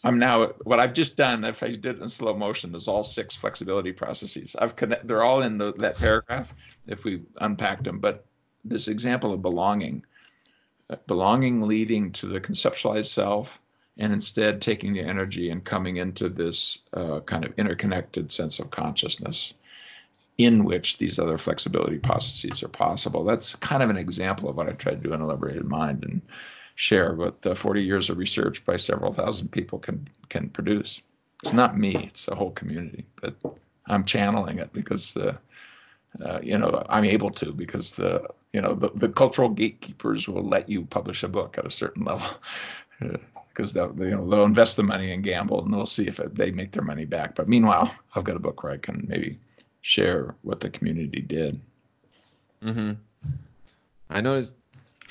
i'm 0.04 0.18
now 0.18 0.48
what 0.64 0.78
i've 0.78 0.92
just 0.92 1.16
done 1.16 1.44
if 1.44 1.62
i 1.62 1.68
did 1.68 1.86
it 1.86 2.02
in 2.02 2.08
slow 2.10 2.34
motion 2.36 2.74
is 2.74 2.86
all 2.86 3.02
six 3.02 3.34
flexibility 3.34 3.92
processes. 3.92 4.54
I've 4.58 4.76
connect 4.76 5.06
they're 5.06 5.22
all 5.22 5.42
in 5.42 5.58
the, 5.58 5.72
that 5.78 5.96
paragraph 5.96 6.54
if 6.86 7.04
we 7.04 7.22
unpacked 7.40 7.84
them. 7.84 7.98
But 7.98 8.26
this 8.64 8.88
example 8.88 9.32
of 9.32 9.42
belonging 9.42 10.04
belonging 11.06 11.62
leading 11.62 12.12
to 12.12 12.26
the 12.26 12.40
conceptualized 12.40 13.06
self 13.06 13.60
and 13.96 14.12
instead 14.12 14.60
taking 14.60 14.92
the 14.92 15.00
energy 15.00 15.50
and 15.50 15.64
coming 15.64 15.96
into 15.96 16.28
this 16.28 16.80
uh, 16.94 17.20
kind 17.20 17.44
of 17.44 17.54
interconnected 17.56 18.30
sense 18.32 18.58
of 18.58 18.70
consciousness 18.70 19.54
in 20.38 20.64
which 20.64 20.98
these 20.98 21.18
other 21.18 21.38
flexibility 21.38 21.98
processes 21.98 22.62
are 22.62 22.68
possible. 22.68 23.24
That's 23.24 23.54
kind 23.56 23.82
of 23.82 23.90
an 23.90 23.96
example 23.96 24.48
of 24.48 24.56
what 24.56 24.68
I 24.68 24.72
try 24.72 24.92
to 24.92 24.98
do 24.98 25.12
in 25.12 25.20
a 25.20 25.26
liberated 25.26 25.64
mind 25.64 26.04
and 26.04 26.20
share 26.74 27.14
what 27.14 27.42
the 27.42 27.54
40 27.54 27.84
years 27.84 28.10
of 28.10 28.18
research 28.18 28.64
by 28.64 28.76
several 28.76 29.12
thousand 29.12 29.52
people 29.52 29.78
can 29.78 30.08
can 30.28 30.48
produce. 30.50 31.00
It's 31.42 31.52
not 31.52 31.78
me; 31.78 31.94
it's 31.96 32.26
a 32.26 32.34
whole 32.34 32.50
community, 32.50 33.04
but 33.20 33.36
I'm 33.86 34.04
channeling 34.04 34.58
it 34.58 34.72
because. 34.72 35.16
Uh, 35.16 35.36
uh, 36.22 36.40
you 36.42 36.58
know, 36.58 36.84
I'm 36.88 37.04
able 37.04 37.30
to 37.30 37.52
because 37.52 37.92
the 37.92 38.26
you 38.52 38.60
know 38.60 38.74
the, 38.74 38.90
the 38.94 39.08
cultural 39.08 39.48
gatekeepers 39.48 40.28
will 40.28 40.46
let 40.46 40.68
you 40.68 40.84
publish 40.84 41.22
a 41.22 41.28
book 41.28 41.58
at 41.58 41.66
a 41.66 41.70
certain 41.70 42.04
level. 42.04 42.28
because 43.54 43.72
they'll 43.72 43.94
you 43.98 44.10
know 44.10 44.28
they'll 44.28 44.44
invest 44.44 44.76
the 44.76 44.82
money 44.82 45.12
and 45.12 45.22
gamble 45.22 45.62
and 45.62 45.72
they'll 45.72 45.86
see 45.86 46.06
if 46.06 46.18
it, 46.18 46.34
they 46.34 46.50
make 46.50 46.72
their 46.72 46.82
money 46.82 47.04
back. 47.04 47.34
But 47.34 47.48
meanwhile, 47.48 47.94
I've 48.14 48.24
got 48.24 48.36
a 48.36 48.40
book 48.40 48.62
where 48.62 48.72
I 48.72 48.78
can 48.78 49.06
maybe 49.08 49.38
share 49.80 50.34
what 50.42 50.60
the 50.60 50.70
community 50.70 51.20
did. 51.20 51.60
Mm-hmm. 52.62 52.92
I 54.10 54.20
noticed 54.20 54.56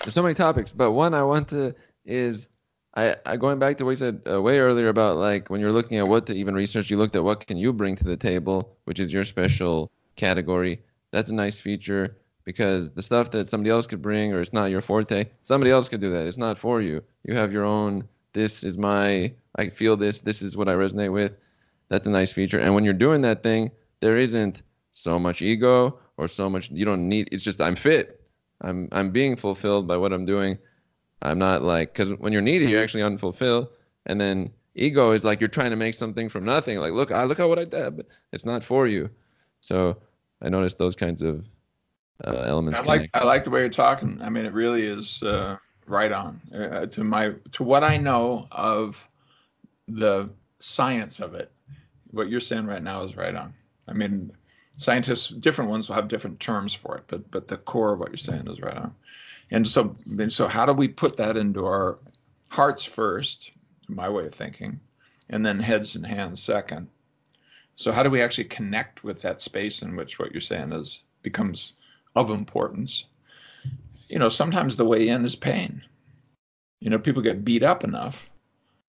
there's 0.04 0.14
so 0.14 0.24
many 0.24 0.36
topics, 0.36 0.72
but 0.72 0.92
one 0.92 1.14
I 1.14 1.24
want 1.24 1.48
to 1.50 1.74
is 2.06 2.48
I, 2.96 3.16
I 3.26 3.38
going 3.38 3.60
back 3.60 3.78
to 3.78 3.86
what 3.86 3.92
you 3.92 3.98
said 3.98 4.22
uh, 4.30 4.42
way 4.42 4.60
earlier 4.60 4.90
about 4.90 5.18
like 5.18 5.50
when 5.50 5.62
you're 5.62 5.72
looking 5.72 5.98
at 5.98 6.08
what 6.08 6.26
to 6.28 6.36
even 6.36 6.54
research, 6.54 6.90
you 6.90 6.98
looked 6.98 7.16
at 7.16 7.24
what 7.24 7.46
can 7.46 7.58
you 7.58 7.74
bring 7.74 7.96
to 7.96 8.04
the 8.04 8.18
table, 8.18 8.76
which 8.86 9.00
is 9.00 9.14
your 9.14 9.26
special 9.26 9.92
category. 10.16 10.82
That's 11.14 11.30
a 11.30 11.34
nice 11.36 11.62
feature 11.62 12.18
because 12.44 12.90
the 12.90 13.02
stuff 13.04 13.30
that 13.32 13.48
somebody 13.48 13.70
else 13.70 13.86
could 13.86 14.02
bring 14.02 14.34
or 14.34 14.42
it's 14.42 14.52
not 14.52 14.72
your 14.72 14.82
forte, 14.82 15.28
somebody 15.44 15.70
else 15.70 15.88
could 15.88 16.02
do 16.02 16.10
that. 16.10 16.26
It's 16.26 16.40
not 16.40 16.58
for 16.58 16.82
you. 16.82 17.04
You 17.24 17.36
have 17.36 17.54
your 17.54 17.66
own 17.66 18.04
this 18.34 18.64
is 18.64 18.80
my 18.80 19.32
I 19.56 19.70
feel 19.70 19.96
this, 19.96 20.18
this 20.18 20.42
is 20.42 20.58
what 20.58 20.68
I 20.68 20.74
resonate 20.74 21.14
with. 21.14 21.34
That's 21.90 22.08
a 22.08 22.10
nice 22.10 22.34
feature. 22.34 22.60
And 22.60 22.74
when 22.74 22.84
you're 22.84 22.94
doing 22.96 23.22
that 23.22 23.44
thing, 23.44 23.70
there 24.00 24.18
isn't 24.18 24.64
so 24.94 25.20
much 25.20 25.44
ego 25.44 26.00
or 26.18 26.28
so 26.28 26.50
much 26.50 26.72
you 26.72 26.84
don't 26.84 27.08
need 27.08 27.30
it's 27.32 27.44
just 27.44 27.62
I'm 27.62 27.76
fit. 27.76 28.20
I'm 28.62 28.90
I'm 28.92 29.12
being 29.12 29.36
fulfilled 29.36 29.88
by 29.88 29.98
what 29.98 30.14
I'm 30.14 30.26
doing. 30.26 30.58
I'm 31.22 31.38
not 31.38 31.62
like 31.62 31.94
cuz 31.94 32.10
when 32.16 32.34
you're 32.34 32.42
needy, 32.42 32.66
you're 32.66 32.80
mm-hmm. 32.80 32.84
actually 32.84 33.04
unfulfilled 33.04 33.68
and 34.08 34.20
then 34.20 34.50
ego 34.74 35.12
is 35.12 35.24
like 35.24 35.40
you're 35.40 35.48
trying 35.48 35.70
to 35.70 35.76
make 35.78 35.94
something 35.94 36.28
from 36.28 36.44
nothing. 36.44 36.80
Like 36.80 36.94
look, 36.94 37.12
I 37.12 37.24
look 37.26 37.40
at 37.40 37.48
what 37.48 37.60
I 37.60 37.66
did, 37.66 37.98
but 37.98 38.08
it's 38.32 38.46
not 38.46 38.64
for 38.64 38.88
you. 38.88 39.12
So 39.62 39.98
I 40.44 40.50
noticed 40.50 40.78
those 40.78 40.96
kinds 40.96 41.22
of 41.22 41.46
uh, 42.26 42.44
elements. 42.46 42.80
I 42.80 42.84
like 42.84 43.10
I 43.14 43.24
like 43.24 43.44
the 43.44 43.50
way 43.50 43.62
you're 43.62 43.70
talking. 43.70 44.20
I 44.22 44.30
mean, 44.30 44.46
it 44.46 44.54
really 44.54 44.86
is 44.86 45.24
uh, 45.24 45.58
right 45.88 46.12
on 46.12 46.42
uh, 46.54 46.86
to 46.88 47.04
my 47.04 47.34
to 47.54 47.64
what 47.64 47.84
I 47.84 47.98
know 47.98 48.48
of 48.52 49.08
the 49.88 50.30
science 50.60 51.20
of 51.20 51.34
it. 51.34 51.52
What 52.12 52.30
you're 52.30 52.40
saying 52.40 52.68
right 52.68 52.84
now 52.84 53.02
is 53.04 53.18
right 53.18 53.36
on. 53.36 53.54
I 53.88 53.94
mean, 53.94 54.32
scientists, 54.78 55.30
different 55.30 55.72
ones 55.72 55.88
will 55.88 55.96
have 55.96 56.08
different 56.08 56.40
terms 56.40 56.74
for 56.74 56.98
it, 56.98 57.04
but 57.08 57.30
but 57.32 57.48
the 57.48 57.58
core 57.58 57.94
of 57.94 58.00
what 58.00 58.10
you're 58.10 58.18
saying 58.18 58.48
is 58.48 58.62
right 58.62 58.78
on. 58.78 58.94
And 59.52 59.68
so, 59.68 59.96
and 60.20 60.32
so, 60.32 60.48
how 60.48 60.66
do 60.66 60.74
we 60.74 60.88
put 60.88 61.18
that 61.18 61.38
into 61.38 61.66
our 61.66 62.00
hearts 62.50 62.86
first? 62.86 63.52
My 63.88 64.10
way 64.10 64.26
of 64.26 64.34
thinking, 64.34 64.80
and 65.30 65.46
then 65.46 65.60
heads 65.60 65.96
and 65.96 66.06
hands 66.06 66.42
second. 66.42 66.88
So, 67.76 67.92
how 67.92 68.04
do 68.04 68.10
we 68.10 68.22
actually 68.22 68.46
connect 68.46 69.04
with 69.04 69.22
that 69.22 69.42
space 69.42 69.82
in 69.82 69.96
which 69.96 70.20
what 70.20 70.32
you're 70.32 70.42
saying 70.42 70.74
is 70.74 71.04
becomes 71.22 71.74
of 72.16 72.30
importance? 72.30 73.06
you 74.14 74.20
know, 74.20 74.30
sometimes 74.30 74.76
the 74.76 74.86
way 74.86 75.08
in 75.08 75.26
is 75.26 75.36
pain. 75.36 75.82
You 76.80 76.92
know, 76.92 77.00
people 77.00 77.24
get 77.24 77.44
beat 77.44 77.64
up 77.64 77.84
enough 77.84 78.30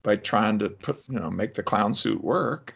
by 0.04 0.18
trying 0.18 0.60
to 0.60 0.70
put, 0.70 1.02
you 1.08 1.18
know, 1.18 1.32
make 1.32 1.54
the 1.54 1.64
clown 1.64 1.94
suit 1.94 2.22
work. 2.22 2.76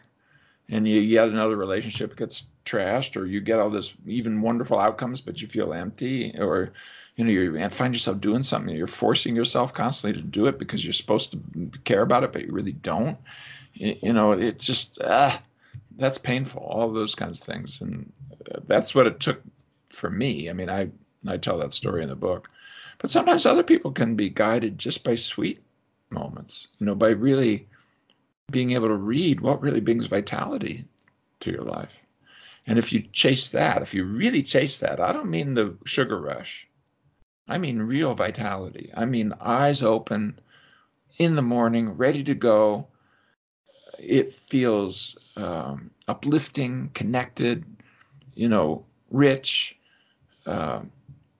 And 0.70 0.88
you 0.88 1.06
get 1.06 1.28
another 1.28 1.56
relationship 1.56 2.16
gets 2.16 2.46
trashed, 2.64 3.14
or 3.14 3.26
you 3.26 3.42
get 3.42 3.58
all 3.58 3.68
this 3.68 3.92
even 4.06 4.40
wonderful 4.40 4.78
outcomes, 4.78 5.20
but 5.20 5.42
you 5.42 5.48
feel 5.48 5.74
empty, 5.74 6.34
or 6.38 6.72
you 7.16 7.24
know, 7.24 7.30
you 7.30 7.68
find 7.68 7.92
yourself 7.92 8.20
doing 8.22 8.42
something. 8.42 8.74
You're 8.74 8.86
forcing 8.86 9.36
yourself 9.36 9.74
constantly 9.74 10.18
to 10.18 10.26
do 10.26 10.46
it 10.46 10.58
because 10.58 10.82
you're 10.82 10.94
supposed 10.94 11.32
to 11.32 11.78
care 11.84 12.00
about 12.00 12.24
it, 12.24 12.32
but 12.32 12.46
you 12.46 12.52
really 12.52 12.72
don't. 12.72 13.18
You 13.74 14.14
know, 14.14 14.32
it's 14.32 14.64
just 14.64 14.98
ah, 15.04 15.42
that's 16.00 16.18
painful. 16.18 16.62
All 16.62 16.90
those 16.90 17.14
kinds 17.14 17.38
of 17.38 17.44
things, 17.44 17.80
and 17.80 18.12
uh, 18.52 18.60
that's 18.66 18.94
what 18.94 19.06
it 19.06 19.20
took 19.20 19.40
for 19.88 20.10
me. 20.10 20.50
I 20.50 20.52
mean, 20.52 20.68
I 20.68 20.90
I 21.28 21.36
tell 21.36 21.58
that 21.58 21.72
story 21.72 22.02
in 22.02 22.08
the 22.08 22.16
book. 22.16 22.48
But 22.98 23.10
sometimes 23.10 23.46
other 23.46 23.62
people 23.62 23.92
can 23.92 24.14
be 24.16 24.28
guided 24.28 24.78
just 24.78 25.04
by 25.04 25.14
sweet 25.14 25.62
moments, 26.10 26.68
you 26.78 26.86
know, 26.86 26.94
by 26.94 27.10
really 27.10 27.66
being 28.50 28.72
able 28.72 28.88
to 28.88 28.96
read 28.96 29.40
what 29.40 29.62
really 29.62 29.80
brings 29.80 30.06
vitality 30.06 30.84
to 31.40 31.50
your 31.50 31.62
life. 31.62 31.94
And 32.66 32.78
if 32.78 32.92
you 32.92 33.02
chase 33.12 33.48
that, 33.50 33.80
if 33.80 33.94
you 33.94 34.04
really 34.04 34.42
chase 34.42 34.78
that, 34.78 35.00
I 35.00 35.12
don't 35.12 35.30
mean 35.30 35.54
the 35.54 35.76
sugar 35.84 36.20
rush. 36.20 36.68
I 37.48 37.58
mean 37.58 37.80
real 37.80 38.14
vitality. 38.14 38.90
I 38.94 39.06
mean 39.06 39.32
eyes 39.40 39.82
open, 39.82 40.38
in 41.18 41.36
the 41.36 41.42
morning, 41.42 41.90
ready 41.90 42.24
to 42.24 42.34
go. 42.34 42.86
It 43.98 44.30
feels 44.30 45.16
um, 45.36 45.90
uplifting, 46.08 46.90
connected, 46.94 47.64
you 48.34 48.48
know, 48.48 48.84
rich, 49.10 49.78
uh, 50.46 50.80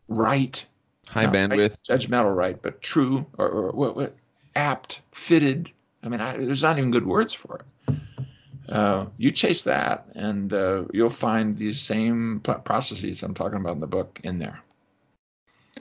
right. 0.09 0.65
High 1.09 1.27
bandwidth. 1.27 1.59
Right, 1.59 1.81
judgmental, 1.89 2.35
right, 2.35 2.61
but 2.61 2.81
true 2.83 3.27
or, 3.39 3.49
or 3.49 3.73
what, 3.73 3.97
what, 3.97 4.15
apt, 4.57 5.01
fitted. 5.13 5.71
I 6.03 6.09
mean, 6.09 6.21
I, 6.21 6.37
there's 6.37 6.63
not 6.63 6.79
even 6.79 6.91
good 6.91 7.07
words 7.07 7.33
for 7.33 7.61
it. 7.61 7.97
Uh, 8.69 9.07
you 9.19 9.33
chase 9.33 9.63
that, 9.63 10.07
and 10.15 10.53
uh, 10.53 10.85
you'll 10.93 11.11
find 11.11 11.59
these 11.59 11.81
same 11.81 12.41
processes 12.41 13.23
I'm 13.23 13.35
talking 13.35 13.59
about 13.59 13.75
in 13.75 13.81
the 13.81 13.87
book 13.89 14.21
in 14.23 14.39
there 14.39 14.61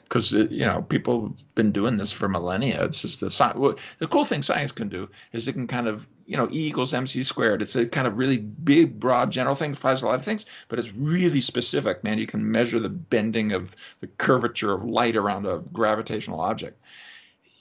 because 0.10 0.34
uh, 0.34 0.48
you 0.50 0.66
know 0.66 0.82
people 0.90 1.22
have 1.28 1.56
been 1.56 1.72
doing 1.72 1.98
this 1.98 2.12
for 2.12 2.28
millennia. 2.28 2.84
It's 2.84 3.02
just 3.02 3.20
the. 3.20 3.78
The 4.00 4.08
cool 4.08 4.26
thing 4.26 4.42
science 4.42 4.72
can 4.72 4.90
do 4.90 5.08
is 5.34 5.48
it 5.48 5.54
can 5.54 5.68
kind 5.68 5.88
of 5.88 6.06
you 6.26 6.36
know 6.36 6.50
E 6.52 6.68
equals 6.68 6.94
mc 6.94 7.24
squared. 7.24 7.62
It's 7.62 7.76
a 7.76 7.86
kind 7.86 8.08
of 8.08 8.18
really 8.18 8.40
big, 8.40 9.00
broad, 9.00 9.32
general 9.32 9.56
thing. 9.56 9.74
Applies 9.74 10.02
a 10.02 10.08
lot 10.08 10.20
of 10.20 10.26
things, 10.26 10.48
but 10.68 10.80
it's 10.80 10.92
really 10.94 11.42
specific. 11.42 12.04
Man, 12.04 12.18
you 12.18 12.28
can 12.28 12.52
measure 12.52 12.80
the 12.80 12.90
bending 12.90 13.52
of 13.52 13.76
the 14.02 14.08
curvature 14.08 14.74
of 14.74 14.84
light 14.84 15.16
around 15.16 15.46
a 15.46 15.60
gravitational 15.72 16.42
object. 16.42 16.82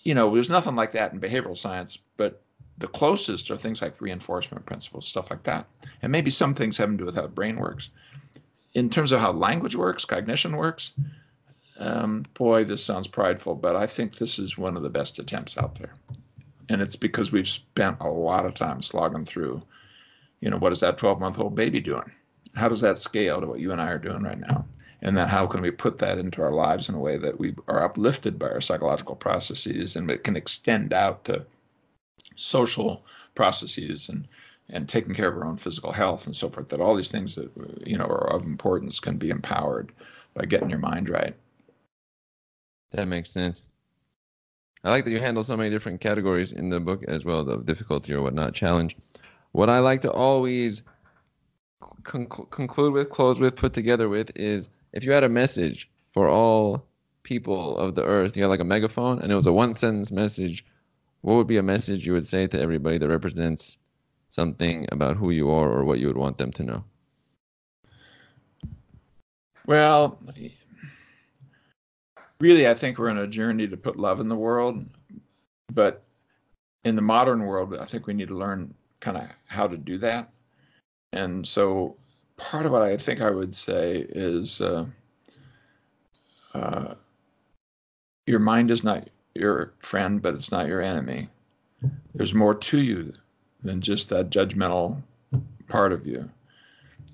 You 0.05 0.15
know, 0.15 0.33
there's 0.33 0.49
nothing 0.49 0.75
like 0.75 0.93
that 0.93 1.13
in 1.13 1.21
behavioral 1.21 1.57
science, 1.57 1.99
but 2.17 2.43
the 2.79 2.89
closest 2.89 3.51
are 3.51 3.59
things 3.59 3.83
like 3.83 4.01
reinforcement 4.01 4.65
principles, 4.65 5.07
stuff 5.07 5.31
like 5.31 5.43
that, 5.43 5.67
and 6.01 6.11
maybe 6.11 6.31
some 6.31 6.55
things 6.55 6.79
have 6.79 6.91
to 6.91 6.97
do 6.97 7.05
with 7.05 7.17
how 7.17 7.23
the 7.23 7.29
brain 7.29 7.57
works. 7.57 7.91
In 8.75 8.89
terms 8.89 9.13
of 9.13 9.21
how 9.21 9.33
language 9.33 9.75
works, 9.75 10.05
cognition 10.05 10.57
works 10.57 10.93
um, 11.79 12.25
boy, 12.35 12.65
this 12.65 12.85
sounds 12.85 13.07
prideful, 13.07 13.55
but 13.55 13.77
I 13.77 13.87
think 13.87 14.17
this 14.17 14.39
is 14.39 14.59
one 14.59 14.77
of 14.77 14.83
the 14.83 14.91
best 14.91 15.19
attempts 15.19 15.57
out 15.57 15.77
there. 15.77 15.95
And 16.69 16.83
it's 16.83 16.97
because 16.97 17.33
we've 17.33 17.49
spent 17.49 17.97
a 18.01 18.09
lot 18.09 18.45
of 18.45 18.55
time 18.55 18.83
slogging 18.83 19.25
through, 19.25 19.63
you 20.41 20.51
know, 20.51 20.59
what 20.59 20.73
is 20.73 20.81
that 20.81 20.99
12 20.99 21.21
month 21.21 21.39
old 21.39 21.55
baby 21.55 21.81
doing? 21.81 22.11
How 22.55 22.69
does 22.69 22.81
that 22.81 22.99
scale 22.99 23.41
to 23.41 23.47
what 23.47 23.61
you 23.61 23.73
and 23.73 23.81
I 23.81 23.91
are 23.91 23.99
doing 23.99 24.23
right 24.23 24.39
now? 24.39 24.67
And 25.01 25.17
then 25.17 25.29
how 25.29 25.47
can 25.47 25.61
we 25.61 25.71
put 25.71 25.99
that 25.99 26.19
into 26.19 26.43
our 26.43 26.53
lives 26.53 26.89
in 26.89 26.95
a 26.97 27.01
way 27.01 27.17
that 27.19 27.39
we 27.39 27.55
are 27.69 27.85
uplifted 27.85 28.39
by 28.39 28.49
our 28.49 28.61
psychological 28.61 29.15
processes 29.15 29.95
and 29.95 30.11
it 30.11 30.25
can 30.25 30.37
extend 30.37 30.93
out 30.93 31.25
to 31.27 31.45
social 32.35 33.05
processes 33.35 34.09
and 34.09 34.27
and 34.71 34.87
taking 34.87 35.15
care 35.15 35.29
of 35.29 35.37
our 35.37 35.47
own 35.47 35.57
physical 35.57 35.93
health 35.93 36.27
and 36.27 36.37
so 36.37 36.51
forth 36.51 36.69
that 36.69 36.81
all 36.81 36.95
these 36.95 37.11
things 37.11 37.35
that 37.37 37.51
you 37.87 37.97
know 37.97 38.05
are 38.05 38.31
of 38.33 38.45
importance 38.45 39.01
can 39.01 39.17
be 39.17 39.31
empowered 39.31 39.93
by 40.35 40.45
getting 40.45 40.69
your 40.69 40.79
mind 40.79 41.09
right 41.09 41.35
that 42.93 43.07
makes 43.07 43.31
sense. 43.31 43.65
I 44.85 44.91
like 44.91 45.05
that 45.05 45.11
you 45.11 45.21
handle 45.21 45.43
so 45.43 45.57
many 45.57 45.71
different 45.71 46.01
categories 46.01 46.53
in 46.53 46.69
the 46.69 46.81
book 46.81 47.05
as 47.09 47.25
well, 47.25 47.45
the 47.45 47.59
difficulty 47.59 48.15
or 48.15 48.23
whatnot, 48.23 48.55
challenge. 48.55 48.97
What 49.53 49.69
I 49.69 49.81
like 49.81 50.01
to 50.03 50.13
always 50.13 50.83
conc- 52.03 52.51
conclude 52.51 52.93
with, 52.93 53.11
close 53.11 53.41
with, 53.41 53.57
put 53.57 53.75
together 53.75 54.09
with 54.09 54.31
is 54.37 54.69
if 54.93 55.05
you 55.05 55.13
had 55.13 55.25
a 55.25 55.29
message 55.29 55.91
for 56.13 56.29
all 56.29 56.87
people 57.23 57.77
of 57.77 57.95
the 57.95 58.05
earth, 58.05 58.37
you 58.37 58.43
had 58.43 58.49
like 58.49 58.61
a 58.61 58.65
megaphone 58.65 59.21
and 59.21 59.33
it 59.33 59.35
was 59.35 59.47
a 59.47 59.53
one 59.53 59.75
sentence 59.75 60.13
message, 60.13 60.65
what 61.23 61.35
would 61.35 61.47
be 61.47 61.59
a 61.59 61.63
message 61.63 62.07
you 62.07 62.13
would 62.13 62.27
say 62.27 62.47
to 62.47 62.61
everybody 62.61 62.99
that 62.99 63.09
represents 63.09 63.77
something 64.31 64.87
about 64.93 65.17
who 65.17 65.31
you 65.31 65.51
are 65.51 65.71
or 65.71 65.85
what 65.85 65.99
you 65.99 66.07
would 66.07 66.17
want 66.17 66.39
them 66.39 66.53
to 66.53 66.63
know? 66.63 66.85
Well, 69.67 70.19
really, 72.41 72.69
I 72.69 72.75
think 72.75 72.99
we're 72.99 73.11
on 73.11 73.19
a 73.19 73.27
journey 73.27 73.67
to 73.69 73.77
put 73.77 73.99
love 73.99 74.21
in 74.21 74.29
the 74.29 74.37
world. 74.37 74.85
But 75.73 76.03
in 76.85 76.97
the 76.97 77.03
modern 77.03 77.45
world, 77.45 77.77
I 77.79 77.85
think 77.85 78.07
we 78.07 78.15
need 78.15 78.29
to 78.29 78.39
learn 78.39 78.73
kind 79.01 79.17
of 79.17 79.25
how 79.47 79.67
to 79.67 79.77
do 79.77 79.99
that. 79.99 80.31
And 81.13 81.47
so, 81.47 81.97
part 82.37 82.67
of 82.67 82.73
what 82.73 82.83
I 82.83 82.97
think 82.97 83.21
I 83.21 83.31
would 83.31 83.55
say 83.55 84.07
is 84.11 84.61
uh, 84.61 84.87
uh, 86.55 86.95
your 88.27 88.39
mind 88.39 88.71
is 88.71 88.85
not 88.85 89.09
your 89.35 89.73
friend, 89.81 90.21
but 90.21 90.35
it's 90.35 90.53
not 90.53 90.69
your 90.69 90.83
enemy. 90.83 91.29
There's 92.15 92.35
more 92.35 92.55
to 92.55 92.79
you 92.79 93.13
than 93.63 93.81
just 93.81 94.09
that 94.11 94.31
judgmental 94.31 95.01
part 95.69 95.93
of 95.93 96.07
you. 96.07 96.29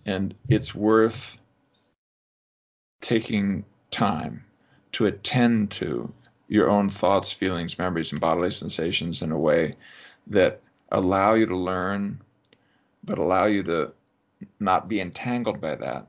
And 0.07 0.35
it's 0.49 0.75
worth 0.75 1.39
taking 3.01 3.65
time 3.91 4.45
to 4.95 5.07
attend 5.07 5.71
to 5.73 6.13
your 6.49 6.71
own 6.71 6.89
thoughts, 6.89 7.33
feelings, 7.33 7.79
memories, 7.79 8.13
and 8.13 8.21
bodily 8.21 8.51
sensations 8.51 9.23
in 9.23 9.33
a 9.33 9.39
way 9.39 9.75
that 10.27 10.61
allow 10.93 11.35
you 11.35 11.47
to 11.47 11.57
learn, 11.57 12.21
but 13.03 13.19
allow 13.19 13.45
you 13.47 13.63
to 13.63 13.93
not 14.61 14.89
be 14.89 15.01
entangled 15.01 15.61
by 15.61 15.75
that. 15.75 16.07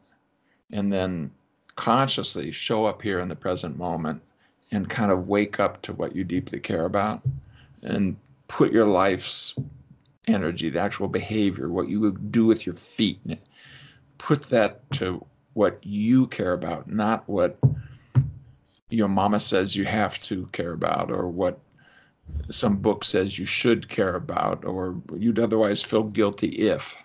And 0.72 0.92
then 0.92 1.32
consciously 1.76 2.52
show 2.52 2.86
up 2.86 3.02
here 3.02 3.20
in 3.20 3.28
the 3.28 3.36
present 3.36 3.78
moment 3.78 4.22
and 4.72 4.90
kind 4.90 5.12
of 5.12 5.28
wake 5.28 5.60
up 5.60 5.82
to 5.84 5.94
what 5.94 6.16
you 6.16 6.24
deeply 6.24 6.60
care 6.60 6.86
about 6.86 7.22
and 7.84 8.16
put 8.48 8.72
your 8.72 8.88
life's 8.88 9.56
energy, 10.28 10.70
the 10.70 10.80
actual 10.80 11.08
behavior, 11.08 11.70
what 11.70 11.88
you 11.88 12.00
would 12.00 12.32
do 12.32 12.46
with 12.46 12.66
your 12.66 12.76
feet, 12.76 13.20
put 14.18 14.44
that 14.44 14.90
to 14.92 15.26
what 15.54 15.80
you 15.84 16.28
care 16.28 16.54
about, 16.54 16.90
not 16.90 17.28
what 17.28 17.58
your 18.90 19.08
mama 19.08 19.40
says 19.40 19.76
you 19.76 19.86
have 19.86 20.22
to 20.24 20.48
care 20.52 20.74
about 20.74 21.12
or 21.12 21.28
what 21.28 21.60
some 22.50 22.78
book 22.78 23.04
says 23.04 23.40
you 23.40 23.46
should 23.46 23.88
care 23.88 24.16
about 24.16 24.66
or 24.66 24.96
you'd 25.18 25.40
otherwise 25.40 25.84
feel 25.84 26.04
guilty 26.04 26.48
if. 26.48 26.96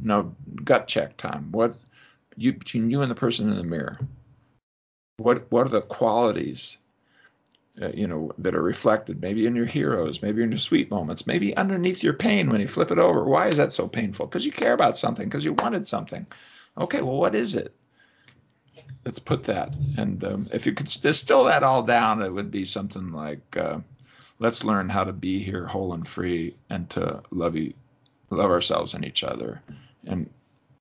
No 0.00 0.34
gut 0.64 0.88
check 0.88 1.16
time. 1.16 1.50
What 1.52 1.76
you 2.36 2.52
between 2.52 2.90
you 2.90 3.02
and 3.02 3.10
the 3.10 3.14
person 3.14 3.50
in 3.50 3.56
the 3.56 3.64
mirror 3.64 3.98
what 5.18 5.50
what 5.50 5.66
are 5.66 5.70
the 5.70 5.82
qualities 5.82 6.78
uh, 7.82 7.90
you 7.90 8.06
know 8.06 8.32
that 8.38 8.54
are 8.54 8.62
reflected? 8.62 9.20
Maybe 9.20 9.46
in 9.46 9.54
your 9.54 9.66
heroes 9.66 10.22
maybe 10.22 10.42
in 10.42 10.50
your 10.50 10.58
sweet 10.58 10.90
moments 10.90 11.26
maybe 11.26 11.56
underneath 11.56 12.02
your 12.02 12.14
pain 12.14 12.48
when 12.48 12.60
you 12.60 12.68
flip 12.68 12.90
it 12.90 12.98
over. 12.98 13.24
Why 13.24 13.48
is 13.48 13.56
that 13.58 13.72
so 13.72 13.86
painful? 13.86 14.26
Because 14.26 14.46
you 14.46 14.52
care 14.52 14.72
about 14.72 14.96
something 14.96 15.28
because 15.28 15.44
you 15.44 15.52
wanted 15.52 15.86
something. 15.86 16.26
Okay 16.78 17.02
well 17.02 17.16
what 17.16 17.34
is 17.34 17.54
it 17.54 17.74
let's 19.04 19.18
put 19.18 19.44
that. 19.44 19.74
And 19.96 20.22
um, 20.24 20.48
if 20.52 20.66
you 20.66 20.72
could 20.72 20.86
distill 20.86 21.44
that 21.44 21.62
all 21.62 21.82
down, 21.82 22.22
it 22.22 22.32
would 22.32 22.50
be 22.50 22.64
something 22.64 23.12
like, 23.12 23.56
uh, 23.56 23.78
let's 24.38 24.64
learn 24.64 24.88
how 24.88 25.04
to 25.04 25.12
be 25.12 25.38
here 25.38 25.66
whole 25.66 25.94
and 25.94 26.06
free 26.06 26.54
and 26.70 26.88
to 26.90 27.22
love, 27.30 27.56
e- 27.56 27.74
love 28.30 28.50
ourselves 28.50 28.94
and 28.94 29.04
each 29.04 29.24
other 29.24 29.62
and, 30.06 30.28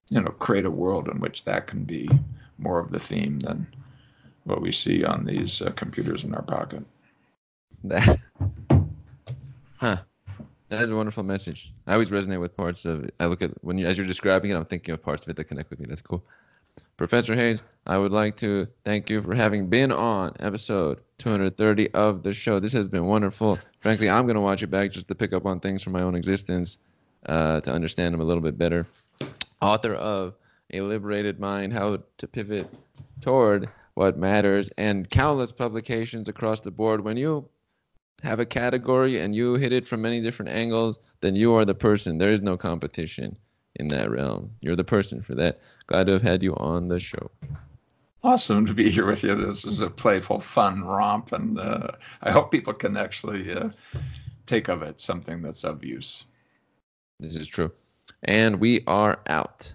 you 0.10 0.22
know, 0.22 0.32
create 0.32 0.66
a 0.66 0.72
world 0.72 1.08
in 1.10 1.20
which 1.20 1.44
that 1.44 1.68
can 1.68 1.84
be 1.84 2.10
more 2.58 2.80
of 2.80 2.92
the 2.92 3.00
theme 3.00 3.40
than 3.40 3.68
what 4.46 4.62
we 4.62 4.72
see 4.72 5.04
on 5.04 5.26
these 5.26 5.62
uh, 5.62 5.72
computers 5.72 6.24
in 6.24 6.34
our 6.34 6.42
pocket. 6.42 6.84
That, 7.84 8.20
huh. 9.78 9.98
That 10.70 10.82
is 10.82 10.90
a 10.90 10.96
wonderful 10.96 11.24
message. 11.24 11.72
I 11.86 11.94
always 11.94 12.10
resonate 12.10 12.42
with 12.42 12.58
parts 12.58 12.84
of 12.84 13.06
it. 13.06 13.16
I 13.22 13.26
look 13.28 13.42
at 13.42 13.52
when 13.64 13.78
you, 13.78 13.88
as 13.88 13.98
you're 13.98 14.06
describing 14.06 14.52
it, 14.52 14.56
I'm 14.56 14.66
thinking 14.66 14.94
of 14.94 15.02
parts 15.02 15.24
of 15.24 15.30
it 15.30 15.38
that 15.38 15.46
connect 15.46 15.70
with 15.70 15.80
me. 15.80 15.86
That's 15.88 16.02
cool. 16.02 16.22
Professor 16.98 17.36
Hayes, 17.36 17.62
I 17.86 18.00
would 18.00 18.12
like 18.12 18.38
to 18.38 18.68
thank 18.84 19.08
you 19.08 19.22
for 19.22 19.36
having 19.36 19.68
been 19.68 19.92
on 19.92 20.34
episode 20.40 21.00
230 21.20 21.92
of 21.92 22.24
the 22.24 22.34
show. 22.34 22.60
This 22.60 22.74
has 22.74 22.88
been 22.88 23.06
wonderful. 23.06 23.60
Frankly, 23.82 24.10
I'm 24.10 24.26
going 24.26 24.36
to 24.36 24.42
watch 24.42 24.64
it 24.64 24.72
back 24.72 24.92
just 24.94 25.08
to 25.10 25.16
pick 25.16 25.32
up 25.32 25.46
on 25.46 25.60
things 25.60 25.84
from 25.84 25.94
my 25.94 26.02
own 26.02 26.16
existence, 26.16 26.80
uh, 27.28 27.62
to 27.62 27.72
understand 27.72 28.16
them 28.16 28.22
a 28.22 28.24
little 28.24 28.42
bit 28.42 28.58
better. 28.58 28.88
Author 29.62 29.94
of 29.94 30.34
A 30.74 30.82
Liberated 30.82 31.40
Mind 31.40 31.72
How 31.72 32.00
to 32.18 32.28
Pivot 32.28 32.68
Toward 33.22 33.70
What 33.94 34.18
Matters, 34.18 34.72
and 34.72 35.08
countless 35.08 35.52
publications 35.52 36.28
across 36.28 36.62
the 36.62 36.72
board. 36.72 37.04
When 37.04 37.16
you 37.16 37.48
have 38.24 38.40
a 38.40 38.46
category 38.46 39.20
and 39.20 39.36
you 39.36 39.54
hit 39.54 39.72
it 39.72 39.86
from 39.86 40.02
many 40.02 40.20
different 40.20 40.50
angles, 40.50 40.98
then 41.22 41.36
you 41.36 41.54
are 41.54 41.64
the 41.64 41.76
person. 41.76 42.18
There 42.18 42.32
is 42.32 42.42
no 42.42 42.58
competition 42.58 43.38
in 43.78 43.88
that 43.90 44.10
realm. 44.12 44.52
You're 44.62 44.76
the 44.76 44.84
person 44.84 45.22
for 45.22 45.36
that. 45.36 45.60
Glad 45.88 46.08
to 46.08 46.14
have 46.14 46.22
had 46.22 46.44
you 46.44 46.56
on 46.56 46.88
the 46.88 47.00
show. 47.00 47.32
Awesome 48.24 48.66
to 48.66 48.74
be 48.74 48.90
here 48.90 49.06
with 49.06 49.24
you. 49.24 49.36
This 49.36 49.64
is 49.64 49.80
a 49.80 49.90
playful, 49.90 50.40
fun 50.40 50.84
romp, 50.84 51.32
and 51.32 51.60
uh, 51.60 51.92
I 52.22 52.32
hope 52.32 52.52
people 52.52 52.74
can 52.74 52.98
actually 52.98 53.54
uh, 53.54 53.70
take 54.46 54.68
of 54.68 54.82
it 54.82 55.00
something 55.00 55.42
that's 55.42 55.64
of 55.64 55.84
use. 55.84 56.26
This 57.20 57.36
is 57.36 57.48
true. 57.48 57.72
And 58.24 58.60
we 58.60 58.84
are 58.88 59.20
out. 59.28 59.72